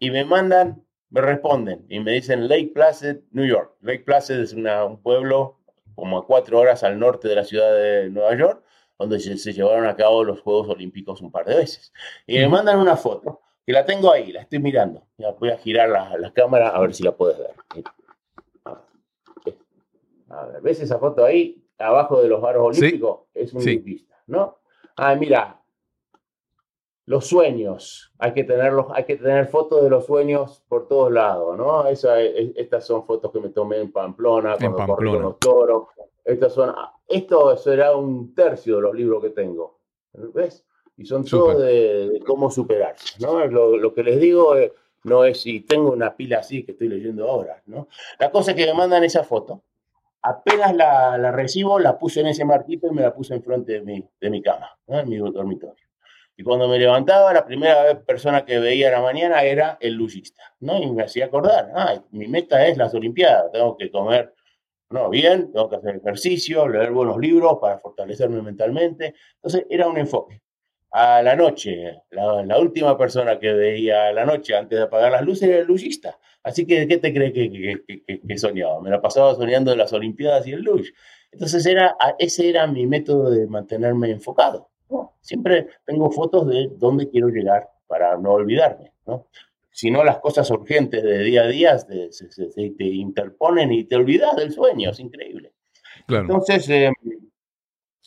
Y 0.00 0.10
me 0.10 0.24
mandan, 0.24 0.84
me 1.10 1.20
responden 1.20 1.86
y 1.88 2.00
me 2.00 2.12
dicen 2.12 2.48
Lake 2.48 2.72
Placid, 2.74 3.18
New 3.30 3.46
York. 3.46 3.76
Lake 3.82 4.02
Placid 4.04 4.40
es 4.40 4.52
un 4.52 5.00
pueblo 5.00 5.60
como 5.94 6.18
a 6.18 6.26
cuatro 6.26 6.58
horas 6.58 6.82
al 6.82 6.98
norte 6.98 7.28
de 7.28 7.36
la 7.36 7.44
ciudad 7.44 7.72
de 7.72 8.10
Nueva 8.10 8.36
York, 8.36 8.64
donde 8.98 9.20
se, 9.20 9.52
llevaron 9.52 9.86
a 9.86 9.94
cabo 9.94 10.24
los 10.24 10.40
Juegos 10.40 10.68
Olímpicos 10.68 11.20
un 11.22 11.30
par 11.30 11.46
de 11.46 11.56
veces. 11.56 11.92
Y 12.26 12.38
me 12.38 12.48
mandan 12.48 12.78
una 12.78 12.96
foto, 12.96 13.40
que 13.64 13.72
la 13.72 13.84
tengo 13.84 14.12
ahí, 14.12 14.32
la 14.32 14.42
estoy 14.42 14.58
mirando. 14.58 15.06
Ya 15.16 15.30
voy 15.32 15.50
a 15.50 15.58
girar 15.58 15.88
la, 15.88 16.32
cámara 16.32 16.70
a 16.70 16.80
ver 16.80 16.94
si 16.94 17.04
la 17.04 17.12
puedes 17.12 17.38
ver. 17.38 17.54
A 20.30 20.46
ver, 20.46 20.60
¿ves 20.60 20.80
esa 20.80 20.98
foto 20.98 21.24
ahí? 21.24 21.64
Abajo 21.78 22.20
de 22.20 22.28
los 22.28 22.40
varos 22.40 22.78
olímpicos 22.78 23.20
es 23.32 23.54
un 23.54 23.60
sí. 23.60 24.06
¿no? 24.26 24.58
Ah, 24.96 25.14
mira, 25.14 25.58
los 27.08 27.26
sueños, 27.26 28.12
hay 28.18 28.34
que 28.34 28.44
tenerlos, 28.44 28.86
hay 28.92 29.04
que 29.04 29.16
tener 29.16 29.46
fotos 29.46 29.82
de 29.82 29.88
los 29.88 30.04
sueños 30.04 30.62
por 30.68 30.88
todos 30.88 31.10
lados, 31.10 31.56
¿no? 31.56 31.86
Esa, 31.86 32.20
estas 32.20 32.84
son 32.84 33.06
fotos 33.06 33.32
que 33.32 33.40
me 33.40 33.48
tomé 33.48 33.78
en 33.78 33.90
Pamplona, 33.90 34.56
cuando 34.58 34.94
corrí 34.94 35.12
con 35.12 35.22
los 35.22 35.38
toros. 35.38 35.84
Estas 36.28 36.52
son, 36.52 36.74
esto 37.08 37.56
será 37.56 37.96
un 37.96 38.34
tercio 38.34 38.76
de 38.76 38.82
los 38.82 38.94
libros 38.94 39.22
que 39.22 39.30
tengo, 39.30 39.78
¿ves? 40.12 40.62
Y 40.98 41.06
son 41.06 41.24
todos 41.24 41.58
de, 41.58 42.20
cómo 42.26 42.50
superarse, 42.50 43.18
¿no? 43.18 43.46
Lo, 43.46 43.94
que 43.94 44.02
les 44.02 44.20
digo 44.20 44.54
eh, 44.54 44.74
no 45.04 45.24
es 45.24 45.40
si 45.40 45.60
tengo 45.60 45.90
una 45.90 46.14
pila 46.14 46.40
así 46.40 46.64
que 46.64 46.72
estoy 46.72 46.88
leyendo 46.88 47.30
ahora, 47.30 47.62
¿no? 47.64 47.88
La 48.18 48.30
cosa 48.30 48.50
es 48.50 48.58
que 48.58 48.66
me 48.66 48.74
mandan 48.74 49.04
esa 49.04 49.24
foto, 49.24 49.62
apenas 50.20 50.76
la, 50.76 51.16
la 51.16 51.32
recibo, 51.32 51.78
la 51.78 51.98
puse 51.98 52.20
en 52.20 52.26
ese 52.26 52.44
marquito 52.44 52.88
y 52.88 52.90
me 52.90 53.00
la 53.00 53.14
puse 53.14 53.34
enfrente 53.34 53.72
de 53.72 53.80
mi, 53.80 54.04
de 54.20 54.28
mi 54.28 54.42
cama, 54.42 54.78
¿no? 54.86 54.98
en 54.98 55.08
mi 55.08 55.16
dormitorio. 55.16 55.86
Y 56.36 56.42
cuando 56.42 56.68
me 56.68 56.78
levantaba, 56.78 57.32
la 57.32 57.46
primera 57.46 58.00
persona 58.02 58.44
que 58.44 58.58
veía 58.58 58.88
en 58.88 58.92
la 58.92 59.00
mañana 59.00 59.44
era 59.44 59.78
el 59.80 59.94
lujista, 59.94 60.42
¿no? 60.60 60.78
Y 60.78 60.90
me 60.90 61.04
hacía 61.04 61.24
acordar, 61.24 61.72
ah, 61.74 62.02
mi 62.10 62.28
meta 62.28 62.66
es 62.66 62.76
las 62.76 62.94
Olimpiadas, 62.94 63.50
tengo 63.50 63.76
que 63.78 63.90
comer, 63.90 64.34
no, 64.90 65.10
bien, 65.10 65.52
tengo 65.52 65.68
que 65.68 65.76
hacer 65.76 65.96
ejercicio, 65.96 66.66
leer 66.66 66.92
buenos 66.92 67.18
libros 67.18 67.58
para 67.60 67.78
fortalecerme 67.78 68.40
mentalmente. 68.40 69.14
Entonces 69.36 69.66
era 69.68 69.86
un 69.86 69.98
enfoque. 69.98 70.40
A 70.90 71.20
la 71.20 71.36
noche, 71.36 72.02
la, 72.10 72.58
última 72.58 72.96
persona 72.96 73.38
que 73.38 73.52
veía 73.52 74.06
a 74.06 74.12
la 74.12 74.24
noche 74.24 74.56
antes 74.56 74.78
de 74.78 74.84
apagar 74.86 75.12
las 75.12 75.22
luces 75.22 75.48
era 75.48 75.58
el 75.58 75.66
lujista. 75.66 76.18
Así 76.42 76.66
que, 76.66 76.88
¿qué 76.88 76.96
te 76.96 77.12
crees 77.12 77.34
que, 77.34 77.82
que, 78.26 78.38
soñaba? 78.38 78.80
Me 78.80 78.88
la 78.88 79.02
pasaba 79.02 79.34
soñando 79.34 79.70
de 79.70 79.76
las 79.76 79.92
Olimpiadas 79.92 80.46
y 80.46 80.52
el 80.52 80.62
luge. 80.62 80.92
Entonces 81.30 81.66
era, 81.66 81.94
ese 82.18 82.48
era 82.48 82.66
mi 82.66 82.86
método 82.86 83.30
de 83.30 83.46
mantenerme 83.46 84.10
enfocado. 84.10 84.70
Siempre 85.20 85.68
tengo 85.84 86.10
fotos 86.10 86.46
de 86.46 86.70
dónde 86.76 87.10
quiero 87.10 87.28
llegar 87.28 87.68
para 87.86 88.16
no 88.16 88.32
olvidarme, 88.32 88.92
¿no? 89.06 89.26
Si 89.70 89.90
no, 89.90 90.04
las 90.04 90.18
cosas 90.18 90.50
urgentes 90.50 91.02
de 91.02 91.18
día 91.20 91.42
a 91.42 91.46
día 91.46 91.78
se, 91.78 92.08
te 92.76 92.84
interponen 92.84 93.72
y 93.72 93.84
te 93.84 93.96
olvidas 93.96 94.34
del 94.36 94.52
sueño, 94.52 94.90
es 94.90 95.00
increíble. 95.00 95.52
Entonces, 96.08 96.68
em, 96.68 96.92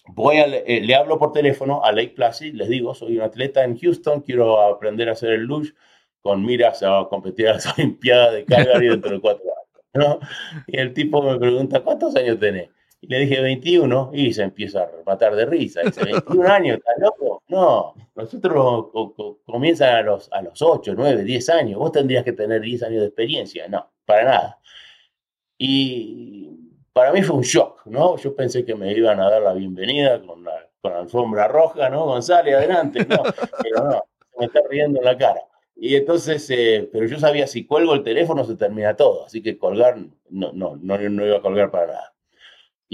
voy 0.08 0.38
a, 0.38 0.46
eh, 0.46 0.82
le 0.82 0.96
hablo 0.96 1.18
por 1.18 1.32
teléfono 1.32 1.84
a 1.84 1.92
Lake 1.92 2.14
Placid, 2.16 2.54
les 2.54 2.68
digo, 2.68 2.94
soy 2.94 3.18
un 3.18 3.24
atleta 3.24 3.64
en 3.64 3.78
Houston, 3.78 4.22
quiero 4.22 4.60
aprender 4.60 5.10
a 5.10 5.14
hacer 5.14 5.32
el 5.32 5.44
luge 5.44 5.74
con 6.22 6.46
miras 6.46 6.84
a 6.84 7.08
competir 7.10 7.48
a 7.48 7.54
las 7.54 7.66
Olimpiadas 7.78 8.34
de 8.34 8.46
Calgary 8.46 8.90
dentro 8.90 9.12
de 9.12 9.22
cuatro 9.22 9.46
años. 9.94 10.18
Y 10.68 10.78
el 10.78 10.94
tipo 10.94 11.22
me 11.22 11.38
pregunta, 11.38 11.82
¿cuántos 11.82 12.16
años 12.16 12.40
tenés? 12.40 12.70
Y 13.02 13.08
le 13.08 13.20
dije 13.20 13.42
21 13.42 14.12
y 14.14 14.32
se 14.32 14.44
empieza 14.44 14.84
a 14.84 14.90
matar 15.06 15.36
de 15.36 15.46
risa. 15.46 15.82
Dice, 15.82 16.06
21 16.06 16.48
años, 16.52 16.78
¿estás 16.78 16.96
loco? 17.00 17.42
No, 17.48 17.96
nosotros 18.16 18.88
comienzan 19.44 19.96
a 19.96 20.02
los, 20.04 20.32
a 20.32 20.42
los 20.44 20.62
8, 20.62 20.94
9, 20.96 21.24
10 21.24 21.50
años. 21.50 21.80
Vos 21.80 21.92
tendrías 21.92 22.24
que 22.24 22.34
tener 22.34 22.62
10 22.62 22.84
años 22.84 23.02
de 23.02 23.08
experiencia. 23.08 23.68
No, 23.68 23.92
para 24.06 24.24
nada. 24.24 24.60
Y 25.58 26.52
para 26.94 27.12
mí 27.12 27.24
fue 27.24 27.38
un 27.38 27.42
shock, 27.42 27.86
¿no? 27.86 28.18
Yo 28.18 28.36
pensé 28.36 28.64
que 28.64 28.76
me 28.76 28.92
iban 28.94 29.20
a 29.20 29.30
dar 29.30 29.42
la 29.42 29.54
bienvenida 29.54 30.22
con 30.22 30.44
la, 30.44 30.70
con 30.82 30.94
la 30.94 31.00
alfombra 31.00 31.48
roja, 31.48 31.90
¿no? 31.90 32.06
González, 32.06 32.56
adelante. 32.56 33.06
No, 33.06 33.24
pero 33.64 33.84
no, 33.90 34.04
me 34.38 34.46
está 34.46 34.60
riendo 34.70 35.00
en 35.00 35.06
la 35.06 35.18
cara. 35.18 35.42
Y 35.76 35.96
entonces, 35.96 36.48
eh, 36.52 36.88
pero 36.92 37.08
yo 37.08 37.20
sabía, 37.20 37.48
si 37.48 37.66
cuelgo 37.66 37.96
el 37.96 38.04
teléfono 38.04 38.44
se 38.44 38.56
termina 38.56 38.96
todo, 38.96 39.26
así 39.26 39.42
que 39.42 39.58
colgar, 39.58 39.98
no, 40.30 40.52
no, 40.54 40.76
no, 40.76 40.98
no 40.98 41.26
iba 41.26 41.38
a 41.38 41.42
colgar 41.42 41.72
para 41.72 41.88
nada. 41.88 42.11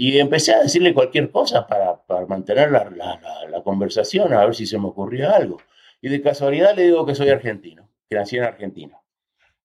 Y 0.00 0.16
empecé 0.20 0.54
a 0.54 0.62
decirle 0.62 0.94
cualquier 0.94 1.28
cosa 1.32 1.66
para, 1.66 2.00
para 2.06 2.24
mantener 2.24 2.70
la, 2.70 2.84
la, 2.88 3.20
la, 3.50 3.62
conversación, 3.64 4.32
a 4.32 4.44
ver 4.44 4.54
si 4.54 4.64
se 4.64 4.78
me 4.78 4.86
ocurría 4.86 5.32
algo. 5.32 5.56
Y 6.00 6.08
de 6.08 6.22
casualidad 6.22 6.76
le 6.76 6.84
digo 6.84 7.04
que 7.04 7.16
soy 7.16 7.30
argentino, 7.30 7.90
que 8.08 8.14
nací 8.14 8.36
en 8.36 8.44
Argentina. 8.44 9.00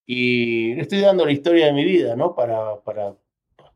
Y 0.08 0.74
le 0.74 0.82
estoy 0.82 1.02
dando 1.02 1.24
la 1.24 1.34
historia 1.34 1.68
de 1.68 1.74
mi 1.74 1.86
vida, 1.86 2.16
¿no? 2.16 2.34
Para, 2.34 2.82
para, 2.82 3.16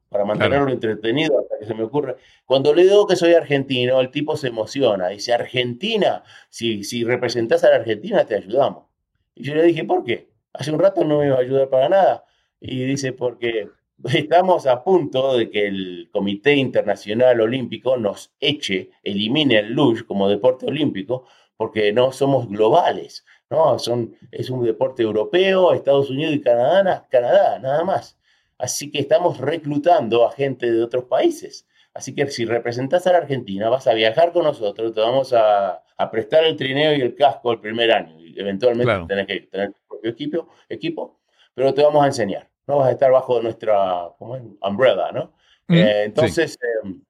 para 0.09 0.25
mantenerlo 0.25 0.71
entretenido 0.71 1.39
hasta 1.41 1.59
que 1.59 1.67
se 1.67 1.75
me 1.75 1.83
ocurra. 1.83 2.15
Cuando 2.43 2.73
le 2.73 2.85
digo 2.85 3.05
que 3.05 3.15
soy 3.15 3.35
argentino, 3.35 4.01
el 4.01 4.09
tipo 4.09 4.35
se 4.35 4.47
emociona. 4.47 5.09
Dice, 5.09 5.35
Argentina, 5.35 6.23
si, 6.49 6.83
si 6.83 7.03
representás 7.03 7.63
a 7.65 7.69
la 7.69 7.75
Argentina, 7.75 8.25
te 8.25 8.33
ayudamos. 8.33 8.87
Y 9.35 9.43
yo 9.43 9.53
le 9.53 9.61
dije, 9.61 9.83
¿por 9.83 10.03
qué? 10.03 10.31
Hace 10.53 10.71
un 10.71 10.79
rato 10.79 11.03
no 11.03 11.19
me 11.19 11.27
iba 11.27 11.35
a 11.35 11.41
ayudar 11.41 11.69
para 11.69 11.87
nada. 11.87 12.25
Y 12.59 12.83
dice, 12.85 13.13
porque 13.13 13.69
estamos 14.13 14.67
a 14.67 14.83
punto 14.83 15.37
de 15.37 15.49
que 15.49 15.67
el 15.67 16.09
Comité 16.11 16.55
Internacional 16.55 17.41
Olímpico 17.41 17.97
nos 17.97 18.31
eche, 18.39 18.91
elimine 19.03 19.59
el 19.59 19.73
luge 19.73 20.05
como 20.05 20.29
deporte 20.29 20.67
olímpico, 20.67 21.25
porque 21.55 21.91
no 21.91 22.11
somos 22.11 22.47
globales, 22.47 23.25
¿no? 23.49 23.79
Son, 23.79 24.15
es 24.31 24.51
un 24.51 24.63
deporte 24.63 25.01
europeo, 25.01 25.73
Estados 25.73 26.11
Unidos 26.11 26.35
y 26.35 26.41
Canadá, 26.41 27.07
Canadá, 27.09 27.57
nada 27.59 27.83
más. 27.83 28.19
Así 28.59 28.91
que 28.91 28.99
estamos 28.99 29.39
reclutando 29.39 30.25
a 30.25 30.31
gente 30.31 30.71
de 30.71 30.83
otros 30.83 31.05
países. 31.05 31.67
Así 31.93 32.13
que 32.13 32.27
si 32.27 32.45
representas 32.45 33.07
a 33.07 33.13
la 33.13 33.19
Argentina, 33.19 33.69
vas 33.69 33.87
a 33.87 33.93
viajar 33.95 34.31
con 34.31 34.43
nosotros, 34.43 34.93
te 34.93 35.01
vamos 35.01 35.33
a, 35.33 35.83
prestar 36.11 36.43
el 36.43 36.55
trineo 36.55 36.95
y 36.95 37.01
el 37.01 37.15
casco 37.15 37.51
el 37.51 37.59
primer 37.59 37.91
año. 37.91 38.19
Y 38.19 38.39
eventualmente 38.39 39.07
tenés 39.07 39.25
que 39.25 39.39
tener 39.47 39.73
tu 39.73 39.79
propio 39.87 40.11
equipo, 40.11 40.49
equipo, 40.69 41.19
pero 41.55 41.73
te 41.73 41.81
vamos 41.81 42.03
a 42.03 42.07
enseñar 42.07 42.47
no 42.67 42.77
vas 42.77 42.89
a 42.89 42.91
estar 42.91 43.11
bajo 43.11 43.41
nuestra 43.41 44.09
umbrella, 44.19 45.11
¿no? 45.11 45.33
Eh, 45.69 46.03
entonces, 46.05 46.57
em, 46.83 47.01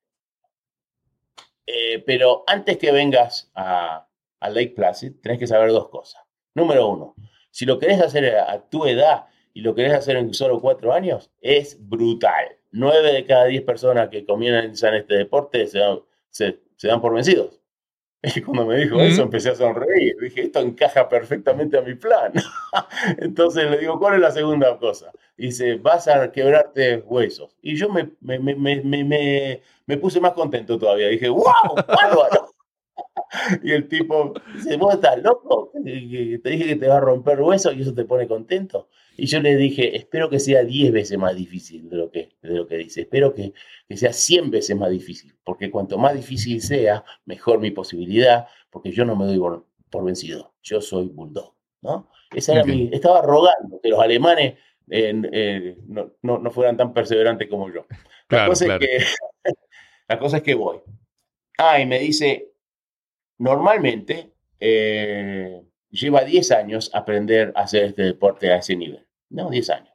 eh, 1.66 2.04
pero 2.06 2.44
antes 2.48 2.78
que 2.78 2.92
vengas 2.92 3.52
a, 3.56 4.08
Lake 4.40 4.74
Placid, 4.76 5.14
tenés 5.22 5.40
que 5.40 5.48
saber 5.48 5.72
dos 5.72 5.90
cosas. 5.90 6.22
Número 6.54 6.88
uno, 6.88 7.16
si 7.52 7.66
lo 7.66 7.80
querés 7.80 8.00
hacer 8.02 8.36
a, 8.36 8.60
tu 8.70 8.86
edad 8.86 9.26
y 9.54 9.62
lo 9.62 9.74
querés 9.76 9.94
hacer 9.94 10.16
en 10.16 10.34
solo 10.34 10.62
cuatro 10.62 10.94
años, 10.94 11.32
es 11.42 11.78
brutal. 11.80 12.56
Nueve 12.72 13.12
de 13.12 13.26
cada 13.26 13.46
diez 13.46 13.64
personas 13.64 14.10
que 14.10 14.26
comienzan 14.26 14.96
este 14.96 15.16
deporte 15.16 15.68
se 15.68 15.80
se 16.78 16.88
dan 16.88 17.02
por 17.02 17.14
vencidos. 17.14 17.57
Y 18.36 18.42
cuando 18.42 18.66
me 18.66 18.78
dijo 18.78 19.00
eso, 19.00 19.24
empecé 19.24 19.50
a 19.52 19.56
sonreír. 19.56 20.16
Dije, 20.20 20.42
esto 20.44 20.60
encaja 20.60 21.08
perfectamente 21.08 21.78
a 21.78 21.82
mi 21.82 21.96
plan. 21.96 22.34
Entonces 23.20 23.70
le 23.70 23.78
digo, 23.78 24.00
¿cuál 24.00 24.16
es 24.16 24.22
la 24.22 24.32
segunda 24.32 24.78
cosa? 24.78 25.12
Dice, 25.38 25.76
vas 25.76 26.08
a 26.08 26.32
quebrarte 26.32 26.98
huesos. 27.06 27.56
Y 27.62 27.76
yo 27.76 27.90
me, 27.90 28.10
me, 28.22 28.40
me, 28.40 28.56
me, 28.56 29.62
me 29.86 29.98
puse 29.98 30.20
más 30.20 30.34
contento 30.34 30.78
todavía. 30.78 31.08
Dije, 31.08 31.30
¡wow! 31.30 31.44
¡Bárbaro! 31.88 32.47
y 33.64 33.72
el 33.72 33.88
tipo 33.88 34.34
dice, 34.56 34.78
¿vos 34.78 34.96
estás 34.96 35.22
loco? 35.22 35.72
Te 35.74 35.90
dije 35.92 36.66
que 36.66 36.76
te 36.76 36.88
va 36.88 36.98
a 36.98 37.02
romper 37.02 37.42
hueso 37.42 37.72
y 37.72 37.82
eso 37.82 37.94
te 37.94 38.06
pone 38.06 38.28
contento. 38.28 38.90
Y 39.18 39.26
yo 39.26 39.40
le 39.42 39.56
dije, 39.56 39.98
espero 39.98 40.30
que 40.30 40.40
sea 40.40 40.64
10 40.64 40.92
veces 40.92 41.18
más 41.18 41.36
difícil 41.36 41.90
de 41.90 41.98
lo 41.98 42.12
que, 42.12 42.36
de 42.42 42.54
lo 42.54 42.68
que 42.68 42.78
dice. 42.78 43.02
Espero 43.02 43.34
que, 43.34 43.54
que 43.88 43.98
sea 43.98 44.14
100 44.14 44.52
veces 44.52 44.76
más 44.78 44.92
difícil, 44.92 45.36
porque 45.44 45.72
cuanto 45.72 45.98
más 45.98 46.14
difícil 46.14 46.62
sea, 46.62 47.04
mejor 47.26 47.60
mi 47.60 47.72
posibilidad, 47.72 48.48
porque 48.70 48.92
yo 48.92 49.06
no 49.06 49.16
me 49.16 49.26
doy 49.26 49.40
por, 49.90 50.06
vencido. 50.06 50.54
Yo 50.62 50.82
soy 50.82 51.08
bulldog, 51.08 51.56
¿no? 51.82 52.10
Esa 52.32 52.54
era 52.54 52.64
mi, 52.64 52.90
estaba 52.94 53.22
rogando 53.22 53.80
que 53.82 53.90
los 53.90 54.00
alemanes 54.00 54.56
eh, 54.90 55.78
no, 55.88 56.12
no, 56.22 56.38
no, 56.38 56.52
fueran 56.52 56.78
tan 56.78 56.94
perseverantes 56.94 57.50
como 57.50 57.74
yo. 57.74 57.86
La, 58.30 58.48
cosa 58.48 58.76
Es 58.76 58.80
que, 58.80 59.00
la 60.08 60.20
cosa 60.20 60.38
es 60.38 60.44
que 60.44 60.54
voy. 60.54 60.78
Ah, 61.58 61.80
y 61.80 61.86
me 61.86 62.00
dice, 62.00 62.52
normalmente 63.38 64.34
eh, 64.60 65.62
lleva 65.90 66.24
10 66.24 66.52
años 66.52 66.92
aprender 66.94 67.54
a 67.56 67.62
hacer 67.62 67.84
este 67.84 68.04
deporte 68.04 68.52
a 68.52 68.58
ese 68.58 68.76
nivel. 68.76 69.06
No, 69.30 69.50
10 69.50 69.70
años. 69.70 69.94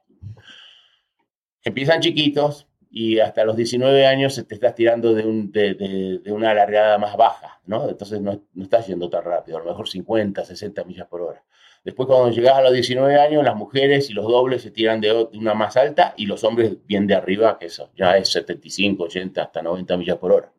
Empiezan 1.63 2.01
chiquitos 2.01 2.67
y 2.89 3.19
hasta 3.19 3.43
los 3.43 3.55
19 3.55 4.05
años 4.05 4.43
te 4.47 4.53
estás 4.53 4.75
tirando 4.75 5.13
de, 5.13 5.25
un, 5.25 5.51
de, 5.51 5.73
de, 5.73 6.31
una 6.31 6.51
alargada 6.51 6.97
más 6.97 7.17
baja, 7.17 7.59
¿no? 7.65 7.89
Entonces 7.89 8.21
no, 8.21 8.43
no, 8.53 8.63
estás 8.63 8.85
yendo 8.85 9.09
tan 9.09 9.23
rápido, 9.23 9.57
a 9.57 9.61
lo 9.61 9.69
mejor 9.71 9.89
50, 9.89 10.45
60 10.45 10.83
millas 10.83 11.07
por 11.07 11.21
hora. 11.21 11.43
Después 11.83 12.07
cuando 12.07 12.29
llegas 12.29 12.55
a 12.55 12.61
los 12.61 12.71
19 12.71 13.19
años, 13.19 13.43
las 13.43 13.55
mujeres 13.55 14.09
y 14.09 14.13
los 14.13 14.25
dobles 14.25 14.61
se 14.61 14.71
tiran 14.71 15.01
de 15.01 15.27
una 15.33 15.53
más 15.53 15.75
alta 15.75 16.13
y 16.17 16.27
los 16.27 16.43
hombres 16.43 16.85
bien 16.85 17.07
de 17.07 17.15
arriba, 17.15 17.57
que 17.57 17.65
eso 17.65 17.89
ya 17.95 18.15
es 18.17 18.31
75, 18.31 19.03
80, 19.03 19.41
hasta 19.41 19.61
90 19.61 19.97
millas 19.97 20.17
por 20.17 20.31
hora. 20.31 20.53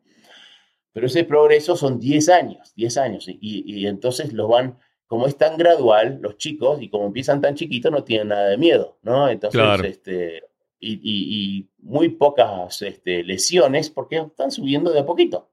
Pero 0.95 1.07
ese 1.07 1.25
progreso 1.25 1.75
son 1.75 1.99
10 1.99 2.29
años, 2.29 2.73
10 2.75 2.97
años, 2.97 3.27
y, 3.27 3.37
y 3.41 3.85
entonces 3.85 4.31
los 4.33 4.49
van 4.49 4.79
como 5.07 5.27
es 5.27 5.37
tan 5.37 5.57
gradual, 5.57 6.19
los 6.21 6.37
chicos, 6.37 6.81
y 6.81 6.89
como 6.89 7.05
empiezan 7.05 7.41
tan 7.41 7.55
chiquitos, 7.55 7.91
no 7.91 8.03
tienen 8.03 8.29
nada 8.29 8.47
de 8.47 8.57
miedo, 8.57 8.97
¿no? 9.03 9.29
Entonces, 9.29 9.61
este, 9.83 10.43
y, 10.79 11.67
muy 11.79 12.09
pocas 12.09 12.81
este, 12.81 13.23
lesiones 13.23 13.89
porque 13.89 14.17
están 14.17 14.51
subiendo 14.51 14.91
de 14.91 14.99
a 14.99 15.05
poquito. 15.05 15.49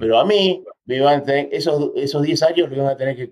Pero 0.00 0.18
a 0.18 0.24
mí, 0.24 0.64
me 0.86 0.96
iban 0.96 1.20
a 1.20 1.22
tener, 1.22 1.48
esos, 1.52 1.92
esos 1.94 2.22
10 2.22 2.42
años 2.42 2.70
lo 2.70 2.76
iban 2.76 2.88
a 2.88 2.96
tener 2.96 3.16
que 3.16 3.30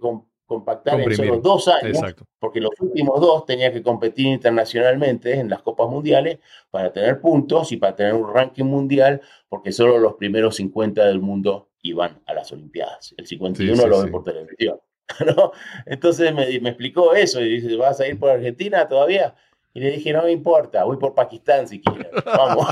compactar 0.52 1.00
en 1.00 1.16
solo 1.16 1.38
dos 1.38 1.68
años, 1.68 1.98
porque 2.38 2.60
los 2.60 2.72
últimos 2.78 3.20
dos 3.20 3.46
tenía 3.46 3.72
que 3.72 3.82
competir 3.82 4.26
internacionalmente 4.26 5.32
en 5.38 5.48
las 5.48 5.62
Copas 5.62 5.88
Mundiales 5.88 6.40
para 6.70 6.92
tener 6.92 7.20
puntos 7.20 7.72
y 7.72 7.78
para 7.78 7.96
tener 7.96 8.12
un 8.12 8.32
ranking 8.32 8.64
mundial, 8.64 9.22
porque 9.48 9.72
solo 9.72 9.98
los 9.98 10.14
primeros 10.14 10.56
50 10.56 11.06
del 11.06 11.20
mundo 11.20 11.70
iban 11.80 12.20
a 12.26 12.34
las 12.34 12.52
Olimpiadas. 12.52 13.14
El 13.16 13.26
51 13.26 13.86
lo 13.86 14.02
ven 14.02 14.10
por 14.10 14.24
televisión. 14.24 14.78
¿no? 15.36 15.52
Entonces 15.86 16.34
me, 16.34 16.46
me, 16.60 16.68
explicó 16.68 17.14
eso 17.14 17.40
y 17.40 17.60
dice, 17.60 17.74
¿vas 17.76 17.98
a 18.00 18.06
ir 18.06 18.18
por 18.18 18.30
Argentina 18.30 18.86
todavía? 18.86 19.34
Y 19.72 19.80
le 19.80 19.92
dije, 19.92 20.12
no 20.12 20.24
me 20.24 20.32
importa, 20.32 20.84
voy 20.84 20.98
por 20.98 21.14
Pakistán 21.14 21.66
si 21.66 21.80
quieres, 21.80 22.08
vamos. 22.26 22.66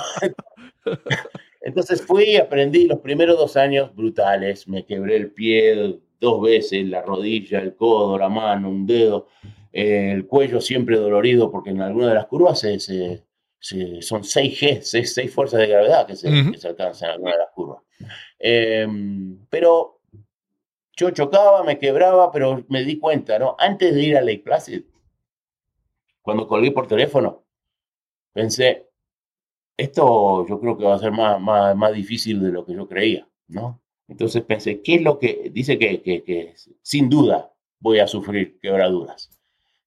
Entonces 1.63 2.03
fui 2.03 2.25
y 2.25 2.37
aprendí 2.37 2.87
los 2.87 3.01
primeros 3.01 3.39
dos 3.39 3.57
años 3.57 3.95
brutales, 3.95 4.69
me 4.69 4.85
quebré 4.85 5.17
el 5.17 5.31
pie 5.31 6.01
dos 6.21 6.43
veces, 6.43 6.87
la 6.87 7.03
rodilla, 7.03 7.61
el 7.61 7.75
codo, 7.75 8.19
la 8.19 8.29
mano, 8.29 8.69
un 8.69 8.87
dedo, 8.87 9.29
el 9.73 10.27
cuello 10.27 10.61
siempre 10.61 10.97
dolorido 10.97 11.51
porque 11.51 11.71
en 11.71 11.81
alguna 11.81 12.09
de 12.09 12.15
las 12.15 12.27
curvas 12.27 12.61
se, 12.61 12.79
se, 12.79 13.23
son 14.03 14.25
6 14.25 14.61
G, 14.61 14.83
6, 14.83 15.33
fuerzas 15.33 15.61
de 15.61 15.69
gravedad 15.69 16.07
que 16.07 16.17
se, 16.17 16.29
alcanzan 16.29 17.09
en 17.09 17.15
alguna 17.15 17.33
de 17.33 17.39
las 17.39 17.51
curvas. 17.55 17.83
Em, 18.39 19.39
pero 19.49 20.01
yo 20.97 21.11
chocaba, 21.11 21.63
me 21.65 21.79
quebraba, 21.79 22.31
pero 22.31 22.65
me 22.69 22.85
di 22.85 22.99
cuenta, 22.99 23.39
¿no? 23.39 23.57
Antes 23.59 23.95
de 23.95 24.03
ir 24.03 24.17
a 24.17 24.21
Lake 24.21 24.43
Placid, 24.45 24.83
cuando 26.21 26.47
colgué 26.47 26.71
por 26.73 26.87
teléfono, 26.87 27.45
pensé, 28.33 28.89
esto 29.77 30.47
yo 30.47 30.61
creo 30.61 30.77
que 30.77 30.85
va 30.85 30.97
a 30.97 30.99
ser 30.99 31.13
más, 31.13 31.41
más, 31.41 31.75
más 31.75 31.93
difícil 31.93 32.43
de 32.43 32.53
lo 32.53 32.65
que 32.67 32.75
yo 32.75 32.87
creía, 32.87 33.27
¿no? 33.49 33.81
Entonces 34.11 34.43
pensé, 34.43 34.83
¿qué 34.83 34.97
es 34.97 35.03
lo 35.03 35.21
que 35.21 35.51
dice 35.53 35.79
que, 35.79 36.03
que, 36.03 36.25
que 36.25 36.55
sin 36.83 37.09
duda 37.09 37.53
voy 37.79 38.01
a 38.01 38.09
sufrir 38.09 38.59
quebraduras? 38.61 39.31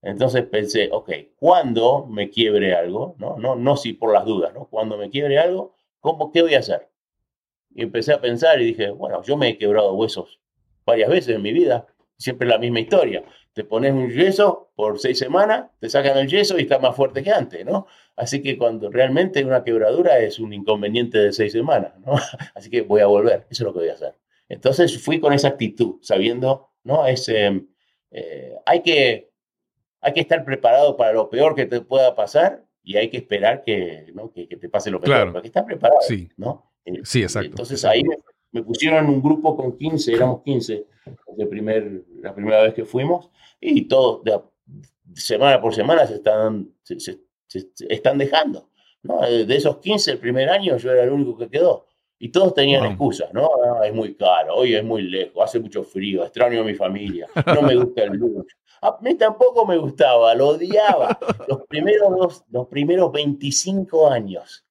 Entonces 0.02 0.46
pensé, 0.46 0.90
ok, 0.92 1.12
cuando 1.36 2.06
me 2.06 2.30
quiebre 2.30 2.74
algo, 2.74 3.16
no, 3.20 3.38
no, 3.38 3.56
no 3.56 3.76
si 3.76 3.94
por 3.94 4.14
las 4.14 4.26
dudas, 4.26 4.54
¿no? 4.54 4.70
Cuando 4.70 4.98
me 4.98 5.10
quiebre 5.10 5.40
algo, 5.40 5.76
¿cómo, 6.00 6.32
¿qué 6.32 6.42
voy 6.42 6.56
a 6.56 6.60
hacer? 6.60 6.90
Y 7.76 7.84
empecé 7.84 8.14
a 8.14 8.22
pensar 8.22 8.62
y 8.62 8.66
dije, 8.66 8.92
bueno, 8.92 9.22
yo 9.24 9.36
me 9.36 9.50
he 9.50 9.58
quebrado 9.58 9.94
huesos 9.94 10.40
varias 10.86 11.10
veces 11.10 11.36
en 11.36 11.42
mi 11.42 11.52
vida, 11.52 11.86
siempre 12.18 12.48
la 12.48 12.58
misma 12.58 12.80
historia. 12.80 13.26
Te 13.52 13.66
pones 13.66 13.92
un 13.92 14.10
yeso 14.10 14.72
por 14.76 15.00
seis 15.00 15.20
semanas, 15.20 15.70
te 15.80 15.90
sacan 15.90 16.18
el 16.18 16.30
yeso 16.30 16.58
y 16.58 16.62
está 16.62 16.80
más 16.80 16.96
fuerte 16.96 17.24
que 17.24 17.32
antes, 17.32 17.66
¿no? 17.66 17.88
Así 18.16 18.42
que 18.42 18.58
cuando 18.58 18.92
realmente 18.92 19.44
una 19.44 19.64
quebradura 19.64 20.20
es 20.20 20.40
un 20.40 20.54
inconveniente 20.54 21.18
de 21.18 21.34
seis 21.34 21.52
semanas, 21.52 21.94
¿no? 22.06 22.14
Así 22.56 22.70
que 22.70 22.82
voy 22.82 23.02
a 23.02 23.08
volver, 23.08 23.48
eso 23.50 23.64
es 23.64 23.68
lo 23.68 23.74
que 23.74 23.80
voy 23.80 23.90
a 23.90 23.94
hacer. 23.94 24.16
Entonces 24.50 25.02
fui 25.02 25.20
con 25.20 25.34
esa 25.34 25.48
actitud, 25.50 25.96
sabiendo, 26.02 26.70
¿no? 26.84 27.08
Es, 27.08 27.28
em, 27.30 27.68
eh, 28.12 28.56
hay, 28.66 28.82
que, 28.82 29.32
hay 30.02 30.14
que 30.14 30.22
estar 30.22 30.46
preparado 30.46 30.96
para 30.96 31.14
lo 31.14 31.30
peor 31.30 31.56
que 31.56 31.66
te 31.66 31.82
pueda 31.82 32.14
pasar 32.16 32.64
y 32.84 32.98
hay 32.98 33.10
que 33.10 33.18
esperar 33.18 33.64
que, 33.64 34.12
¿no? 34.14 34.32
que, 34.32 34.46
te 34.46 34.70
pase 34.70 34.92
lo 34.92 35.00
peor, 35.00 35.32
claro. 35.32 35.42
que 35.42 35.48
estar 35.48 35.66
preparado, 35.66 36.02
sí. 36.02 36.30
¿no? 36.38 36.72
Sí, 37.04 37.24
exacto. 37.24 37.50
Entonces 37.50 37.84
ahí 37.86 38.04
me 38.04 38.18
me 38.54 38.62
pusieron 38.62 39.04
en 39.04 39.10
un 39.10 39.22
grupo 39.22 39.58
con 39.58 39.76
15, 39.78 40.14
éramos 40.14 40.44
15 40.44 40.86
de 41.36 41.46
primer, 41.48 42.04
la 42.22 42.34
primera 42.34 42.62
vez 42.62 42.74
que 42.74 42.86
fuimos, 42.86 43.30
y 43.60 43.88
todos, 43.88 44.24
de, 44.24 44.40
semana 45.16 45.60
por 45.60 45.74
semana, 45.74 46.06
se 46.06 46.16
están, 46.16 46.70
se, 46.84 47.20
están 47.90 48.18
dejando. 48.18 48.70
¿no? 49.02 49.22
De 49.22 49.56
esos 49.56 49.78
15 49.78 50.12
el 50.12 50.20
primer 50.20 50.50
año 50.50 50.78
yo 50.78 50.92
era 50.92 51.04
el 51.04 51.12
único 51.12 51.38
que 51.38 51.50
quedó. 51.50 51.88
Y 52.20 52.30
todos 52.30 52.54
tenían 52.54 52.86
excusas, 52.86 53.34
¿no? 53.34 53.50
Ah, 53.66 53.86
es 53.86 53.94
muy 53.94 54.16
caro, 54.16 54.56
hoy 54.56 54.76
es 54.76 54.84
muy 54.84 55.02
lejos, 55.02 55.44
hace 55.44 55.60
mucho 55.60 55.84
frío, 55.84 56.24
extraño 56.24 56.62
a 56.62 56.64
mi 56.64 56.74
familia, 56.74 57.28
no 57.46 57.62
me 57.62 57.76
gusta 57.76 58.04
el 58.04 58.14
lujo. 58.14 58.46
A 58.82 58.98
mí 59.02 59.16
tampoco 59.16 59.66
me 59.66 59.78
gustaba, 59.78 60.34
lo 60.34 60.50
odiaba. 60.50 61.18
Los 61.50 61.66
primeros, 61.68 62.44
los 62.50 62.68
primeros 62.68 63.12
25 63.12 64.10
años 64.10 64.66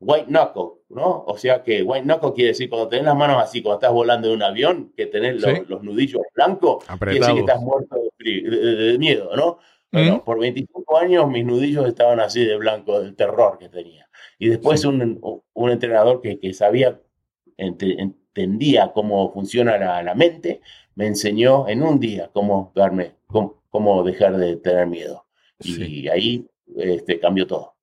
white 0.00 0.26
knuckle, 0.26 0.82
¿no? 0.88 1.24
O 1.26 1.36
sea 1.36 1.62
que 1.62 1.82
white 1.82 2.04
knuckle 2.04 2.32
quiere 2.32 2.48
decir 2.48 2.68
cuando 2.68 2.88
tenés 2.88 3.04
las 3.04 3.16
manos 3.16 3.42
así, 3.42 3.62
cuando 3.62 3.78
estás 3.78 3.92
volando 3.92 4.28
en 4.28 4.34
un 4.34 4.42
avión, 4.42 4.92
que 4.96 5.06
tenés 5.06 5.40
los, 5.68 5.82
nudillos 5.82 6.22
blancos, 6.34 6.84
quiere 6.98 7.20
decir 7.20 7.34
que 7.34 7.40
estás 7.40 7.60
muerto 7.60 7.96
de, 8.18 8.96
miedo, 8.98 9.36
¿no? 9.36 9.58
Bueno, 9.92 10.24
por 10.24 10.38
25 10.38 10.98
años 10.98 11.28
mis 11.28 11.44
nudillos 11.44 11.86
estaban 11.88 12.20
así 12.20 12.44
de 12.44 12.56
blanco, 12.56 13.00
del 13.00 13.16
terror 13.16 13.58
que 13.58 13.68
tenía. 13.68 14.08
Y 14.38 14.48
después 14.48 14.84
un, 14.84 15.18
un, 15.52 15.70
entrenador 15.70 16.20
que, 16.20 16.38
que 16.38 16.54
sabía, 16.54 17.00
entendía 17.56 18.92
cómo 18.92 19.32
funciona 19.32 19.76
la, 19.78 20.02
la, 20.02 20.14
mente, 20.14 20.60
me 20.94 21.06
enseñó 21.06 21.68
en 21.68 21.82
un 21.82 21.98
día 21.98 22.30
cómo 22.32 22.72
darme, 22.74 23.16
cómo, 23.26 23.62
cómo 23.68 24.02
dejar 24.04 24.36
de 24.36 24.56
tener 24.56 24.86
miedo. 24.86 25.26
Y 25.58 26.08
ahí 26.08 26.48
este, 26.76 27.18
cambió 27.18 27.46
todo. 27.46 27.74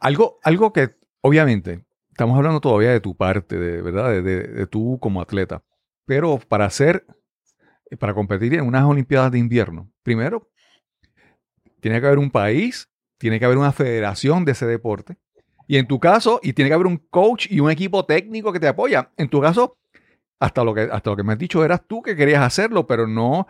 Algo, 0.00 0.38
algo 0.42 0.72
que 0.72 0.90
Obviamente, 1.24 1.84
estamos 2.10 2.36
hablando 2.36 2.60
todavía 2.60 2.90
de 2.90 3.00
tu 3.00 3.16
parte, 3.16 3.56
de 3.56 3.80
verdad, 3.80 4.10
de, 4.10 4.22
de, 4.22 4.66
tú 4.66 4.98
como 5.00 5.22
atleta. 5.22 5.62
Pero 6.04 6.40
para 6.48 6.64
hacer, 6.64 7.06
para 8.00 8.12
competir 8.12 8.54
en 8.54 8.66
unas 8.66 8.84
Olimpiadas 8.84 9.30
de 9.30 9.38
invierno, 9.38 9.88
primero, 10.02 10.50
tiene 11.82 12.00
que 12.00 12.06
haber 12.06 12.20
un 12.20 12.30
país, 12.30 12.88
tiene 13.18 13.38
que 13.40 13.44
haber 13.44 13.58
una 13.58 13.72
federación 13.72 14.44
de 14.44 14.52
ese 14.52 14.66
deporte. 14.66 15.16
Y 15.66 15.76
en 15.76 15.86
tu 15.86 15.98
caso, 15.98 16.38
y 16.42 16.52
tiene 16.52 16.70
que 16.70 16.74
haber 16.74 16.86
un 16.86 16.96
coach 16.96 17.46
y 17.50 17.58
un 17.58 17.70
equipo 17.70 18.04
técnico 18.04 18.52
que 18.52 18.60
te 18.60 18.68
apoya. 18.68 19.10
En 19.16 19.28
tu 19.28 19.40
caso, 19.40 19.78
hasta 20.38 20.62
lo 20.62 20.74
que, 20.74 20.82
hasta 20.82 21.10
lo 21.10 21.16
que 21.16 21.24
me 21.24 21.32
has 21.32 21.38
dicho 21.38 21.64
eras 21.64 21.82
tú 21.86 22.02
que 22.02 22.14
querías 22.14 22.42
hacerlo, 22.42 22.86
pero 22.86 23.08
no. 23.08 23.48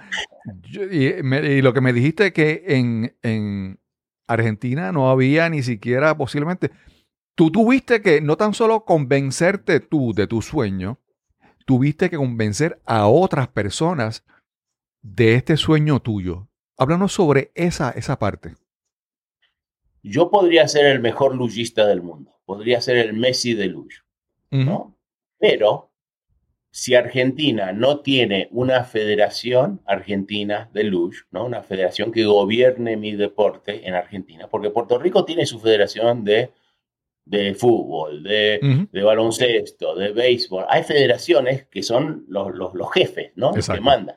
y, 0.90 1.60
lo 1.60 1.74
que 1.74 1.80
me 1.80 1.92
dijiste 1.92 2.32
que 2.32 2.64
en, 2.68 3.14
en 3.22 3.78
Argentina 4.26 4.92
no 4.92 5.10
había 5.10 5.48
ni 5.50 5.62
siquiera 5.62 6.16
posiblemente 6.16 6.70
tú 7.34 7.50
tuviste 7.50 8.02
que 8.02 8.20
no 8.20 8.36
tan 8.36 8.54
solo 8.54 8.84
convencerte 8.84 9.80
tú 9.80 10.12
de 10.14 10.26
tu 10.26 10.42
sueño, 10.42 10.98
tuviste 11.66 12.10
que 12.10 12.16
convencer 12.16 12.80
a 12.86 13.06
otras 13.06 13.48
personas 13.48 14.24
de 15.02 15.34
este 15.34 15.56
sueño 15.56 16.00
tuyo. 16.00 16.48
Háblanos 16.82 17.12
sobre 17.12 17.52
esa, 17.54 17.90
esa 17.92 18.18
parte. 18.18 18.56
Yo 20.02 20.30
podría 20.30 20.66
ser 20.66 20.86
el 20.86 20.98
mejor 20.98 21.36
lujista 21.36 21.86
del 21.86 22.02
mundo, 22.02 22.32
podría 22.44 22.80
ser 22.80 22.96
el 22.96 23.12
Messi 23.12 23.54
de 23.54 23.66
lujo, 23.66 24.02
¿no? 24.50 24.98
Pero 25.38 25.92
si 26.72 26.96
Argentina 26.96 27.72
no 27.72 28.00
tiene 28.00 28.48
una 28.50 28.82
federación 28.82 29.80
argentina 29.86 30.70
de 30.72 30.82
luge, 30.82 31.20
¿no? 31.30 31.44
Una 31.44 31.62
federación 31.62 32.10
que 32.10 32.24
gobierne 32.24 32.96
mi 32.96 33.12
deporte 33.12 33.86
en 33.86 33.94
Argentina, 33.94 34.48
porque 34.48 34.70
Puerto 34.70 34.98
Rico 34.98 35.24
tiene 35.24 35.46
su 35.46 35.60
federación 35.60 36.24
de 36.24 36.50
de 37.24 37.54
fútbol, 37.54 38.22
de, 38.22 38.88
de 38.90 39.02
baloncesto, 39.02 39.94
de 39.94 40.12
béisbol. 40.12 40.64
Hay 40.68 40.82
federaciones 40.82 41.66
que 41.66 41.82
son 41.82 42.24
los, 42.28 42.52
los, 42.54 42.74
los 42.74 42.92
jefes, 42.92 43.32
¿no? 43.36 43.52
Que 43.52 43.80
mandan. 43.80 44.16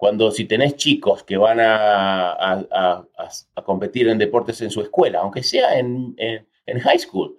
Cuando 0.00 0.30
si 0.30 0.46
tenés 0.46 0.76
chicos 0.76 1.24
que 1.24 1.36
van 1.36 1.60
a, 1.60 2.32
a, 2.32 3.06
a, 3.54 3.62
competir 3.62 4.08
en 4.08 4.16
deportes 4.16 4.62
en 4.62 4.70
su 4.70 4.80
escuela, 4.80 5.18
aunque 5.18 5.42
sea 5.42 5.78
en, 5.78 6.14
en, 6.16 6.80
high 6.80 6.98
school, 6.98 7.36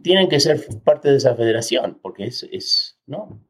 tienen 0.00 0.28
que 0.28 0.38
ser 0.38 0.64
parte 0.84 1.10
de 1.10 1.16
esa 1.16 1.34
federación, 1.34 1.98
porque 2.00 2.26
es, 2.26 2.44
es, 2.52 3.00
¿no? 3.06 3.44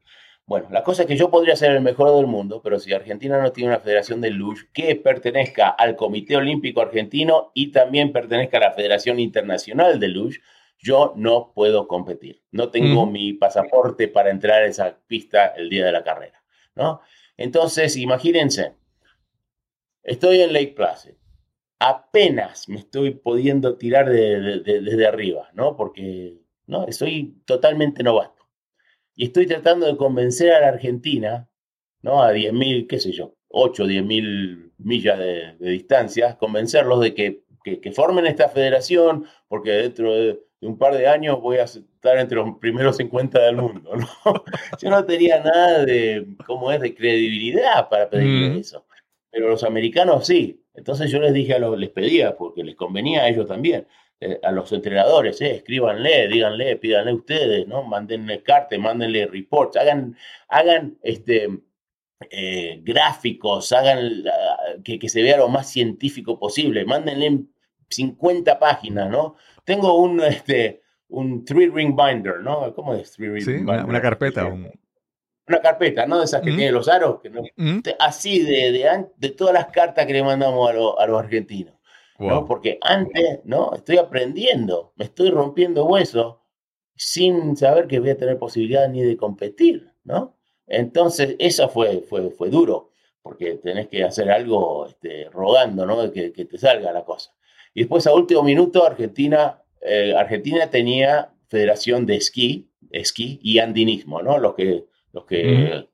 Bueno, 0.47 0.69
la 0.71 0.83
cosa 0.83 1.03
es 1.03 1.09
que 1.09 1.17
yo 1.19 1.31
podría 1.31 1.57
ser 1.57 1.73
el 1.73 1.83
mejor 1.83 2.17
del 2.17 2.27
mundo, 2.27 2.63
pero 2.65 2.79
si 2.79 2.95
Argentina 2.95 3.39
no 3.39 3.53
tiene 3.53 3.69
una 3.69 3.81
federación 3.81 4.23
de 4.23 4.31
luge 4.31 4.67
que 4.73 4.97
pertenezca 4.97 5.69
al 5.69 5.95
Comité 5.95 6.39
Olímpico 6.39 6.81
Argentino 6.81 7.51
y 7.53 7.71
también 7.71 8.13
pertenezca 8.13 8.57
a 8.57 8.61
la 8.61 8.73
Federación 8.73 9.21
Internacional 9.21 10.01
de 10.01 10.09
luge, 10.09 10.41
yo 10.79 11.13
no 11.17 11.53
puedo 11.55 11.87
competir. 11.87 12.41
No 12.51 12.71
tengo 12.71 13.05
mi 13.05 13.35
pasaporte 13.35 14.09
para 14.09 14.31
entrar 14.31 14.63
a 14.63 14.67
esa 14.67 14.99
pista 15.07 15.49
el 15.49 15.69
día 15.69 15.85
de 15.85 15.93
la 15.93 16.03
carrera, 16.03 16.43
¿no? 16.75 17.03
Entonces, 17.37 17.97
imagínense, 17.97 18.75
estoy 20.03 20.41
en 20.41 20.53
Lake 20.53 20.75
Placid, 20.77 21.15
apenas 21.79 22.69
me 22.69 22.79
estoy 22.79 23.13
pudiendo 23.13 23.77
tirar 23.77 24.09
desde 24.09 25.07
arriba, 25.07 25.51
¿no? 25.55 25.77
Porque, 25.77 26.39
¿no? 26.67 26.91
Soy 26.93 27.43
totalmente 27.45 28.03
novato 28.03 28.45
y 29.17 29.27
estoy 29.27 29.47
tratando 29.47 29.87
de 29.87 29.97
convencer 29.97 30.53
a 30.53 30.61
la 30.61 30.69
Argentina, 30.69 31.49
¿no? 32.03 32.23
A 32.23 32.33
10.000, 32.33 32.87
qué 32.89 32.99
sé 32.99 33.13
yo, 33.13 33.37
8 33.49 33.85
o 33.85 33.87
10.000 33.87 34.73
millas 34.79 35.19
de, 35.19 35.57
distancia, 35.59 36.37
convencerlos 36.37 37.01
de 37.01 37.15
que, 37.15 37.45
que, 37.63 37.93
formen 37.93 38.27
esta 38.27 38.49
federación, 38.49 39.27
porque 39.49 39.71
dentro 39.71 40.15
de, 40.15 40.41
un 40.65 40.79
par 40.79 40.97
de 40.97 41.07
años 41.07 41.41
voy 41.41 41.59
a 41.59 41.65
estar 41.65 42.19
entre 42.19 42.37
los 42.37 42.59
primeros 42.59 42.97
50 42.97 43.41
del 43.41 43.57
mundo, 43.57 43.97
¿no? 43.97 44.09
Yo 44.81 44.91
no 44.91 45.05
tenía 45.05 45.41
nada 45.41 45.85
de, 45.85 46.27
¿cómo 46.47 46.73
es?, 46.73 46.81
de 46.81 46.95
credibilidad 46.95 47.89
para 47.89 48.09
pedirle 48.09 48.61
eso. 48.61 48.87
Pero 49.31 49.49
los 49.49 49.65
americanos 49.65 50.27
sí. 50.27 50.65
Entonces 50.75 51.11
yo 51.11 51.21
les 51.21 51.33
dije 51.33 51.55
a 51.55 51.59
los, 51.59 51.79
les 51.79 51.91
pedía, 51.91 52.37
porque 52.37 52.65
les 52.65 52.75
convenía 52.75 53.23
a 53.23 53.29
ellos 53.29 53.47
también, 53.47 53.87
eh, 54.21 54.41
a 54.43 54.51
los 54.51 54.73
entrenadores, 54.73 55.41
eh, 55.41 55.57
escríbanle, 55.57 56.29
díganle, 56.29 56.77
pídanle 56.77 57.15
ustedes, 57.15 57.67
¿no? 57.67 57.85
Mándenle 57.85 58.43
cartas, 58.43 58.79
mándenle 58.79 59.27
reports, 59.27 59.77
hagan, 59.77 60.17
hagan 60.49 60.99
este, 61.03 61.49
eh, 62.31 62.81
gráficos, 62.83 63.73
hagan 63.73 64.25
que, 64.85 64.99
que, 64.99 65.09
se 65.09 65.23
vea 65.23 65.37
lo 65.37 65.49
más 65.49 65.71
científico 65.71 66.39
posible, 66.39 66.85
mándenle 66.85 67.45
50 67.89 68.59
páginas, 68.59 69.11
¿no? 69.11 69.37
Tengo 69.65 69.99
un, 69.99 70.21
este, 70.21 70.83
un 71.09 71.45
three 71.45 71.69
ring 71.69 71.97
binder, 71.97 72.41
¿no? 72.41 72.75
¿Cómo 72.75 72.95
es 72.95 73.13
three 73.13 73.31
ring 73.31 73.45
sí, 73.45 73.55
Una, 73.57 74.01
carpeta. 74.01 74.47
Una 74.47 75.61
carpeta, 75.61 76.07
¿no? 76.07 76.19
De 76.19 76.25
esas 76.25 76.43
que 76.43 76.53
tiene 76.53 76.73
los 76.73 76.89
aros. 76.89 77.21
Que 77.21 77.31
no, 77.31 77.43
Así 77.99 78.43
de, 78.43 78.73
de, 78.73 79.07
de, 79.17 79.31
todas 79.31 79.55
las 79.55 79.67
cartas 79.67 80.07
que 80.07 80.13
le 80.13 80.23
mandamos 80.23 80.69
a, 80.69 81.03
a 81.03 81.07
los 81.07 81.19
argentinos. 81.19 81.75
¿no? 82.19 82.47
Porque 82.47 82.79
antes, 82.81 83.41
¿no? 83.45 83.75
Estoy 83.75 83.99
aprendiendo, 83.99 84.93
me 84.97 85.05
estoy 85.05 85.31
rompiendo 85.31 85.85
huesos 85.85 86.37
sin 86.97 87.57
saber 87.57 87.87
que 87.89 87.99
voy 87.99 88.11
a 88.11 88.17
tener 88.17 88.39
posibilidad 88.39 88.89
ni 88.89 89.03
de 89.03 89.17
competir, 89.17 89.93
¿no? 90.05 90.37
Entonces, 90.67 91.37
eso 91.39 91.69
fue, 91.69 92.01
fue, 92.09 92.31
fue 92.31 92.51
duro, 92.51 92.93
porque 93.23 93.55
tenés 93.57 93.89
que 93.89 94.05
hacer 94.05 94.31
algo 94.31 94.87
este, 94.87 95.29
rogando, 95.31 95.85
¿no? 95.87 96.11
Que, 96.13 96.33
que, 96.33 96.45
te 96.45 96.57
salga 96.57 96.93
la 96.93 97.05
cosa. 97.05 97.33
Y 97.75 97.81
después, 97.81 98.07
a 98.07 98.15
último 98.15 98.43
minuto, 98.43 98.87
Argentina, 98.87 99.63
eh, 99.81 100.15
Argentina 100.17 100.71
tenía 100.71 101.33
federación 101.49 102.07
de 102.07 102.17
esquí, 102.17 102.71
esquí 102.91 103.39
y 103.43 103.59
andinismo, 103.59 104.23
¿no? 104.23 104.39
Los 104.39 104.55
que, 104.55 104.85
los 105.13 105.25
que, 105.27 105.89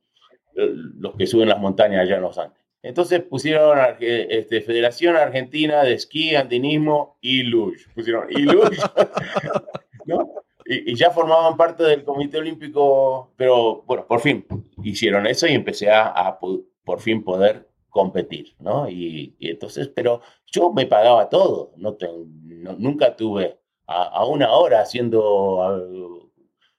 los 0.55 1.17
que 1.17 1.27
suben 1.27 1.49
las 1.49 1.59
montañas 1.59 2.03
allá 2.03 2.17
en 2.17 2.23
los 2.23 2.39
Andes. 2.39 2.61
Entonces 2.83 3.21
pusieron 3.23 3.79
este, 4.01 4.63
Federación 4.63 5.17
Argentina 5.17 5.83
de 5.83 5.95
Esquí, 5.95 6.35
Andinismo 6.35 7.19
y 7.21 7.43
Luge. 7.43 7.85
Pusieron 7.95 8.27
y 8.31 8.41
Luge, 8.41 8.77
¿no? 10.07 10.31
Y, 10.65 10.95
ya 10.95 11.11
formaban 11.11 11.57
parte 11.57 11.83
del 11.83 12.05
Comité 12.05 12.39
Olímpico, 12.39 13.33
pero 13.37 13.83
bueno, 13.83 14.07
por 14.07 14.21
fin 14.21 14.47
hicieron 14.83 15.27
eso 15.27 15.47
y 15.47 15.53
empecé 15.53 15.91
a, 15.91 16.39
por 16.39 17.01
fin 17.01 17.23
poder 17.23 17.69
competir, 17.91 18.55
¿no? 18.61 18.89
Y, 18.89 19.37
entonces, 19.41 19.89
pero 19.89 20.23
yo 20.51 20.73
me 20.73 20.87
pagaba 20.87 21.29
todo, 21.29 21.73
no, 21.77 21.97
nunca 22.79 23.17
tuve 23.17 23.59
a, 23.87 24.25
una 24.27 24.53
hora 24.53 24.83
haciendo 24.83 26.31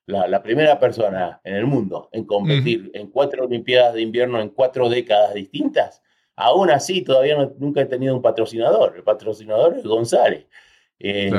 la, 0.06 0.44
primera 0.44 0.80
persona 0.80 1.42
en 1.44 1.56
el 1.56 1.66
mundo 1.66 2.10
en 2.12 2.26
competir 2.26 2.92
en 2.94 3.08
cuatro 3.08 3.46
Olimpiadas 3.46 3.94
de 3.94 4.02
invierno 4.02 4.40
en 4.40 4.50
cuatro 4.50 4.90
décadas 4.90 5.34
distintas, 5.34 6.02
aún 6.36 6.70
así 6.70 7.02
todavía 7.02 7.52
nunca 7.58 7.82
he 7.82 7.86
tenido 7.86 8.16
un 8.16 8.22
patrocinador. 8.22 8.96
El 8.96 9.04
patrocinador 9.04 9.78
es 9.78 9.84
González. 9.84 10.48
Eh, 11.00 11.32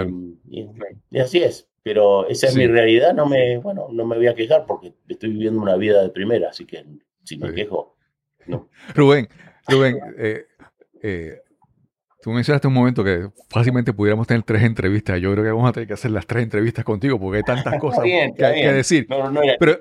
y, 0.51 1.18
así 1.18 1.43
es. 1.43 1.68
Pero 1.83 2.28
esa 2.28 2.47
es 2.47 2.57
mi 2.57 2.66
realidad. 2.66 3.12
No 3.12 3.26
me, 3.26 3.59
bueno, 3.59 3.89
no 3.91 4.05
me 4.07 4.16
voy 4.16 4.28
a 4.28 4.35
quejar 4.35 4.66
porque 4.66 4.95
estoy 5.09 5.30
viviendo 5.30 5.61
una 5.61 5.76
vida 5.76 6.03
de 6.03 6.11
primera, 6.11 6.51
así 6.51 6.64
que 6.64 6.85
si 7.24 7.37
me 7.37 7.53
quejo, 7.55 7.97
no. 8.47 8.68
Rubén, 8.95 9.28
Rubén, 9.68 9.99
eh, 10.18 10.47
eh, 11.03 11.41
Tú 12.23 12.31
mencionaste 12.31 12.68
un 12.68 12.75
momento 12.75 13.03
que 13.03 13.29
fácilmente 13.51 13.93
pudiéramos 13.93 14.29
tener 14.29 14.45
tres 14.45 14.62
entrevistas. 14.62 15.20
Yo 15.20 15.33
creo 15.33 15.43
que 15.43 15.51
vamos 15.51 15.68
a 15.68 15.73
tener 15.73 15.89
que 15.89 15.95
hacer 15.95 16.12
las 16.12 16.25
tres 16.25 16.45
entrevistas 16.45 16.85
contigo 16.85 17.18
porque 17.18 17.39
hay 17.39 17.43
tantas 17.43 17.77
cosas 17.81 18.05
que, 18.05 18.33
que, 18.37 18.73
decir. 18.73 19.09
pero, 19.59 19.81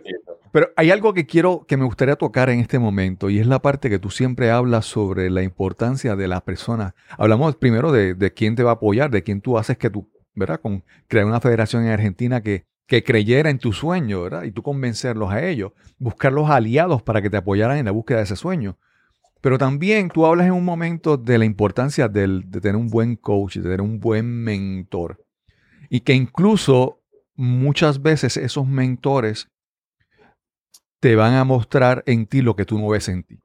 pero, 0.52 0.70
hay 0.76 0.90
algo 0.90 1.14
que 1.14 1.28
quiero, 1.28 1.66
que 1.68 1.78
me 1.78 1.86
gustaría 1.86 2.16
tocar 2.16 2.50
en 2.50 2.60
este 2.60 2.80
momento 2.80 3.30
y 3.30 3.38
es 3.38 3.46
la 3.46 3.60
parte 3.60 3.92
que 3.92 4.00
tú 4.00 4.10
siempre 4.10 4.50
hablas 4.50 4.86
sobre 4.86 5.30
la 5.30 5.44
importancia 5.44 6.16
de 6.16 6.28
las 6.28 6.42
personas. 6.42 6.94
Hablamos 7.16 7.56
primero 7.58 7.92
de, 7.92 8.16
de 8.16 8.34
quién 8.34 8.56
te 8.56 8.64
va 8.64 8.72
a 8.72 8.74
apoyar, 8.74 9.12
de 9.12 9.22
quién 9.22 9.42
tú 9.42 9.60
haces 9.60 9.78
que 9.78 9.92
tú, 9.92 10.10
¿verdad? 10.34 10.60
Con 10.60 10.84
crear 11.08 11.28
una 11.28 11.42
federación 11.42 11.84
en 11.84 11.92
Argentina 11.92 12.42
que, 12.42 12.66
que 12.88 13.04
creyera 13.04 13.52
en 13.52 13.60
tu 13.60 13.72
sueño, 13.72 14.24
¿verdad? 14.24 14.44
Y 14.44 14.52
tú 14.52 14.64
convencerlos 14.64 15.32
a 15.32 15.46
ellos, 15.46 15.74
buscar 16.00 16.34
los 16.34 16.50
aliados 16.50 17.04
para 17.04 17.22
que 17.22 17.30
te 17.30 17.38
apoyaran 17.38 17.78
en 17.78 17.86
la 17.86 17.92
búsqueda 17.92 18.18
de 18.18 18.24
ese 18.24 18.36
sueño. 18.36 18.78
Pero 19.42 19.58
también 19.58 20.10
tú 20.10 20.26
hablas 20.26 20.48
en 20.48 20.54
un 20.54 20.64
momento 20.64 21.18
de 21.18 21.38
la 21.38 21.46
importancia 21.46 22.08
de 22.08 22.44
tener 22.62 22.76
un 22.76 22.88
buen 22.88 23.16
coach, 23.16 23.58
de 23.58 23.64
tener 23.64 23.82
un 23.82 24.00
buen 24.00 24.26
mentor. 24.26 25.26
Y 25.90 26.02
que 26.02 26.14
incluso 26.14 27.02
muchas 27.36 28.02
veces 28.02 28.38
esos 28.38 28.68
mentores 28.68 29.50
te 31.00 31.16
van 31.16 31.34
a 31.34 31.44
mostrar 31.44 32.04
en 32.06 32.28
ti 32.28 32.42
lo 32.42 32.56
que 32.56 32.66
tú 32.66 32.78
no 32.78 32.88
ves 32.90 33.10
en 33.10 33.24
ti. 33.24 33.40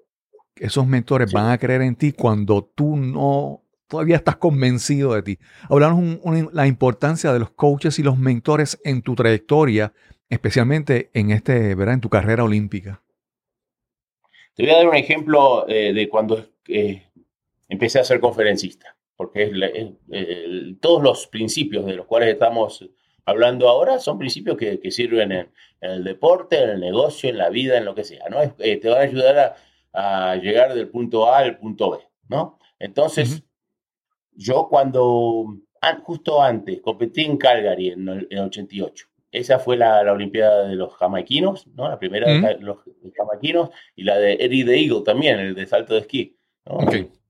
Esos 0.56 0.86
mentores 0.86 1.32
van 1.32 1.50
a 1.50 1.58
creer 1.58 1.82
en 1.82 1.96
ti 1.96 2.12
cuando 2.12 2.62
tú 2.62 2.96
no 2.96 3.62
todavía 3.88 4.16
estás 4.16 4.36
convencido 4.36 5.14
de 5.14 5.22
ti. 5.22 5.38
Hablamos 5.68 6.22
de 6.24 6.48
la 6.52 6.66
importancia 6.66 7.32
de 7.32 7.38
los 7.38 7.50
coaches 7.50 7.98
y 7.98 8.02
los 8.02 8.18
mentores 8.18 8.78
en 8.84 9.02
tu 9.02 9.14
trayectoria, 9.14 9.92
especialmente 10.28 11.10
en 11.14 11.30
este, 11.30 11.74
¿verdad? 11.74 11.94
en 11.94 12.00
tu 12.00 12.10
carrera 12.10 12.44
olímpica. 12.44 13.02
Te 14.56 14.62
voy 14.62 14.72
a 14.72 14.76
dar 14.76 14.88
un 14.88 14.96
ejemplo 14.96 15.68
eh, 15.68 15.92
de 15.92 16.08
cuando 16.08 16.42
eh, 16.66 17.02
empecé 17.68 18.00
a 18.00 18.04
ser 18.04 18.20
conferencista, 18.20 18.96
porque 19.14 19.94
todos 20.80 21.02
los 21.02 21.26
principios 21.26 21.84
de 21.84 21.94
los 21.94 22.06
cuales 22.06 22.30
estamos 22.30 22.88
hablando 23.26 23.68
ahora 23.68 23.98
son 23.98 24.18
principios 24.18 24.56
que, 24.56 24.90
sirven 24.90 25.30
en, 25.32 25.52
el 25.82 26.04
deporte, 26.04 26.62
en 26.62 26.70
el 26.70 26.80
negocio, 26.80 27.28
en 27.28 27.36
la 27.36 27.50
vida, 27.50 27.76
en 27.76 27.84
lo 27.84 27.94
que 27.94 28.04
sea, 28.04 28.30
¿no? 28.30 28.40
Eh, 28.40 28.78
te 28.78 28.88
van 28.88 28.98
a 28.98 29.02
ayudar 29.02 29.56
a, 29.92 30.36
llegar 30.36 30.72
del 30.72 30.88
punto 30.88 31.30
A 31.30 31.38
al 31.40 31.58
punto 31.58 31.90
B, 31.90 31.98
¿no? 32.28 32.58
Entonces, 32.78 33.42
yo 34.32 34.68
cuando, 34.70 35.54
justo 36.02 36.42
antes, 36.42 36.80
competí 36.80 37.24
en 37.24 37.36
Calgary 37.36 37.88
en 37.90 38.08
el 38.08 38.38
88 38.38 39.06
esa 39.38 39.58
fue 39.58 39.76
la, 39.76 40.02
la, 40.02 40.12
Olimpiada 40.12 40.66
de 40.66 40.76
los 40.76 40.94
jamaiquinos, 40.94 41.66
¿no? 41.74 41.88
La 41.88 41.98
primera 41.98 42.30
de 42.30 42.58
los, 42.60 42.78
jamaiquinos 43.16 43.70
y 43.94 44.04
la 44.04 44.16
de 44.18 44.34
Eddie 44.34 44.64
the 44.64 44.80
Eagle 44.80 45.02
también, 45.04 45.38
el 45.38 45.54
de 45.54 45.66
salto 45.66 45.94
de 45.94 46.00
esquí. 46.00 46.36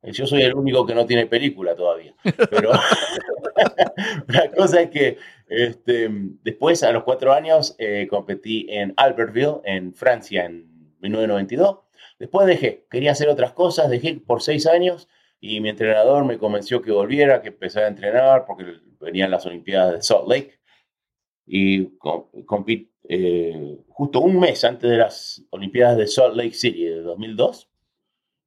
Yo 0.02 0.26
soy 0.26 0.42
el 0.42 0.54
único 0.54 0.86
que 0.86 0.94
no 0.94 1.04
tiene 1.04 1.26
película 1.26 1.74
todavía. 1.74 2.14
Pero 2.50 2.70
la 4.28 4.50
cosa 4.52 4.82
es 4.82 4.90
que 4.90 5.18
este, 5.48 6.09
después, 6.42 6.82
a 6.84 6.92
los 6.92 7.02
cuatro 7.02 7.32
años, 7.32 7.74
eh, 7.78 8.07
competí 8.09 8.66
en 8.68 8.94
Albertville, 8.96 9.61
en 9.64 9.94
Francia, 9.94 10.44
en 10.44 10.68
1992. 11.00 11.80
Después 12.18 12.46
dejé, 12.46 12.86
quería 12.90 13.12
hacer 13.12 13.28
otras 13.28 13.52
cosas, 13.52 13.90
dejé 13.90 14.14
por 14.14 14.42
seis 14.42 14.66
años 14.66 15.09
y 15.40 15.61
mi 15.61 15.68
entrenador 15.68 16.24
me 16.24 16.38
convenció 16.38 16.80
que 16.80 16.92
volviera, 16.92 17.42
que 17.42 17.48
empezara 17.48 17.86
a 17.86 17.90
entrenar 17.90 18.46
porque 18.46 18.64
venían 19.00 19.30
las 19.30 19.44
Olimpiadas 19.44 19.92
de 19.92 20.02
Salt 20.02 20.28
Lake 20.28 20.59
y 21.47 21.86
compite 22.44 22.90
eh, 23.09 23.78
justo 23.88 24.20
un 24.20 24.40
mes 24.40 24.64
antes 24.64 24.90
de 24.90 24.97
las 24.97 25.42
Olimpiadas 25.51 25.97
de 25.97 26.07
Salt 26.07 26.34
Lake 26.34 26.55
City 26.55 26.84
de 26.84 27.03
2002. 27.03 27.68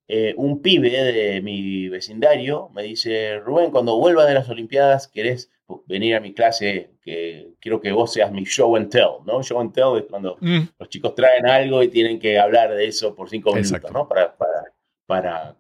Eh, 0.07 0.33
un 0.37 0.61
pibe 0.61 0.89
de 0.89 1.41
mi 1.41 1.87
vecindario 1.87 2.69
me 2.73 2.83
dice, 2.83 3.37
Rubén, 3.39 3.71
cuando 3.71 3.97
vuelvas 3.97 4.27
de 4.27 4.33
las 4.33 4.49
Olimpiadas, 4.49 5.07
¿querés 5.07 5.51
venir 5.85 6.15
a 6.15 6.19
mi 6.19 6.33
clase, 6.33 6.95
que 7.01 7.53
quiero 7.59 7.79
que 7.79 7.91
vos 7.91 8.11
seas 8.11 8.31
mi 8.31 8.43
show 8.43 8.75
and 8.75 8.89
tell, 8.89 9.23
¿no? 9.25 9.43
Show 9.43 9.59
and 9.59 9.71
tell 9.71 9.97
es 9.97 10.05
cuando 10.09 10.37
Mm, 10.41 10.61
los 10.79 10.89
chicos 10.89 11.13
traen 11.13 11.45
algo 11.47 11.83
y 11.83 11.89
tienen 11.89 12.19
que 12.19 12.39
hablar 12.39 12.73
de 12.73 12.87
eso 12.87 13.15
por 13.15 13.29
cinco 13.29 13.53
minutos. 13.53 13.91
¿no? 13.91 14.07
Para, 14.07 14.35
para, 14.35 14.73
para, 15.05 15.55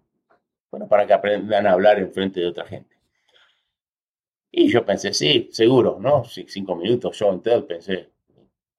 bueno, 0.71 0.87
para 0.87 1.05
que 1.05 1.13
aprendan 1.13 1.67
a 1.67 1.73
hablar 1.73 1.99
en 1.99 2.11
frente 2.11 2.39
de 2.39 2.47
otra 2.47 2.65
gente. 2.65 2.88
Y 4.51 4.67
yo 4.69 4.85
pensé, 4.85 5.13
sí, 5.13 5.49
seguro, 5.51 5.97
¿no? 5.99 6.23
Cinco 6.25 6.75
minutos, 6.75 7.21
and 7.21 7.43
tell, 7.43 7.63
pensé, 7.65 8.09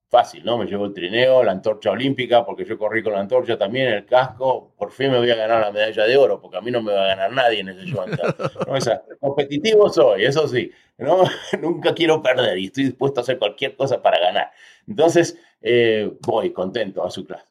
fácil, 0.09 0.43
¿no? 0.43 0.57
Me 0.57 0.65
llevo 0.65 0.85
el 0.85 0.93
trineo, 0.93 1.41
la 1.43 1.53
antorcha 1.53 1.91
olímpica, 1.91 2.45
porque 2.45 2.65
yo 2.65 2.77
corrí 2.77 3.01
con 3.01 3.13
la 3.13 3.21
antorcha 3.21 3.57
también, 3.57 3.87
el 3.87 4.05
casco, 4.05 4.73
por 4.77 4.91
fin 4.91 5.09
me 5.11 5.17
voy 5.19 5.29
a 5.31 5.35
ganar 5.35 5.61
la 5.61 5.71
medalla 5.71 6.03
de 6.05 6.17
oro, 6.17 6.41
porque 6.41 6.57
a 6.57 6.61
mí 6.61 6.69
no 6.71 6.81
me 6.81 6.91
va 6.91 7.05
a 7.05 7.07
ganar 7.07 7.31
nadie 7.31 7.61
en 7.61 7.69
ese 7.69 7.85
show. 7.85 8.03
¿no? 8.05 8.73
O 8.73 8.81
sea, 8.81 9.01
competitivo 9.21 9.89
soy, 9.89 10.25
eso 10.25 10.45
sí, 10.49 10.69
¿no? 10.97 11.23
Nunca 11.61 11.93
quiero 11.93 12.21
perder 12.21 12.57
y 12.57 12.65
estoy 12.65 12.83
dispuesto 12.85 13.21
a 13.21 13.23
hacer 13.23 13.39
cualquier 13.39 13.77
cosa 13.77 14.01
para 14.01 14.19
ganar. 14.19 14.51
Entonces, 14.85 15.39
eh, 15.61 16.11
voy 16.27 16.51
contento 16.51 17.05
a 17.05 17.09
su 17.09 17.25
clase. 17.25 17.45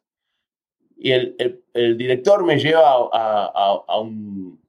Y 0.99 1.13
el, 1.13 1.35
el- 1.39 1.65
el 1.73 1.97
director 1.97 2.45
me 2.45 2.59
lleva 2.59 2.91
a, 2.91 3.51
a- 3.55 3.85
a 3.89 4.01
un... 4.01 4.61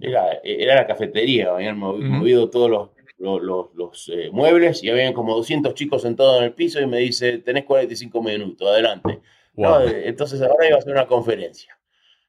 Era, 0.00 0.38
era 0.44 0.76
la 0.76 0.86
cafetería, 0.86 1.50
habían 1.50 1.76
movido 1.78 2.48
todos 2.48 2.70
los, 2.70 2.88
los, 3.20 3.42
los- 3.42 3.74
los, 3.74 4.08
eh, 4.12 4.30
muebles 4.32 4.82
y 4.84 4.90
habían 4.90 5.12
como 5.14 5.36
200 5.36 5.74
chicos 5.74 6.02
sentados 6.02 6.38
en 6.38 6.44
el 6.44 6.54
piso 6.54 6.80
y 6.80 6.86
me 6.86 6.98
dice, 6.98 7.38
tenés 7.38 7.64
45 7.64 8.22
minutos, 8.22 8.68
adelante. 8.68 9.20
Eh, 9.80 10.02
Entonces 10.06 10.42
ahora 10.42 10.66
iba 10.68 10.76
a 10.76 10.80
hacer 10.80 10.92
una 10.92 11.06
conferencia. 11.06 11.78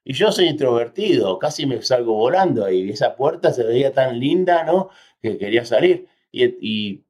Y 0.04 0.14
yo 0.14 0.32
soy 0.32 0.48
introvertido, 0.48 1.39
casi 1.39 1.66
me 1.68 1.82
salgo 1.84 2.14
volando 2.16 2.66
ahí. 2.66 2.89
Esa 2.92 3.16
puerta 3.16 3.54
se 3.54 3.64
veía 3.64 3.94
tan 3.94 4.20
linda, 4.20 4.64
¿no? 4.64 4.89
Que 5.22 5.38
quería 5.38 5.66
salir. 5.66 6.08
Y, 6.32 6.46
y, 6.46 7.06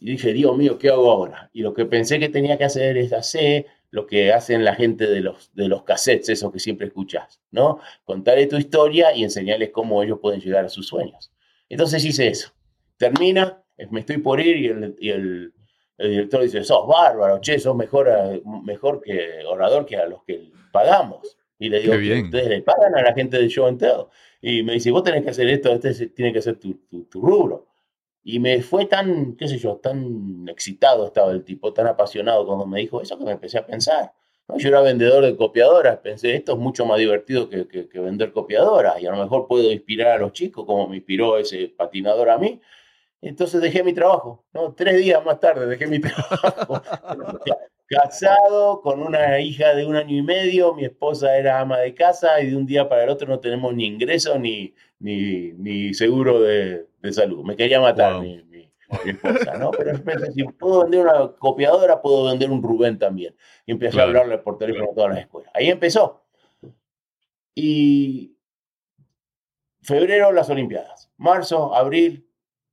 y 0.00 0.12
dije, 0.12 0.32
Dios 0.32 0.56
mío, 0.56 0.78
¿qué 0.78 0.88
hago 0.90 1.10
ahora? 1.10 1.50
Y 1.52 1.62
lo 1.62 1.74
que 1.74 1.84
pensé 1.84 2.18
que 2.20 2.28
tenía 2.28 2.56
que 2.56 2.64
hacer 2.64 2.96
es 2.98 3.12
hacer 3.12 3.66
lo 3.90 4.06
que 4.06 4.32
hacen 4.32 4.64
la 4.64 4.74
gente 4.74 5.06
de 5.06 5.20
los, 5.20 5.52
de 5.54 5.66
los 5.68 5.82
cassettes, 5.82 6.28
esos 6.28 6.52
que 6.52 6.58
siempre 6.60 6.86
escuchás, 6.86 7.40
¿no? 7.50 7.80
Contarles 8.04 8.48
tu 8.48 8.56
historia 8.56 9.14
y 9.14 9.24
enseñarles 9.24 9.70
cómo 9.70 10.02
ellos 10.02 10.18
pueden 10.20 10.40
llegar 10.40 10.64
a 10.64 10.68
sus 10.68 10.86
sueños. 10.86 11.32
Entonces 11.68 12.04
hice 12.04 12.28
eso. 12.28 12.52
Termina, 12.96 13.62
eh, 13.76 13.86
me 13.90 14.00
estoy 14.00 14.18
por 14.18 14.40
ir 14.40 14.56
y 14.56 14.66
el, 14.66 14.96
y 14.98 15.10
el, 15.10 15.52
el 15.98 16.10
director 16.10 16.42
dice, 16.42 16.64
sos 16.64 16.86
bárbaro, 16.86 17.40
che, 17.40 17.58
sos 17.58 17.76
mejor, 17.76 18.08
a- 18.08 18.30
mejor 18.64 19.00
que 19.00 19.44
orador 19.46 19.86
que 19.86 19.96
a 19.96 20.06
los 20.06 20.22
que 20.24 20.50
pagamos. 20.72 21.36
Y 21.58 21.68
le 21.68 21.80
digo, 21.80 21.96
bien. 21.96 22.24
ustedes 22.26 22.48
le 22.48 22.62
pagan 22.62 22.94
a 22.96 23.02
la 23.02 23.12
gente 23.14 23.36
de 23.38 23.48
Show 23.48 23.66
and 23.66 23.78
Tell. 23.80 24.06
Y 24.40 24.62
me 24.62 24.74
dice, 24.74 24.90
vos 24.90 25.02
tenés 25.02 25.22
que 25.24 25.30
hacer 25.30 25.48
esto, 25.48 25.72
este 25.72 25.90
es- 25.90 26.14
tiene 26.14 26.32
que 26.32 26.40
ser 26.42 26.56
tu, 26.58 26.74
tu, 26.88 27.04
tu 27.04 27.20
rubro. 27.20 27.66
Y 28.22 28.40
me 28.40 28.60
fue 28.62 28.84
tan, 28.86 29.36
qué 29.36 29.48
sé 29.48 29.58
yo, 29.58 29.76
tan 29.76 30.46
excitado 30.48 31.06
estaba 31.06 31.32
el 31.32 31.44
tipo, 31.44 31.72
tan 31.72 31.86
apasionado 31.86 32.46
cuando 32.46 32.66
me 32.66 32.80
dijo 32.80 33.00
eso 33.00 33.18
que 33.18 33.24
me 33.24 33.32
empecé 33.32 33.58
a 33.58 33.66
pensar. 33.66 34.12
Yo 34.56 34.68
era 34.68 34.80
vendedor 34.80 35.24
de 35.24 35.36
copiadoras, 35.36 35.98
pensé, 35.98 36.34
esto 36.34 36.52
es 36.54 36.58
mucho 36.58 36.86
más 36.86 36.98
divertido 36.98 37.48
que, 37.50 37.68
que- 37.68 37.88
que 37.88 38.00
vender 38.00 38.32
copiadoras 38.32 39.00
y 39.00 39.06
a 39.06 39.10
lo 39.12 39.18
mejor 39.22 39.46
puedo 39.46 39.70
inspirar 39.70 40.12
a 40.12 40.18
los 40.18 40.32
chicos 40.32 40.64
como 40.64 40.88
me 40.88 40.96
inspiró 40.96 41.36
ese 41.36 41.68
patinador 41.76 42.30
a 42.30 42.38
mí. 42.38 42.60
Entonces 43.20 43.60
dejé 43.60 43.82
mi 43.84 43.92
trabajo, 43.92 44.44
¿no? 44.54 44.74
Tres 44.74 44.96
días 44.98 45.24
más 45.24 45.38
tarde 45.40 45.66
dejé 45.66 45.86
mi 45.86 45.98
trabajo. 46.00 46.80
Casado, 47.86 48.82
con 48.82 49.00
una 49.02 49.40
hija 49.40 49.74
de 49.74 49.86
un 49.86 49.96
año 49.96 50.14
y 50.16 50.22
medio, 50.22 50.74
mi 50.74 50.84
esposa 50.84 51.38
era 51.38 51.58
ama 51.60 51.78
de 51.78 51.94
casa 51.94 52.38
y 52.42 52.50
de 52.50 52.56
un 52.56 52.66
día 52.66 52.86
para 52.88 53.04
el 53.04 53.08
otro 53.10 53.26
no 53.26 53.40
tenemos 53.40 53.74
ni 53.74 53.86
ingreso 53.86 54.38
ni, 54.38 54.74
ni, 54.98 55.52
ni 55.54 55.94
seguro 55.94 56.40
de, 56.40 56.86
de 57.00 57.12
salud. 57.14 57.44
Me 57.44 57.56
quería 57.56 57.80
matar 57.80 58.14
Wow. 58.14 58.22
mi, 58.22 58.42
esposa, 59.04 59.54
¿no? 59.58 59.70
Pero 59.72 60.02
pensé, 60.02 60.32
si 60.32 60.44
puedo 60.44 60.82
vender 60.82 61.00
una 61.06 61.32
copiadora, 61.38 62.00
puedo 62.00 62.24
vender 62.24 62.50
un 62.50 62.62
Rubén 62.62 62.98
también. 62.98 63.34
Y 63.66 63.72
empecé 63.72 63.92
Claro. 63.92 64.06
a 64.06 64.10
hablarle 64.10 64.38
por 64.38 64.58
teléfono 64.58 64.90
a 64.90 64.94
todas 64.94 65.10
las 65.10 65.20
escuelas. 65.20 65.50
Ahí 65.54 65.68
empezó. 65.68 66.22
Y 67.54 68.36
febrero 69.82 70.32
las 70.32 70.48
Olimpiadas. 70.50 71.10
Marzo, 71.16 71.74
abril 71.74 72.26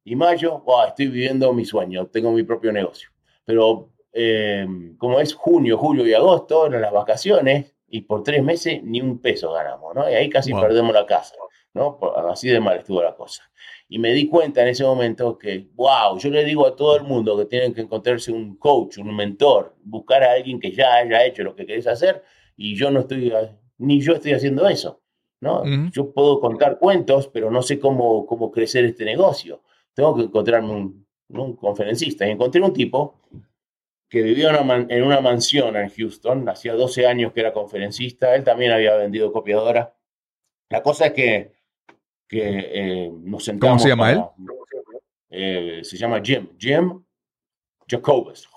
y 0.03 0.15
mayo, 0.15 0.59
wow, 0.59 0.87
estoy 0.87 1.07
viviendo 1.07 1.51
mi 1.53 1.65
sueño, 1.65 2.07
tengo 2.07 2.31
mi 2.31 2.43
propio 2.43 2.71
negocio. 2.71 3.09
Pero 3.45 3.89
eh, 4.13 4.67
como 4.97 5.19
es 5.19 5.33
junio, 5.33 5.77
julio 5.77 6.05
y 6.07 6.13
agosto, 6.13 6.67
eran 6.67 6.81
las 6.81 6.91
vacaciones, 6.93 7.73
y 7.87 8.01
por 8.01 8.23
tres 8.23 8.43
meses 8.43 8.83
ni 8.83 8.99
un 9.01 9.19
peso 9.19 9.53
ganamos, 9.53 9.95
¿no? 9.95 10.09
Y 10.09 10.13
ahí 10.13 10.29
casi 10.29 10.51
Wow. 10.51 10.61
perdemos 10.61 10.93
la 10.93 11.05
casa, 11.05 11.35
¿no? 11.73 11.99
Así 12.29 12.49
de 12.49 12.59
mal 12.59 12.77
estuvo 12.77 13.01
la 13.01 13.15
cosa. 13.15 13.43
Y 13.87 13.99
me 13.99 14.13
di 14.13 14.27
cuenta 14.27 14.61
en 14.63 14.69
ese 14.69 14.83
momento 14.83 15.37
que, 15.37 15.67
wow, 15.75 16.17
yo 16.17 16.29
le 16.29 16.43
digo 16.43 16.65
a 16.65 16.75
todo 16.75 16.95
el 16.97 17.03
mundo 17.03 17.37
que 17.37 17.45
tienen 17.45 17.73
que 17.73 17.81
encontrarse 17.81 18.31
un 18.31 18.57
coach, 18.57 18.97
un 18.97 19.15
mentor, 19.15 19.75
buscar 19.83 20.23
a 20.23 20.33
alguien 20.33 20.59
que 20.59 20.71
ya 20.71 20.95
haya 20.95 21.25
hecho 21.25 21.43
lo 21.43 21.55
que 21.55 21.65
querés 21.65 21.85
hacer, 21.87 22.23
y 22.57 22.75
yo 22.75 22.89
no 22.89 23.01
estoy, 23.01 23.31
ni 23.77 24.01
yo 24.01 24.13
estoy 24.13 24.33
haciendo 24.33 24.67
eso, 24.67 25.01
¿no? 25.41 25.61
Ujú. 25.61 25.89
Yo 25.91 26.11
puedo 26.13 26.39
contar 26.39 26.79
cuentos, 26.79 27.27
pero 27.27 27.51
no 27.51 27.61
sé 27.61 27.79
cómo, 27.79 28.25
cómo 28.25 28.51
crecer 28.51 28.85
este 28.85 29.05
negocio. 29.05 29.61
Tengo 29.93 30.15
que 30.15 30.23
encontrarme 30.23 30.71
un, 30.71 31.07
un 31.29 31.55
conferencista. 31.55 32.27
Y 32.27 32.31
encontré 32.31 32.61
un 32.61 32.73
tipo 32.73 33.19
que 34.09 34.21
vivía 34.21 34.49
una 34.49 34.61
man- 34.63 34.87
en 34.89 35.03
una 35.03 35.21
mansión 35.21 35.75
en 35.75 35.89
Houston, 35.89 36.47
hacía 36.49 36.73
12 36.73 37.05
años 37.07 37.33
que 37.33 37.41
era 37.41 37.53
conferencista, 37.53 38.35
él 38.35 38.43
también 38.43 38.71
había 38.71 38.95
vendido 38.95 39.31
copiadora. 39.31 39.95
La 40.69 40.83
cosa 40.83 41.07
es 41.07 41.13
que, 41.13 41.53
que 42.27 42.41
eh, 42.43 43.11
nos 43.13 43.43
sentamos. 43.45 43.81
se 43.83 43.89
llama 43.89 44.11
él? 44.11 44.21
Eh, 45.29 45.79
se 45.83 45.97
llama 45.97 46.21
Jim, 46.23 46.47
Jim 46.57 47.03
Jacobus, 47.87 48.47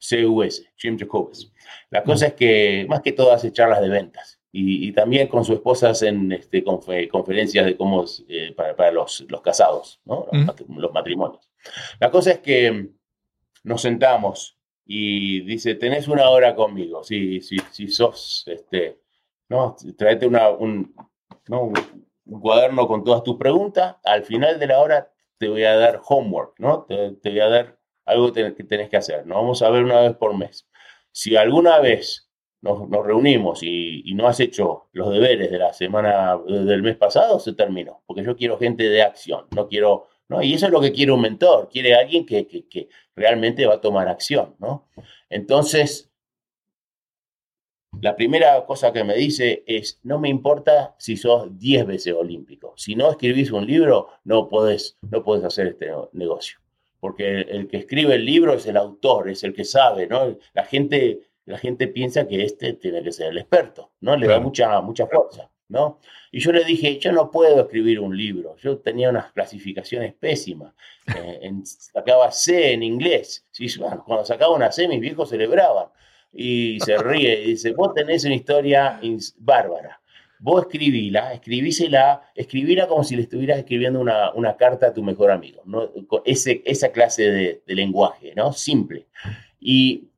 J-A-B-O-C-U-S, 0.00 0.66
Jim 0.76 0.98
Jacobus. 0.98 1.52
La 1.90 2.02
cosa 2.02 2.26
es 2.28 2.34
que 2.34 2.86
más 2.88 3.00
que 3.02 3.12
todo 3.12 3.32
hace 3.32 3.52
charlas 3.52 3.80
de 3.80 3.88
ventas 3.88 4.40
y, 4.52 4.88
y 4.88 4.92
también 4.92 5.28
con 5.28 5.44
su 5.44 5.52
esposa 5.52 5.90
hacen 5.90 6.32
este, 6.32 6.64
confe- 6.64 7.08
conferencias 7.08 7.66
de 7.66 7.76
cómo 7.76 8.04
eh, 8.28 8.52
para, 8.56 8.74
para 8.76 8.90
los, 8.92 9.20
los 9.28 9.40
casados, 9.42 10.00
¿no? 10.04 10.26
los 10.76 10.92
matrimonios. 10.92 11.50
La 12.00 12.10
cosa 12.10 12.32
es 12.32 12.38
que 12.40 12.88
nos 13.64 13.82
sentamos 13.82 14.56
y 14.86 15.40
dice, 15.42 15.74
tenés 15.74 16.08
una 16.08 16.30
hora 16.30 16.54
conmigo, 16.54 17.04
si, 17.04 17.40
si, 17.42 17.58
si 17.70 17.88
sos, 17.88 18.44
este, 18.46 18.98
¿no? 19.48 19.76
Traete 19.96 20.26
una, 20.26 20.50
un, 20.50 20.94
¿no? 21.48 21.62
un, 21.62 21.74
cuaderno 22.40 22.86
con 22.86 23.04
todas 23.04 23.22
tus 23.22 23.36
preguntas, 23.36 23.96
al 24.04 24.24
final 24.24 24.58
de 24.58 24.66
la 24.66 24.80
hora 24.80 25.10
te 25.38 25.48
voy 25.48 25.64
a 25.64 25.76
dar 25.76 26.00
homework, 26.06 26.58
¿no? 26.58 26.84
Te, 26.84 27.16
voy 27.24 27.40
a 27.40 27.48
dar 27.48 27.78
algo 28.04 28.32
que 28.32 28.54
que 28.54 28.64
tenés 28.64 28.88
que 28.90 28.96
hacer, 28.96 29.26
¿no? 29.26 29.36
Vamos 29.36 29.62
a 29.62 29.70
ver 29.70 29.84
una 29.84 30.00
vez 30.00 30.14
por 30.16 30.36
mes. 30.36 30.68
Si 31.12 31.36
alguna 31.36 31.78
vez 31.78 32.28
nos, 32.60 32.88
nos 32.88 33.06
reunimos 33.06 33.62
y, 33.62 34.02
y 34.04 34.14
no 34.14 34.26
has 34.26 34.40
hecho 34.40 34.88
los 34.92 35.10
deberes 35.10 35.50
de 35.50 35.58
la 35.58 35.72
semana 35.72 36.36
del 36.46 36.82
mes 36.82 36.96
pasado, 36.96 37.38
se 37.40 37.54
terminó, 37.54 38.02
porque 38.06 38.24
yo 38.24 38.36
quiero 38.36 38.58
gente 38.58 38.88
de 38.88 39.02
acción, 39.02 39.46
no 39.54 39.68
quiero, 39.68 40.08
¿no? 40.28 40.42
Y 40.42 40.54
eso 40.54 40.66
es 40.66 40.72
lo 40.72 40.80
que 40.80 40.92
quiere 40.92 41.12
un 41.12 41.20
mentor, 41.20 41.68
quiere 41.70 41.94
alguien 41.94 42.26
que, 42.26 42.46
que, 42.46 42.68
que 42.68 42.88
realmente 43.14 43.66
va 43.66 43.74
a 43.74 43.80
tomar 43.80 44.08
acción, 44.08 44.56
¿no? 44.58 44.88
Entonces, 45.30 46.07
la 48.00 48.16
primera 48.16 48.64
cosa 48.66 48.92
que 48.92 49.04
me 49.04 49.14
dice 49.14 49.62
es, 49.66 49.98
no 50.02 50.18
me 50.18 50.28
importa 50.28 50.94
si 50.98 51.16
sos 51.16 51.58
10 51.58 51.86
veces 51.86 52.14
olímpico, 52.14 52.74
si 52.76 52.94
no 52.94 53.10
escribís 53.10 53.50
un 53.52 53.66
libro, 53.66 54.08
no 54.24 54.48
podés, 54.48 54.96
no 55.10 55.22
podés 55.22 55.44
hacer 55.44 55.66
este 55.68 55.90
negocio, 56.12 56.58
porque 57.00 57.28
el, 57.40 57.48
el 57.50 57.68
que 57.68 57.78
escribe 57.78 58.14
el 58.14 58.24
libro 58.24 58.54
es 58.54 58.66
el 58.66 58.76
autor, 58.76 59.28
es 59.30 59.44
el 59.44 59.52
que 59.54 59.64
sabe, 59.64 60.06
¿no? 60.06 60.36
La 60.54 60.64
gente, 60.64 61.20
la 61.46 61.58
gente 61.58 61.88
piensa 61.88 62.26
que 62.28 62.42
este 62.44 62.74
tiene 62.74 63.02
que 63.02 63.12
ser 63.12 63.28
el 63.32 63.38
experto, 63.38 63.92
¿no? 64.00 64.16
Le 64.16 64.26
da 64.26 64.34
Claro. 64.34 64.42
mucha, 64.42 64.80
mucha 64.80 65.06
fuerza, 65.06 65.50
¿no? 65.68 65.98
Y 66.30 66.40
yo 66.40 66.52
le 66.52 66.64
dije, 66.64 66.98
yo 66.98 67.10
no 67.12 67.30
puedo 67.30 67.60
escribir 67.62 68.00
un 68.00 68.16
libro, 68.16 68.56
yo 68.56 68.78
tenía 68.78 69.08
unas 69.10 69.32
clasificaciones 69.32 70.14
pésimas, 70.14 70.74
eh, 71.16 71.38
en- 71.42 71.64
sacaba 71.64 72.30
C 72.30 72.72
en 72.72 72.82
inglés, 72.82 73.46
Sí, 73.50 73.66
bueno, 73.78 74.04
cuando 74.06 74.24
sacaba 74.26 74.54
una 74.54 74.70
C 74.70 74.86
mis 74.88 75.00
viejos 75.00 75.30
celebraban, 75.30 75.86
y 76.40 76.78
se 76.78 76.96
ríe 76.96 77.42
y 77.42 77.50
dice, 77.50 77.72
vos 77.72 77.92
tenés 77.94 78.24
una 78.24 78.36
historia 78.36 79.00
bárbara, 79.38 80.00
vos 80.38 80.62
escribíla, 80.62 81.32
escribísela, 81.32 82.30
escribíla 82.32 82.86
como 82.86 83.02
si 83.02 83.16
le 83.16 83.22
estuvieras 83.22 83.58
escribiendo 83.58 83.98
una, 83.98 84.32
una 84.34 84.56
carta 84.56 84.86
a 84.86 84.94
tu 84.94 85.02
mejor 85.02 85.32
amigo, 85.32 85.62
¿no? 85.64 85.90
Con 86.06 86.22
ese, 86.24 86.62
esa 86.64 86.92
clase 86.92 87.24
de, 87.24 87.62
de 87.66 87.74
lenguaje, 87.74 88.34
¿no? 88.36 88.52
Simple. 88.52 89.08
Y 89.58 90.10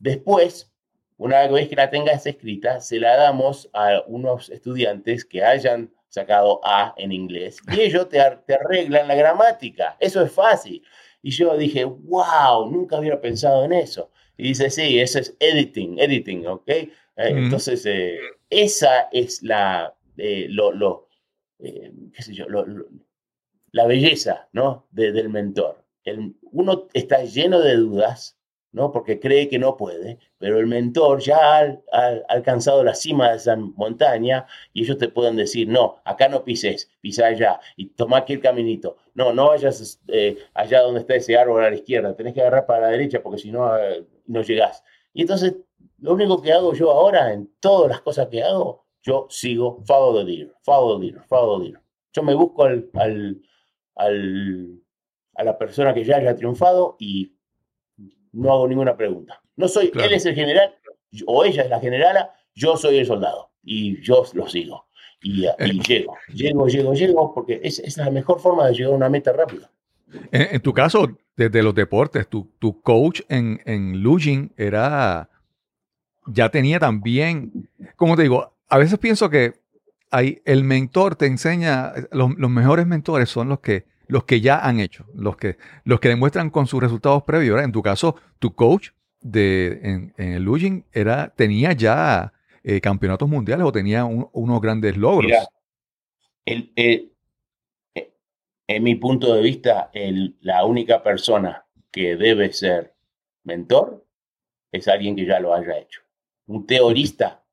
después, 0.00 0.72
una 1.18 1.46
vez 1.46 1.68
que 1.68 1.76
la 1.76 1.88
tengas 1.88 2.26
escrita, 2.26 2.80
se 2.80 2.98
la 2.98 3.16
damos 3.16 3.70
a 3.74 4.02
unos 4.08 4.50
estudiantes 4.50 5.24
que 5.24 5.44
hayan 5.44 5.92
sacado 6.08 6.60
A 6.64 6.94
en 6.96 7.12
inglés 7.12 7.58
y 7.70 7.80
ellos 7.82 8.08
te, 8.08 8.18
te 8.44 8.54
arreglan 8.54 9.06
la 9.06 9.14
gramática. 9.14 9.96
Eso 10.00 10.20
es 10.20 10.32
fácil. 10.32 10.82
Y 11.22 11.30
yo 11.30 11.56
dije, 11.56 11.84
wow, 11.84 12.68
nunca 12.68 12.98
hubiera 12.98 13.20
pensado 13.20 13.64
en 13.64 13.72
eso. 13.72 14.10
Y 14.36 14.48
dice, 14.48 14.70
sí, 14.70 14.98
eso 14.98 15.18
es 15.18 15.36
editing, 15.40 15.98
editing, 15.98 16.46
¿ok? 16.46 16.68
Eh. 16.68 16.90
Entonces, 17.16 17.84
eh, 17.86 18.18
esa 18.50 19.08
es 19.12 19.42
la, 19.42 19.94
eh, 20.16 20.46
lo, 20.50 20.72
lo, 20.72 21.08
qué 21.58 22.22
sé 22.22 22.34
yo, 22.34 22.46
la 23.72 23.86
belleza, 23.86 24.48
¿no? 24.52 24.86
del 24.90 25.28
mentor. 25.30 25.84
El, 26.04 26.36
uno 26.42 26.88
está 26.92 27.24
lleno 27.24 27.60
de 27.60 27.76
dudas, 27.76 28.35
¿no? 28.76 28.92
Porque 28.92 29.18
cree 29.18 29.48
que 29.48 29.58
no 29.58 29.74
puede, 29.78 30.18
pero 30.36 30.58
el 30.58 30.66
mentor 30.66 31.20
ya 31.20 31.60
ha, 31.60 32.08
alcanzado 32.28 32.84
la 32.84 32.94
cima 32.94 33.30
de 33.30 33.36
esa 33.38 33.56
montaña 33.56 34.46
y 34.74 34.82
ellos 34.82 34.98
te 34.98 35.08
pueden 35.08 35.34
decir, 35.34 35.66
no, 35.66 35.96
acá 36.04 36.28
no 36.28 36.44
pises, 36.44 36.90
pisa 37.00 37.28
allá 37.28 37.58
y 37.76 37.86
toma 37.86 38.18
aquí 38.18 38.34
el 38.34 38.40
caminito. 38.40 38.98
No, 39.14 39.32
no 39.32 39.48
vayas 39.48 39.98
eh, 40.08 40.36
allá 40.52 40.82
donde 40.82 41.00
está 41.00 41.14
ese 41.14 41.38
árbol 41.38 41.64
a 41.64 41.70
la 41.70 41.76
izquierda, 41.76 42.14
tenés 42.14 42.34
que 42.34 42.42
agarrar 42.42 42.66
para 42.66 42.82
la 42.82 42.88
derecha 42.88 43.22
porque 43.22 43.38
si 43.38 43.50
no, 43.50 43.78
eh, 43.78 44.04
no 44.26 44.42
llegás. 44.42 44.84
Y 45.14 45.22
entonces, 45.22 45.54
lo 45.98 46.12
único 46.12 46.42
que 46.42 46.52
hago 46.52 46.74
yo 46.74 46.90
ahora 46.90 47.32
en 47.32 47.50
todas 47.60 47.90
las 47.90 48.02
cosas 48.02 48.28
que 48.28 48.42
hago, 48.42 48.84
yo 49.00 49.26
sigo 49.30 49.82
follow 49.86 50.18
the 50.18 50.24
leader, 50.24 50.54
follow 50.60 50.98
the 50.98 51.06
leader, 51.06 51.22
follow 51.22 51.58
the 51.58 51.64
leader. 51.64 51.80
Yo 52.12 52.22
me 52.22 52.34
busco 52.34 52.64
al, 52.64 52.90
al, 52.92 53.40
al, 53.94 54.82
a 55.34 55.44
la 55.44 55.56
persona 55.56 55.94
que 55.94 56.04
ya 56.04 56.16
haya 56.16 56.36
triunfado 56.36 56.96
y 56.98 57.35
no 58.36 58.52
hago 58.52 58.68
ninguna 58.68 58.96
pregunta. 58.96 59.40
No 59.56 59.68
soy, 59.68 59.90
él 59.94 60.12
es 60.12 60.26
el 60.26 60.34
general 60.34 60.74
o 61.26 61.44
ella 61.44 61.62
es 61.62 61.70
la 61.70 61.80
generala, 61.80 62.30
yo 62.54 62.76
soy 62.76 62.98
el 62.98 63.06
soldado 63.06 63.50
y 63.62 64.00
yo 64.02 64.24
lo 64.34 64.48
sigo. 64.48 64.86
Y, 65.22 65.44
y 65.44 65.46
eh. 65.46 65.80
llego, 65.86 66.16
llego, 66.32 66.68
llego, 66.68 66.94
llego, 66.94 67.34
porque 67.34 67.60
es, 67.62 67.78
es, 67.78 67.96
la 67.96 68.10
mejor 68.10 68.40
forma 68.40 68.66
de 68.66 68.74
llegar 68.74 68.92
a 68.92 68.96
una 68.96 69.08
meta 69.08 69.32
rápida. 69.32 69.70
En, 70.30 70.60
tu 70.60 70.72
caso, 70.72 71.08
desde 71.36 71.62
los 71.62 71.74
deportes, 71.74 72.28
tu, 72.28 72.48
tu 72.58 72.80
coach 72.80 73.22
en, 73.28 73.60
en 73.64 74.02
Lugin 74.02 74.52
era, 74.56 75.28
ya 76.26 76.50
tenía 76.50 76.78
también, 76.78 77.68
como 77.96 78.14
te 78.14 78.22
digo, 78.22 78.52
a 78.68 78.78
veces 78.78 78.98
pienso 78.98 79.30
que 79.30 79.54
hay, 80.10 80.42
el 80.44 80.62
mentor 80.62 81.16
te 81.16 81.26
enseña, 81.26 81.92
los, 82.12 82.36
los 82.36 82.50
mejores 82.50 82.86
mentores 82.86 83.28
son 83.28 83.48
los 83.48 83.60
que 83.60 83.86
los 84.08 84.24
que 84.24 84.40
ya 84.40 84.58
han 84.58 84.80
hecho, 84.80 85.06
los 85.14 85.36
que, 85.36 85.56
los 85.84 86.00
que 86.00 86.08
demuestran 86.08 86.50
con 86.50 86.66
sus 86.66 86.80
resultados 86.80 87.22
previos. 87.24 87.62
En 87.62 87.72
tu 87.72 87.82
caso, 87.82 88.16
tu 88.38 88.54
coach 88.54 88.90
de, 89.20 89.80
en, 89.82 90.14
el 90.16 90.42
Lugin 90.42 90.84
era, 90.92 91.34
tenía 91.34 91.72
ya 91.72 92.32
eh, 92.62 92.80
campeonatos 92.80 93.28
mundiales 93.28 93.66
o 93.66 93.72
tenía 93.72 94.04
unos 94.04 94.60
grandes 94.60 94.96
logros. 94.96 95.32
en 96.44 97.10
mi 98.82 98.94
punto 98.96 99.34
de 99.34 99.42
vista, 99.42 99.90
la 100.40 100.64
única 100.64 101.02
persona 101.02 101.66
que 101.90 102.16
debe 102.16 102.52
ser 102.52 102.94
mentor 103.44 104.06
es 104.72 104.88
alguien 104.88 105.16
que 105.16 105.26
ya 105.26 105.40
lo 105.40 105.54
haya 105.54 105.78
hecho. 105.78 106.02
Un 106.46 106.66
teorista, 106.66 107.44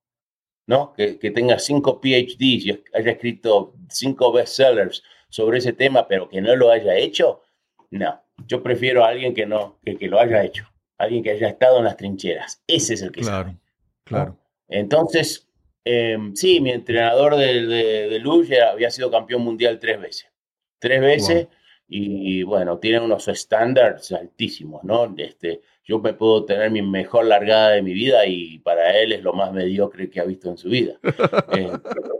¿no? 0.67 0.93
Que, 0.93 1.17
que 1.17 1.31
tenga 1.31 1.57
cinco 1.59 2.01
PhDs 2.01 2.65
y 2.65 2.83
haya 2.93 3.11
escrito 3.11 3.75
cinco 3.89 4.31
bestsellers 4.31 5.03
sobre 5.33 5.57
ese 5.57 5.73
tema, 5.73 6.07
pero 6.07 6.29
que 6.29 6.41
no 6.41 6.55
lo 6.55 6.69
haya 6.69 6.95
hecho, 6.95 7.41
no. 7.89 8.21
Yo 8.45 8.61
prefiero 8.61 9.03
a 9.03 9.07
alguien 9.07 9.33
que 9.33 9.47
no, 9.47 9.79
que, 9.83 9.97
que 9.97 10.07
lo 10.07 10.19
haya 10.19 10.43
hecho, 10.43 10.71
alguien 10.99 11.23
que 11.23 11.31
haya 11.31 11.47
estado 11.47 11.79
en 11.79 11.85
las 11.85 11.97
trincheras. 11.97 12.61
Ese 12.67 12.93
es 12.93 13.01
el 13.01 13.11
que 13.11 13.21
claro, 13.21 13.45
sabe. 13.45 13.57
Claro. 14.03 14.37
Entonces, 14.67 15.49
em, 15.85 16.35
sí, 16.35 16.61
mi 16.61 16.69
entrenador 16.69 17.35
de, 17.35 17.65
de, 17.65 18.61
había 18.61 18.91
sido 18.91 19.09
campeón 19.09 19.41
mundial 19.41 19.79
tres 19.79 19.99
veces. 19.99 20.31
Tres 20.77 21.01
veces. 21.01 21.47
Y, 21.87 22.43
bueno, 22.43 22.77
tiene 22.77 22.99
unos 22.99 23.27
estándares 23.27 24.11
altísimos, 24.11 24.83
¿no? 24.83 25.15
Este, 25.17 25.61
yo 25.83 25.97
me 25.97 26.13
puedo 26.13 26.45
tener 26.45 26.69
mi 26.69 26.83
mejor 26.83 27.25
largada 27.25 27.71
de 27.71 27.81
mi 27.81 27.93
vida 27.93 28.27
y 28.27 28.59
para 28.59 28.99
él 28.99 29.13
es 29.13 29.23
lo 29.23 29.33
más 29.33 29.51
mediocre 29.51 30.11
que 30.11 30.19
ha 30.19 30.25
visto 30.25 30.49
en 30.49 30.57
su 30.57 30.69
vida. 30.69 30.99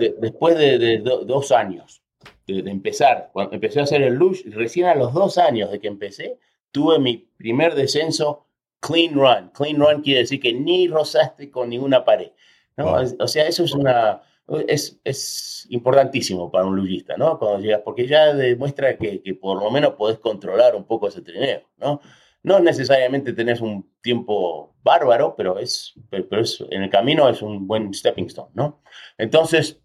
Eh, 0.00 0.14
después 0.18 0.58
de, 0.58 0.98
dos 0.98 1.52
años 1.52 2.02
de, 2.46 2.70
empezar, 2.70 3.30
cuando 3.32 3.54
empecé 3.54 3.80
a 3.80 3.84
hacer 3.84 4.02
el 4.02 4.14
lush, 4.14 4.42
recién 4.50 4.86
a 4.86 4.94
los 4.94 5.12
dos 5.12 5.38
años 5.38 5.70
de 5.70 5.80
que 5.80 5.88
empecé, 5.88 6.38
tuve 6.70 6.98
mi 6.98 7.28
primer 7.36 7.74
descenso 7.74 8.46
clean 8.80 9.14
run. 9.14 9.50
Clean 9.54 9.78
run 9.78 10.02
quiere 10.02 10.20
decir 10.20 10.40
que 10.40 10.52
ni 10.52 10.88
rozaste 10.88 11.50
con 11.50 11.68
ninguna 11.68 12.04
pared. 12.04 12.30
¿no? 12.76 12.96
O 13.18 13.28
sea, 13.28 13.46
eso 13.46 13.64
es 13.64 13.74
una... 13.74 14.22
Es, 14.66 14.98
es 15.04 15.66
importantísimo 15.70 16.50
para 16.50 16.64
un 16.64 16.74
lullista, 16.74 17.16
¿no? 17.16 17.38
Cuando 17.38 17.60
llegas, 17.60 17.82
porque 17.84 18.08
ya 18.08 18.34
demuestra 18.34 18.96
que, 18.96 19.22
que, 19.22 19.34
por 19.34 19.62
lo 19.62 19.70
menos 19.70 19.94
podés 19.94 20.18
controlar 20.18 20.74
un 20.74 20.84
poco 20.86 21.06
ese 21.06 21.22
trineo, 21.22 21.62
¿no? 21.78 22.00
No 22.42 22.58
necesariamente 22.58 23.32
tenés 23.32 23.60
un 23.60 23.88
tiempo 24.00 24.74
bárbaro, 24.82 25.36
pero 25.36 25.60
es, 25.60 25.94
pero 26.10 26.40
es, 26.40 26.64
en 26.68 26.82
el 26.82 26.90
camino 26.90 27.28
es 27.28 27.42
un 27.42 27.68
buen 27.68 27.94
stepping 27.94 28.26
stone, 28.26 28.50
¿no? 28.54 28.82
Entonces, 29.18 29.80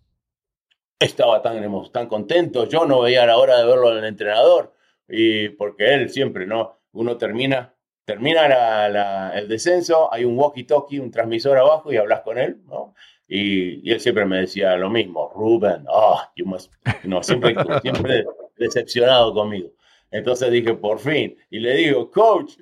estaba 0.99 1.41
tan, 1.41 1.61
tan 1.91 2.07
contento, 2.07 2.67
yo 2.67 2.85
no 2.85 3.01
veía 3.01 3.25
la 3.25 3.37
hora 3.37 3.57
de 3.57 3.65
verlo 3.65 3.91
el 3.91 4.03
entrenador, 4.05 4.73
y 5.07 5.49
porque 5.49 5.93
él 5.93 6.09
siempre, 6.09 6.45
¿no? 6.45 6.79
Uno 6.93 7.17
termina, 7.17 7.73
termina 8.05 8.47
la, 8.47 9.31
el 9.37 9.47
descenso, 9.47 10.11
hay 10.13 10.25
un 10.25 10.37
walkie-talkie, 10.37 10.99
un 10.99 11.11
transmisor 11.11 11.57
abajo 11.57 11.91
y 11.91 11.97
hablas 11.97 12.21
con 12.21 12.37
él, 12.37 12.61
¿no? 12.65 12.93
Y, 13.27 13.91
él 13.91 13.99
siempre 13.99 14.25
me 14.25 14.41
decía 14.41 14.75
lo 14.77 14.89
mismo, 14.89 15.31
Ruben, 15.35 15.85
ah, 15.89 16.31
you 16.35 16.45
must, 16.45 16.71
no, 17.03 17.21
siempre, 17.23 17.55
siempre 17.81 18.25
decepcionado 18.57 19.33
conmigo. 19.33 19.71
Entonces 20.11 20.51
dije, 20.51 20.73
por 20.75 20.99
fin, 20.99 21.35
y 21.49 21.59
le 21.59 21.75
digo, 21.75 22.09
coach, 22.11 22.53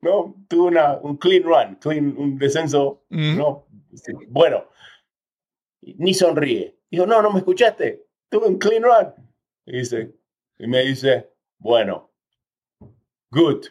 ¿no? 0.00 0.36
Tuve 0.48 0.68
una, 0.68 0.98
un 1.02 1.16
clean 1.16 1.42
run, 1.42 1.76
clean, 1.76 2.14
un 2.16 2.38
descenso, 2.38 3.04
¿no? 3.08 3.66
Bueno, 4.28 4.66
ni 5.82 6.14
sonríe. 6.14 6.79
Dijo, 6.90 7.06
no, 7.06 7.22
no 7.22 7.30
me 7.30 7.38
escuchaste. 7.38 8.06
Tuve 8.28 8.46
un 8.46 8.58
clean 8.58 8.82
run. 8.82 9.12
Y, 9.66 9.78
dice, 9.78 10.12
y 10.58 10.66
me 10.66 10.80
dice, 10.82 11.30
bueno, 11.58 12.10
good, 13.30 13.66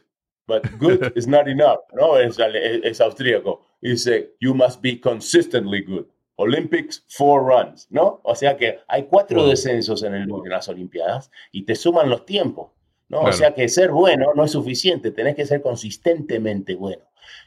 but 0.47 0.63
good 0.79 1.11
is 1.15 1.27
not 1.27 1.47
enough. 1.47 1.79
¿no? 1.93 2.17
Es, 2.17 2.37
es, 2.39 3.01
austríaco. 3.01 3.65
dice, 3.81 4.35
you 4.39 4.53
must 4.53 4.81
be 4.81 4.99
consistently 4.99 5.81
good. 5.81 6.05
Olympics, 6.37 7.03
four 7.09 7.43
runs, 7.43 7.87
¿no? 7.91 8.21
O 8.23 8.33
sea 8.33 8.55
que 8.55 8.79
hay 8.87 9.03
cuatro 9.03 9.45
descensos 9.45 10.03
en, 10.03 10.13
el, 10.13 10.21
en 10.23 10.49
las 10.49 10.69
Olimpiadas 10.69 11.29
y 11.51 11.63
te 11.63 11.75
suman 11.75 12.09
los 12.09 12.25
tiempos, 12.25 12.71
¿no? 13.09 13.23
O 13.23 13.33
sea 13.33 13.53
que 13.53 13.67
ser 13.67 13.91
bueno 13.91 14.31
no 14.33 14.45
es 14.45 14.51
suficiente, 14.51 15.11
tenés 15.11 15.35
que 15.35 15.45
ser 15.45 15.61
consistentemente 15.61 16.75
bueno. 16.75 17.03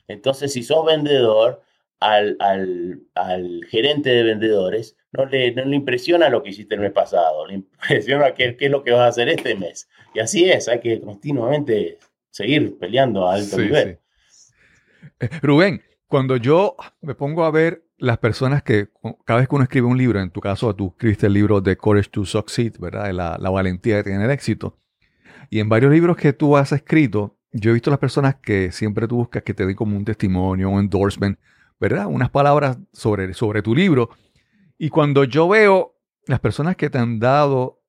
Entonces, 0.09 0.53
si 0.53 0.63
sos 0.63 0.85
vendedor, 0.85 1.63
al, 2.01 2.37
al, 2.41 3.01
al 3.15 3.65
gerente 3.71 4.11
de 4.11 4.25
vendedores, 4.25 4.97
no 5.13 5.27
le, 5.27 5.53
no 5.53 5.65
le 5.65 5.77
impresiona 5.77 6.29
lo 6.29 6.43
que 6.43 6.51
hiciste 6.51 6.75
el 6.75 6.81
mes 6.81 6.93
pasado, 6.93 7.47
le 7.47 7.55
impresiona 7.55 8.33
qué, 8.35 8.57
qué, 8.57 8.67
es 8.67 8.71
lo 8.71 8.83
que 8.83 8.93
vas 8.93 9.01
a 9.01 9.07
hacer 9.09 9.29
este 9.29 9.55
mes. 9.55 9.89
Y 10.15 10.21
así 10.21 10.51
es, 10.51 10.69
hay 10.69 10.81
que 10.81 11.01
continuamente 11.01 11.99
seguir 12.31 12.79
peleando 12.79 13.29
a 13.29 13.35
alto 13.35 13.59
nivel. 13.59 13.99
Eh, 15.21 15.29
Rubén, 15.43 15.83
cuando 16.07 16.37
yo 16.37 16.77
me 17.01 17.15
pongo 17.15 17.45
a 17.45 17.51
ver 17.51 17.85
las 17.99 18.19
personas 18.19 18.63
que, 18.63 18.89
cada 19.25 19.41
vez 19.41 19.49
que 19.49 19.55
uno 19.55 19.65
escribe 19.65 19.87
un 19.87 19.99
libro, 19.99 20.21
en 20.21 20.31
tu 20.31 20.41
caso 20.41 20.75
tú 20.75 20.89
escribiste 20.89 21.27
el 21.27 21.35
libro 21.35 21.61
de 21.61 21.77
Courage 21.77 22.11
to 22.11 22.25
Succeed, 22.25 22.79
¿verdad? 22.79 23.13
La, 23.13 23.37
la 23.39 23.51
valentía 23.51 23.97
de 23.97 24.05
tener 24.05 24.31
éxito. 24.31 24.79
Y 25.51 25.61
en 25.61 25.69
varios 25.69 25.93
libros 25.93 26.17
que 26.17 26.33
tú 26.33 26.57
has 26.57 26.73
escrito, 26.73 27.37
yo 27.53 27.71
he 27.71 27.75
visto 27.75 27.91
las 27.91 27.99
personas 27.99 28.37
que 28.37 28.73
siempre 28.73 29.07
tú 29.07 29.17
buscas 29.17 29.43
que 29.43 29.53
te 29.53 29.67
den 29.67 29.77
como 29.77 29.97
un 29.97 30.05
testimonio, 30.05 30.71
un 30.71 30.81
endorsement, 30.81 31.39
¿verdad? 31.79 32.07
Unas 32.07 32.31
palabras 32.31 32.79
sobre, 32.93 33.35
sobre 33.35 33.61
tu 33.61 33.75
libro. 33.75 34.11
Y 34.83 34.89
cuando 34.89 35.23
yo 35.23 35.47
veo 35.47 35.95
las 36.27 36.41
personas 36.41 36.75
que 36.75 36.91
te 36.91 36.99
han 36.99 37.21
dado 37.21 37.85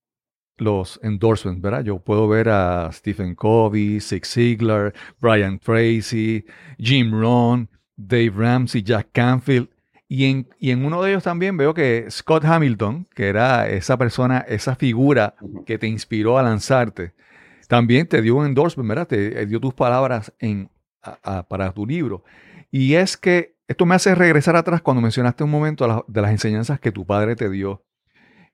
los 0.57 0.99
endorsements, 1.01 1.59
¿verdad? 1.59 1.83
Yo 1.83 1.97
puedo 1.97 2.27
ver 2.27 2.49
a 2.49 2.91
Stephen 2.93 3.33
Covey, 3.33 3.99
Zig 3.99 4.27
Ziglar, 4.27 4.93
Brian 5.19 5.57
Tracy, 5.57 6.45
Jim 6.77 7.09
Rohn, 7.11 7.67
Dave 7.95 8.33
Ramsey, 8.35 8.83
Jack 8.83 9.07
Canfield. 9.11 9.69
Y 10.07 10.25
en, 10.25 10.47
y 10.59 10.69
en 10.69 10.85
uno 10.85 11.01
de 11.01 11.09
ellos 11.09 11.23
también 11.23 11.57
veo 11.57 11.73
que 11.73 12.05
Scott 12.11 12.45
Hamilton, 12.45 13.07
que 13.15 13.27
era 13.27 13.67
esa 13.67 13.97
persona, 13.97 14.45
esa 14.47 14.75
figura 14.75 15.33
que 15.65 15.79
te 15.79 15.87
inspiró 15.87 16.37
a 16.37 16.43
lanzarte, 16.43 17.15
también 17.67 18.05
te 18.05 18.21
dio 18.21 18.35
un 18.35 18.45
endorsement, 18.45 18.87
¿verdad? 18.87 19.07
Te 19.07 19.43
dio 19.47 19.59
tus 19.59 19.73
palabras 19.73 20.31
en, 20.37 20.69
para 21.47 21.71
tu 21.71 21.87
libro. 21.87 22.23
Y 22.69 22.93
es 22.93 23.17
que 23.17 23.55
esto 23.73 23.85
me 23.85 23.95
hace 23.95 24.13
regresar 24.15 24.55
atrás 24.55 24.81
cuando 24.81 25.01
mencionaste 25.01 25.43
un 25.43 25.49
momento 25.49 26.05
de 26.07 26.21
las 26.21 26.31
enseñanzas 26.31 26.79
que 26.79 26.91
tu 26.91 27.05
padre 27.05 27.35
te 27.35 27.49
dio. 27.49 27.83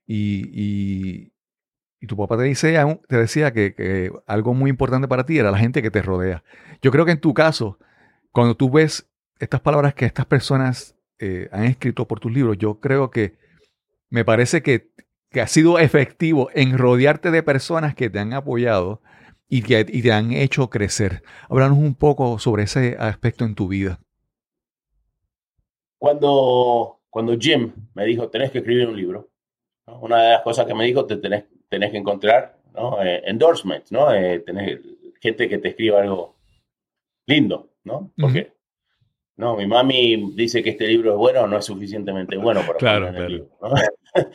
Y, 0.07 1.33
tu 2.07 2.15
papá 2.15 2.37
te, 2.37 2.43
dice, 2.43 2.77
te 3.07 3.17
decía 3.17 3.51
que, 3.51 4.11
algo 4.25 4.53
muy 4.53 4.69
importante 4.69 5.07
para 5.09 5.25
ti 5.25 5.37
era 5.37 5.51
la 5.51 5.57
gente 5.57 5.81
que 5.81 5.91
te 5.91 6.01
rodea. 6.01 6.43
Yo 6.81 6.91
creo 6.91 7.05
que 7.05 7.11
en 7.11 7.19
tu 7.19 7.33
caso, 7.33 7.77
cuando 8.31 8.55
tú 8.55 8.71
ves 8.71 9.09
estas 9.39 9.59
palabras 9.59 9.93
que 9.93 10.05
estas 10.05 10.25
personas 10.25 10.95
eh, 11.19 11.49
han 11.51 11.65
escrito 11.65 12.07
por 12.07 12.21
tus 12.21 12.31
libros, 12.31 12.57
yo 12.57 12.79
creo 12.79 13.11
que 13.11 13.37
me 14.09 14.23
parece 14.23 14.63
que, 14.63 14.91
que 15.29 15.41
has 15.41 15.51
sido 15.51 15.79
efectivo 15.79 16.49
en 16.53 16.77
rodearte 16.77 17.29
de 17.29 17.43
personas 17.43 17.93
que 17.93 18.09
te 18.09 18.19
han 18.19 18.33
apoyado 18.33 19.01
y 19.49 19.63
que 19.63 19.85
y 19.89 20.01
te 20.01 20.13
han 20.13 20.31
hecho 20.31 20.69
crecer. 20.69 21.23
Háblanos 21.49 21.77
un 21.77 21.95
poco 21.95 22.39
sobre 22.39 22.63
ese 22.63 22.95
aspecto 22.97 23.43
en 23.43 23.55
tu 23.55 23.67
vida. 23.67 23.99
Cuando, 25.99 27.01
cuando 27.09 27.37
Jim 27.37 27.71
me 27.93 28.05
dijo, 28.05 28.29
tenés 28.29 28.49
que 28.49 28.59
escribir 28.59 28.87
un 28.87 28.97
libro, 28.97 29.29
¿no? 29.85 29.99
Una 29.99 30.23
de 30.23 30.29
las 30.31 30.41
cosas 30.41 30.65
que 30.65 30.73
me 30.73 30.85
dijo, 30.85 31.05
te 31.05 31.17
tenés, 31.17 31.45
tenés 31.69 31.91
que 31.91 31.97
encontrar 31.97 32.59
¿no? 32.73 33.01
Eh, 33.03 33.21
endorsements, 33.25 33.91
¿no? 33.91 34.13
Eh, 34.13 34.39
tenés 34.39 34.79
gente 35.21 35.49
que 35.49 35.57
te 35.57 35.69
escriba 35.69 36.01
algo 36.01 36.35
lindo, 37.27 37.71
¿no? 37.83 38.11
Porque, 38.17 38.53
no, 39.37 39.55
mi 39.55 39.67
mami 39.67 40.33
dice 40.35 40.63
que 40.63 40.71
este 40.71 40.87
libro 40.87 41.11
es 41.11 41.17
bueno, 41.17 41.47
no 41.47 41.57
es 41.57 41.65
suficientemente 41.65 42.37
bueno 42.37 42.61
para 42.61 42.77
Claro, 42.77 43.07
en 43.07 43.15
el 43.15 43.15
claro. 43.15 43.29
libro, 43.29 43.57
¿no? 43.61 43.69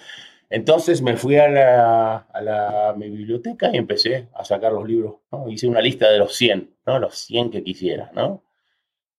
Entonces 0.51 1.03
me 1.03 1.17
fui 1.17 1.37
a 1.37 1.49
la, 1.49 2.17
a 2.17 2.41
la 2.43 2.95
mi 2.97 3.11
biblioteca 3.11 3.71
y 3.73 3.77
empecé 3.77 4.29
a 4.35 4.45
sacar 4.45 4.73
los 4.73 4.87
libros, 4.87 5.17
¿no? 5.33 5.49
Hice 5.49 5.67
una 5.67 5.81
lista 5.81 6.11
de 6.11 6.19
los 6.19 6.35
100, 6.37 6.77
¿no? 6.87 6.99
Los 6.99 7.17
100 7.17 7.51
que 7.51 7.65
quisiera, 7.65 8.13
¿no? 8.15 8.44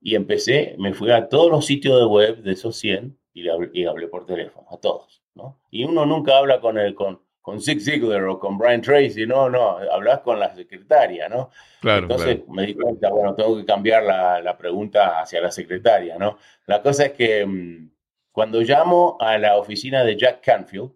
Y 0.06 0.14
empecé, 0.14 0.76
me 0.78 0.94
fui 0.94 1.10
a 1.10 1.28
todos 1.30 1.50
los 1.50 1.66
sitios 1.66 1.98
de 1.98 2.06
web 2.06 2.44
de 2.44 2.52
esos 2.52 2.78
100 2.78 3.18
y, 3.34 3.42
le 3.42 3.52
hablé, 3.52 3.70
y 3.74 3.86
hablé 3.86 4.08
por 4.08 4.24
teléfono, 4.28 4.68
a 4.70 4.78
todos, 4.78 5.24
¿no? 5.34 5.58
Y 5.72 5.84
uno 5.84 6.06
nunca 6.06 6.38
habla 6.38 6.62
con 6.62 6.78
el, 6.78 6.94
con, 6.94 7.22
con 7.42 7.60
Zig 7.60 7.82
Ziglar 7.82 8.24
o 8.26 8.40
con 8.40 8.56
Brian 8.56 8.84
Tracy, 8.84 9.26
no, 9.26 9.50
no, 9.50 9.80
hablas 9.92 10.20
con 10.20 10.40
la 10.40 10.54
secretaria, 10.54 11.28
¿no? 11.28 11.50
Claro, 11.82 12.04
Entonces 12.04 12.36
claro. 12.36 12.54
me 12.54 12.68
di 12.68 12.76
cuenta, 12.76 13.10
bueno, 13.10 13.34
tengo 13.34 13.58
que 13.58 13.66
cambiar 13.66 14.04
la, 14.04 14.40
la 14.44 14.56
pregunta 14.56 15.22
hacia 15.22 15.42
la 15.42 15.50
secretaria, 15.50 16.20
¿no? 16.20 16.38
La 16.68 16.84
cosa 16.84 17.08
es 17.08 17.14
que 17.14 17.44
mm, 17.44 17.90
cuando 18.32 18.62
llamo 18.62 19.18
a 19.20 19.40
la 19.40 19.58
oficina 19.58 20.04
de 20.04 20.18
Jack 20.18 20.42
Canfield, 20.46 20.92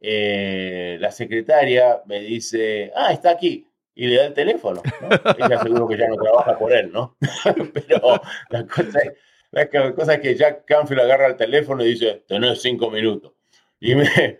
eh, 0.00 0.96
la 0.98 1.12
secretaria 1.12 2.02
me 2.06 2.18
dice, 2.18 2.90
ah, 2.96 3.12
está 3.12 3.30
aquí, 3.30 3.68
y 3.96 4.06
le 4.06 4.16
da 4.16 4.26
el 4.26 4.34
teléfono, 4.34 4.82
¿no? 5.00 5.08
Ella 5.46 5.60
seguro 5.62 5.88
que 5.88 5.96
ya 5.98 6.06
no 6.06 6.16
trabaja 6.16 6.56
por 6.58 6.72
él, 6.72 6.92
¿no? 6.92 7.16
Pero 7.74 8.20
la 8.50 8.66
cosa, 8.66 9.00
es, 9.00 9.12
la 9.50 9.68
cosa 9.94 10.14
es 10.14 10.20
que 10.20 10.36
Jack 10.36 10.64
Canfield 10.66 11.00
agarra 11.00 11.26
el 11.26 11.36
teléfono 11.36 11.82
y 11.84 11.88
dice, 11.88 12.22
tenés 12.28 12.62
cinco 12.62 12.90
minutos. 12.90 13.32
Y 13.80 13.94
me, 13.96 14.38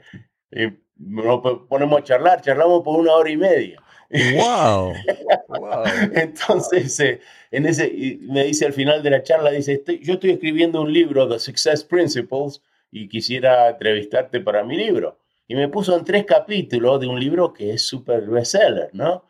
y 0.53 0.69
nos 0.97 1.41
ponemos 1.69 2.01
a 2.01 2.05
charlar, 2.05 2.41
charlamos 2.43 2.83
por 2.85 3.01
una 3.01 3.13
hora 3.15 3.31
y 3.31 3.37
media. 3.37 3.83
¡Wow! 4.11 4.93
¡Wow! 5.49 5.85
Entonces, 6.15 7.01
eh, 7.01 7.21
en 7.51 7.67
ese, 7.67 7.87
y 7.89 8.19
me 8.23 8.45
dice 8.45 8.67
al 8.67 8.73
final 8.73 9.03
de 9.03 9.11
la 9.11 9.23
charla, 9.23 9.51
dice, 9.51 9.73
"Estoy- 9.73 10.01
yo 10.03 10.15
estoy 10.15 10.31
escribiendo 10.31 10.81
un 10.81 10.93
libro, 10.93 11.29
The 11.29 11.39
Success 11.39 11.83
Principles, 11.83 12.63
y 12.91 13.09
quisiera 13.09 13.69
entrevistarte 13.71 14.41
para 14.41 14.63
mi 14.65 14.77
libro. 14.77 15.19
Y 15.49 15.55
me 15.55 15.69
puso 15.69 15.97
en 15.97 16.05
tres 16.05 16.25
capítulos 16.25 17.01
de 17.01 17.07
un 17.09 17.19
libro 17.21 17.53
que 17.53 17.73
es 17.73 17.83
súper 17.83 18.23
bestseller, 18.23 18.91
¿no? 18.93 19.25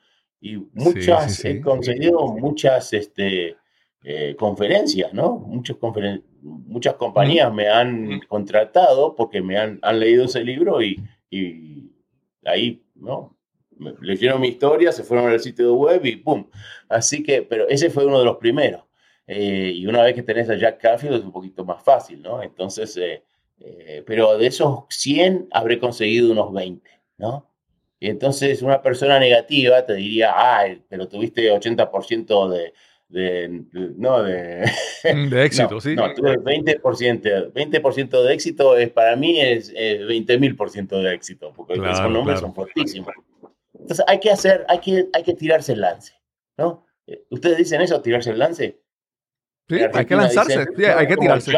Y 0.53 0.67
muchas, 0.75 1.35
sí, 1.35 1.43
sí. 1.43 1.49
he 1.49 1.61
conseguido 1.61 2.27
muchas 2.29 2.93
este, 2.93 3.57
eh, 4.03 4.37
conferencias, 4.39 5.13
¿no? 5.13 5.37
Muchas, 5.39 5.77
conferen- 5.77 6.23
muchas 6.43 6.95
compañías 6.95 7.53
me 7.53 7.69
han 7.69 8.21
contratado 8.29 9.15
porque 9.15 9.41
me 9.43 9.57
han, 9.59 9.79
han 9.83 9.99
leído 9.99 10.25
ese 10.27 10.45
libro 10.45 10.81
y, 10.83 11.03
y 11.31 11.91
ahí, 12.45 12.83
¿no? 12.95 13.37
Leyeron 14.01 14.41
mi 14.41 14.49
historia, 14.49 14.91
se 14.93 15.03
fueron 15.03 15.29
al 15.31 15.41
sitio 15.41 15.75
web 15.75 16.05
y 16.07 16.17
¡pum! 16.17 16.47
Así 16.89 17.23
que, 17.23 17.43
pero 17.43 17.69
ese 17.69 17.91
fue 17.91 18.07
uno 18.07 18.19
de 18.19 18.25
los 18.25 18.37
primeros. 18.39 18.83
Eh, 19.27 19.73
y 19.75 19.87
una 19.87 20.03
vez 20.03 20.15
que 20.15 20.23
tenés 20.23 20.49
a 20.49 20.57
Jack 20.57 20.81
Canfield 20.81 21.17
es 21.17 21.23
un 21.25 21.33
poquito 21.33 21.65
más 21.65 21.83
fácil, 21.83 22.23
¿no? 22.23 22.43
Entonces, 22.43 22.97
eh, 22.97 23.25
eh, 23.59 24.03
pero 24.07 24.39
de 24.39 24.47
esos 24.47 24.85
100 24.89 25.49
habré 25.51 25.79
conseguido 25.79 26.31
unos 26.31 26.53
20, 26.53 26.89
¿no? 27.19 27.51
Y 27.99 28.11
entonces 28.11 28.61
una 28.63 28.83
persona 28.83 29.19
negativa 29.19 29.85
te 29.87 29.95
diría, 29.95 30.33
ay, 30.37 30.83
pero 30.89 31.09
tuviste 31.09 31.51
80% 31.51 32.49
de, 32.51 32.75
de, 33.09 33.49
de- 33.73 33.93
no, 33.97 34.23
de, 34.23 34.71
De 35.31 35.45
éxito, 35.45 35.71
no, 35.75 35.81
sí. 35.81 35.95
No, 35.97 36.13
tuve 36.13 36.37
20%, 36.39 37.53
20% 37.53 38.23
de 38.23 38.35
éxito 38.35 38.77
es 38.77 38.91
para 38.91 39.17
mí 39.17 39.41
es 39.41 39.73
eh, 39.75 40.01
20.000% 40.07 41.01
de 41.03 41.15
éxito, 41.15 41.53
porque 41.57 41.75
Claro, 41.75 41.93
esos 41.93 42.11
nombres 42.11 42.39
claro. 42.41 42.41
son 42.41 42.55
fuertísimos. 42.55 43.13
Entonces 43.79 44.05
hay 44.09 44.21
que 44.21 44.31
hacer, 44.31 44.65
hay 44.69 44.79
que, 44.81 45.07
hay 45.13 45.23
que 45.23 45.35
tirarse 45.35 45.73
el 45.73 45.81
lance, 45.81 46.13
¿no? 46.59 46.87
Eh, 47.07 47.25
¿Ustedes 47.31 47.57
dicen 47.59 47.81
eso, 47.81 48.01
tirarse 48.03 48.31
el 48.31 48.39
lance? 48.39 48.81
Sí, 49.69 49.77
hay 49.93 50.05
que 50.07 50.17
lanzarse, 50.17 50.59
dicen, 50.59 50.75
sí, 50.77 50.85
hay 50.85 51.07
que 51.07 51.17
tirarse. 51.17 51.53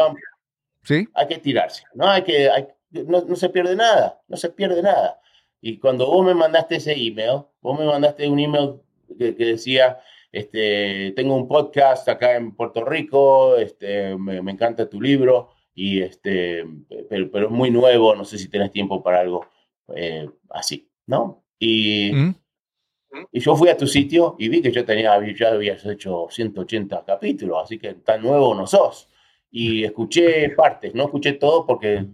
Sí, 0.83 1.07
hay 1.13 1.27
que 1.27 1.37
tirarse, 1.39 1.83
¿no? 1.93 2.07
Hay 2.07 2.23
que, 2.23 2.49
hay- 2.49 2.67
no, 2.91 3.21
no 3.21 3.35
se 3.35 3.49
pierde 3.49 3.75
nada, 3.75 4.19
no 4.27 4.37
se 4.37 4.49
pierde 4.49 4.81
nada. 4.81 5.19
Y 5.61 5.77
cuando 5.79 6.07
vos 6.07 6.25
me 6.25 6.33
mandaste 6.33 6.77
ese 6.77 6.93
email, 6.93 7.43
vos 7.61 7.79
me 7.79 7.85
mandaste 7.85 8.27
un 8.27 8.39
email 8.39 8.75
que, 9.17 9.35
que 9.35 9.45
decía, 9.45 9.99
este, 10.31 11.11
tengo 11.15 11.35
un 11.35 11.47
podcast 11.47 12.07
acá 12.07 12.35
en 12.35 12.55
Puerto 12.55 12.85
Rico, 12.85 13.57
este, 13.57 14.15
me, 14.17 14.41
me 14.41 14.51
encanta 14.51 14.89
tu 14.89 15.01
libro, 15.01 15.49
y 15.73 16.01
este, 16.01 16.65
pero, 17.09 17.29
pero 17.31 17.45
es 17.47 17.51
muy 17.51 17.71
nuevo, 17.71 18.15
no 18.15 18.25
sé 18.25 18.37
si 18.37 18.49
tenés 18.49 18.71
tiempo 18.71 19.03
para 19.03 19.19
algo 19.21 19.45
eh, 19.95 20.29
así, 20.49 20.89
¿no? 21.07 21.43
Y, 21.59 22.11
Mm, 23.11 23.23
y 23.31 23.39
yo 23.39 23.55
fui 23.55 23.69
a 23.69 23.77
tu 23.77 23.87
sitio 23.87 24.35
y 24.37 24.49
vi 24.49 24.61
que 24.61 24.71
yo 24.71 24.85
tenía, 24.85 25.19
ya 25.33 25.49
habías 25.49 25.85
hecho 25.85 26.27
180 26.29 27.03
capítulos, 27.05 27.59
así 27.63 27.79
que 27.79 27.95
tan 27.95 28.21
nuevo 28.21 28.53
no 28.55 28.67
sos. 28.67 29.09
Y 29.51 29.83
escuché 29.83 30.49
partes, 30.51 30.93
no 30.93 31.05
escuché 31.05 31.33
todo 31.33 31.65
porque 31.65 32.05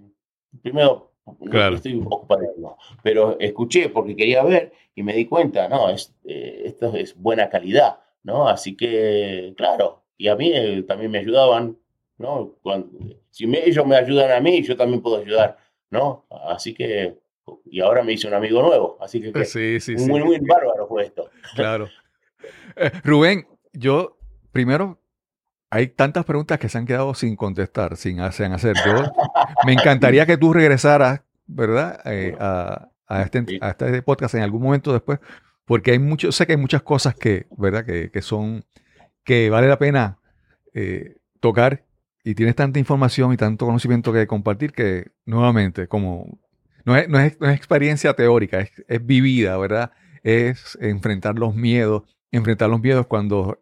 primero 0.61 1.13
no 1.25 1.49
Claro. 1.49 1.75
estoy 1.75 1.99
ocupado, 1.99 2.77
pero 3.03 3.39
escuché 3.39 3.89
porque 3.89 4.15
quería 4.15 4.43
ver 4.43 4.71
y 4.93 5.03
me 5.03 5.13
di 5.13 5.25
cuenta, 5.25 5.67
no, 5.67 5.89
es, 5.89 6.13
eh, 6.23 6.63
esto 6.65 6.95
es 6.95 7.15
buena 7.19 7.49
calidad, 7.49 7.99
¿no? 8.23 8.47
Así 8.47 8.75
que, 8.77 9.53
claro, 9.57 10.03
y 10.17 10.27
a 10.27 10.35
mí 10.35 10.51
eh, 10.53 10.83
también 10.87 11.11
me 11.11 11.19
ayudaban, 11.19 11.77
¿no? 12.17 12.53
Cuando, 12.61 12.89
si 13.31 13.47
me- 13.47 13.65
ellos 13.67 13.85
me 13.85 13.95
ayudan 13.95 14.31
a 14.31 14.39
mí, 14.39 14.61
yo 14.63 14.77
también 14.77 15.01
puedo 15.01 15.17
ayudar, 15.17 15.57
¿no? 15.89 16.25
Así 16.29 16.73
que, 16.73 17.17
y 17.65 17.79
ahora 17.81 18.03
me 18.03 18.13
hice 18.13 18.27
un 18.27 18.33
amigo 18.35 18.61
nuevo, 18.61 18.97
así 19.01 19.21
que, 19.21 19.33
que 19.33 19.45
sí, 19.45 19.79
sí, 19.79 19.97
sí. 19.97 20.05
muy, 20.09 20.23
muy 20.23 20.39
bárbaro 20.39 20.87
fue 20.87 21.05
esto. 21.05 21.29
Claro. 21.55 21.89
Eh, 22.75 22.91
Rubén, 23.03 23.47
yo 23.73 24.17
primero 24.51 24.99
hay 25.69 25.87
tantas 25.87 26.25
preguntas 26.25 26.59
que 26.59 26.69
se 26.69 26.77
han 26.77 26.85
quedado 26.85 27.13
sin 27.13 27.35
contestar, 27.35 27.97
sin, 27.97 28.19
sin 28.31 28.51
hacer. 28.53 28.75
Yo 28.85 29.11
me 29.65 29.73
encantaría 29.73 30.25
que 30.25 30.37
tú 30.37 30.53
regresaras, 30.53 31.21
¿verdad? 31.47 31.99
Eh, 32.05 32.35
a, 32.39 32.89
a 33.07 33.21
este, 33.21 33.59
a 33.61 33.69
este 33.71 34.01
podcast 34.01 34.35
en 34.35 34.41
algún 34.41 34.61
momento 34.61 34.93
después, 34.93 35.19
porque 35.65 35.91
hay 35.91 35.99
mucho, 35.99 36.31
sé 36.31 36.45
que 36.45 36.53
hay 36.53 36.57
muchas 36.57 36.83
cosas 36.83 37.15
que, 37.15 37.47
¿verdad? 37.57 37.85
Que, 37.85 38.11
que 38.11 38.21
son, 38.21 38.63
que 39.23 39.49
vale 39.49 39.67
la 39.67 39.79
pena 39.79 40.19
eh, 40.73 41.17
tocar 41.39 41.85
y 42.23 42.35
tienes 42.35 42.55
tanta 42.55 42.79
información 42.79 43.33
y 43.33 43.37
tanto 43.37 43.65
conocimiento 43.65 44.13
que 44.13 44.27
compartir 44.27 44.71
que 44.71 45.11
nuevamente, 45.25 45.87
como 45.87 46.39
no 46.85 46.95
es, 46.95 47.09
no 47.09 47.19
es, 47.19 47.39
no 47.39 47.49
es 47.49 47.55
experiencia 47.55 48.13
teórica, 48.13 48.59
es, 48.59 48.71
es 48.87 49.05
vivida, 49.05 49.57
¿verdad? 49.57 49.91
Es 50.23 50.77
enfrentar 50.81 51.37
los 51.37 51.55
miedos, 51.55 52.03
enfrentar 52.31 52.69
los 52.69 52.81
miedos 52.81 53.07
cuando 53.07 53.59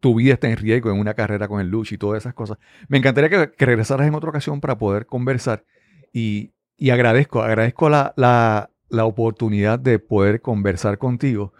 tu 0.00 0.14
vida 0.14 0.34
está 0.34 0.48
en 0.48 0.56
riesgo 0.56 0.90
en 0.90 0.98
una 0.98 1.14
carrera 1.14 1.48
con 1.48 1.60
el 1.60 1.68
luch 1.68 1.92
y 1.92 1.98
todas 1.98 2.22
esas 2.22 2.34
cosas. 2.34 2.58
Me 2.88 2.98
encantaría 2.98 3.30
que, 3.30 3.52
que 3.52 3.66
regresaras 3.66 4.06
en 4.06 4.14
otra 4.14 4.30
ocasión 4.30 4.60
para 4.60 4.78
poder 4.78 5.06
conversar 5.06 5.64
y, 6.12 6.52
y 6.76 6.90
agradezco, 6.90 7.42
agradezco 7.42 7.88
la, 7.88 8.12
la, 8.16 8.70
la 8.88 9.04
oportunidad 9.04 9.78
de 9.78 9.98
poder 9.98 10.40
conversar 10.40 10.98
contigo. 10.98 11.52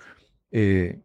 Eh, 0.50 1.00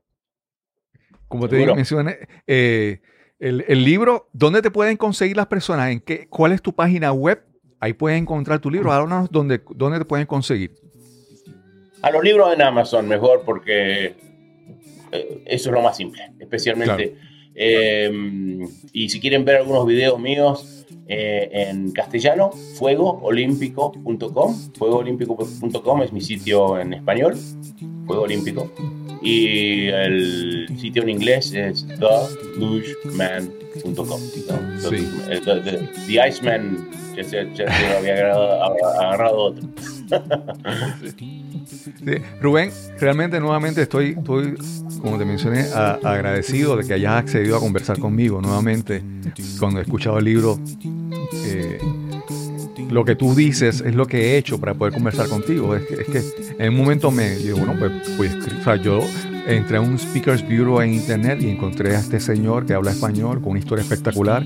como 1.27 1.47
te 1.47 1.55
Seguro. 1.55 1.75
mencioné, 1.75 2.17
eh, 2.45 3.01
el, 3.39 3.63
el 3.67 3.83
libro, 3.83 4.29
¿dónde 4.33 4.61
te 4.61 4.69
pueden 4.69 4.97
conseguir 4.97 5.37
las 5.37 5.47
personas? 5.47 5.89
¿En 5.89 5.99
qué, 6.01 6.27
¿Cuál 6.27 6.51
es 6.51 6.61
tu 6.61 6.73
página 6.73 7.11
web? 7.13 7.43
Ahí 7.79 7.93
pueden 7.93 8.19
encontrar 8.19 8.59
tu 8.59 8.69
libro. 8.69 8.91
Háblanos 8.91 9.31
dónde, 9.31 9.61
dónde 9.75 9.99
te 9.99 10.05
pueden 10.05 10.27
conseguir. 10.27 10.75
A 12.03 12.11
los 12.11 12.23
libros 12.23 12.53
en 12.53 12.61
Amazon 12.61 13.07
mejor 13.07 13.43
porque 13.45 14.15
eso 15.45 15.69
es 15.69 15.73
lo 15.73 15.81
más 15.81 15.97
simple, 15.97 16.31
especialmente. 16.39 17.15
eh, 17.55 18.59
y 18.93 19.09
si 19.09 19.19
quieren 19.19 19.43
ver 19.45 19.57
algunos 19.57 19.85
videos 19.85 20.19
míos 20.19 20.85
eh, 21.07 21.49
en 21.69 21.91
castellano, 21.91 22.51
fuegoolímpico.com. 22.77 24.55
Fuegoolímpico.com 24.77 26.01
es 26.03 26.13
mi 26.13 26.21
sitio 26.21 26.79
en 26.79 26.93
español, 26.93 27.35
Fuego 28.07 28.23
Olímpico. 28.23 28.71
Y 29.21 29.87
el 29.87 30.67
sitio 30.79 31.03
en 31.03 31.09
inglés 31.09 31.53
es 31.53 31.85
thelugeman.com. 31.87 34.07
¿no? 34.07 34.17
Sí. 34.89 35.07
The, 35.27 35.39
the- 35.41 35.61
the- 35.61 35.89
the 36.07 36.27
Iceman, 36.27 36.89
ya 37.15 37.23
se, 37.23 37.47
ya 37.53 37.71
se 37.71 37.85
había 37.97 38.13
agarrado, 38.13 38.63
agarrado 38.99 39.37
otro. 39.37 39.67
Rubén, 42.41 42.71
realmente 42.99 43.39
nuevamente 43.39 43.81
estoy, 43.83 44.15
estoy 44.17 44.55
como 45.01 45.17
te 45.17 45.25
mencioné, 45.25 45.65
agradecido 46.03 46.75
de 46.77 46.85
que 46.85 46.93
hayas 46.93 47.13
accedido 47.13 47.57
a 47.57 47.59
conversar 47.59 47.99
conmigo 47.99 48.41
nuevamente. 48.41 49.03
Cuando 49.59 49.79
he 49.79 49.83
escuchado 49.83 50.19
el 50.19 50.25
libro, 50.25 50.59
eh, 51.45 51.79
lo 52.89 53.05
que 53.05 53.15
tú 53.15 53.33
dices 53.33 53.81
es 53.81 53.95
lo 53.95 54.05
que 54.05 54.33
he 54.33 54.37
hecho 54.37 54.59
para 54.59 54.73
poder 54.73 54.93
conversar 54.93 55.27
contigo. 55.27 55.75
Es 55.75 55.85
que, 55.85 55.93
es 56.01 56.07
que 56.07 56.55
en 56.63 56.73
un 56.73 56.79
momento 56.79 57.09
me 57.11 57.35
digo, 57.37 57.57
bueno, 57.57 57.75
pues, 57.79 57.91
pues 58.17 58.35
o 58.59 58.63
sea, 58.63 58.75
yo 58.75 59.01
entré 59.47 59.77
a 59.77 59.81
un 59.81 59.97
Speakers 59.97 60.43
Bureau 60.43 60.81
en 60.81 60.93
internet 60.93 61.39
y 61.41 61.49
encontré 61.49 61.95
a 61.95 61.99
este 61.99 62.19
señor 62.19 62.65
que 62.65 62.73
habla 62.73 62.91
español 62.91 63.39
con 63.41 63.51
una 63.51 63.59
historia 63.59 63.83
espectacular. 63.83 64.43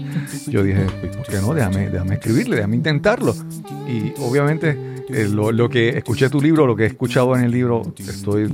Yo 0.47 0.63
dije, 0.63 0.85
pues, 1.01 1.15
¿por 1.15 1.26
qué 1.27 1.38
no? 1.38 1.53
Déjame, 1.53 1.89
déjame 1.89 2.15
escribirle, 2.15 2.57
déjame 2.57 2.76
intentarlo. 2.77 3.35
Y 3.88 4.13
obviamente 4.19 4.77
eh, 5.09 5.27
lo, 5.30 5.69
que 5.69 5.89
escuché 5.89 6.30
tu 6.30 6.41
libro, 6.41 6.65
lo 6.65 6.76
que 6.76 6.84
he 6.84 6.88
escuchado 6.88 7.35
en 7.35 7.43
el 7.43 7.51
libro, 7.51 7.84
estoy 7.97 8.51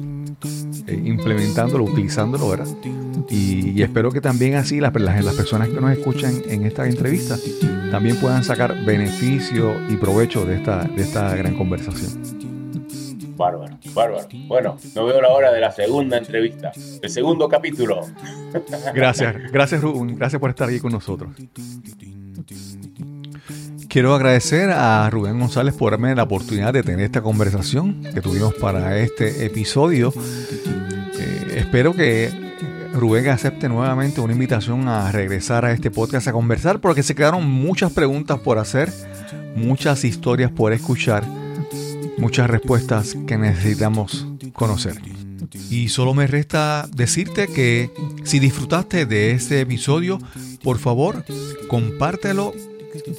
eh, 0.87 1.01
implementándolo, 1.05 1.85
utilizándolo, 1.85 2.49
¿verdad? 2.49 2.67
Y, 3.29 3.81
espero 3.81 4.11
que 4.11 4.21
también 4.21 4.55
así 4.55 4.79
las, 4.79 4.93
las, 4.93 5.35
personas 5.35 5.69
que 5.69 5.79
nos 5.79 5.91
escuchan 5.91 6.33
en 6.47 6.65
esta 6.65 6.87
entrevista 6.87 7.37
también 7.89 8.17
puedan 8.17 8.43
sacar 8.43 8.85
beneficio 8.85 9.73
y 9.89 9.95
provecho 9.95 10.45
de 10.45 10.55
esta, 10.55 10.83
de 10.83 11.01
esta 11.01 11.35
gran 11.35 11.55
conversación. 11.55 12.40
Bárbaro, 13.41 13.79
bárbaro. 13.95 14.27
Bueno, 14.47 14.77
no 14.93 15.05
veo 15.05 15.19
la 15.19 15.29
hora 15.29 15.51
de 15.51 15.59
la 15.59 15.71
segunda 15.71 16.15
entrevista, 16.15 16.71
el 17.01 17.09
segundo 17.09 17.49
capítulo. 17.49 18.05
Gracias, 18.93 19.51
gracias 19.51 19.81
Rubén, 19.81 20.15
gracias 20.15 20.39
por 20.39 20.51
estar 20.51 20.69
aquí 20.69 20.79
con 20.79 20.91
nosotros. 20.91 21.31
Quiero 23.89 24.13
agradecer 24.13 24.69
a 24.69 25.09
Rubén 25.09 25.39
González 25.39 25.73
por 25.73 25.89
darme 25.89 26.13
la 26.13 26.21
oportunidad 26.21 26.71
de 26.71 26.83
tener 26.83 27.05
esta 27.05 27.23
conversación 27.23 28.03
que 28.13 28.21
tuvimos 28.21 28.53
para 28.53 28.99
este 28.99 29.43
episodio. 29.43 30.13
Eh, 31.19 31.55
espero 31.57 31.93
que 31.93 32.29
Rubén 32.93 33.27
acepte 33.29 33.67
nuevamente 33.69 34.21
una 34.21 34.33
invitación 34.33 34.87
a 34.87 35.11
regresar 35.11 35.65
a 35.65 35.71
este 35.71 35.89
podcast 35.89 36.27
a 36.27 36.31
conversar 36.31 36.79
porque 36.79 37.01
se 37.01 37.15
quedaron 37.15 37.49
muchas 37.49 37.91
preguntas 37.91 38.39
por 38.41 38.59
hacer, 38.59 38.93
muchas 39.55 40.03
historias 40.03 40.51
por 40.51 40.73
escuchar 40.73 41.23
muchas 42.17 42.49
respuestas 42.49 43.15
que 43.27 43.37
necesitamos 43.37 44.27
conocer. 44.53 45.01
Y 45.69 45.89
solo 45.89 46.13
me 46.13 46.27
resta 46.27 46.87
decirte 46.93 47.47
que 47.47 47.91
si 48.23 48.39
disfrutaste 48.39 49.05
de 49.05 49.31
este 49.31 49.61
episodio, 49.61 50.19
por 50.63 50.79
favor, 50.79 51.25
compártelo 51.67 52.53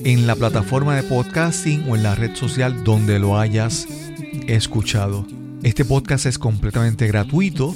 en 0.05 0.27
la 0.27 0.37
plataforma 0.37 0.97
de 0.97 1.03
podcasting 1.03 1.89
o 1.89 1.97
en 1.97 2.03
la 2.03 2.15
red 2.15 2.35
social 2.35 2.85
donde 2.85 3.19
lo 3.19 3.39
hayas 3.39 3.87
escuchado. 4.47 5.27
Este 5.63 5.85
podcast 5.85 6.27
es 6.27 6.39
completamente 6.39 7.07
gratuito. 7.07 7.75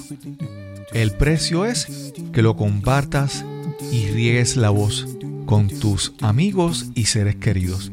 El 0.92 1.12
precio 1.12 1.64
es 1.64 2.12
que 2.32 2.42
lo 2.42 2.56
compartas 2.56 3.44
y 3.92 4.08
riegues 4.08 4.56
la 4.56 4.70
voz 4.70 5.06
con 5.46 5.68
tus 5.68 6.12
amigos 6.20 6.86
y 6.94 7.06
seres 7.06 7.36
queridos. 7.36 7.92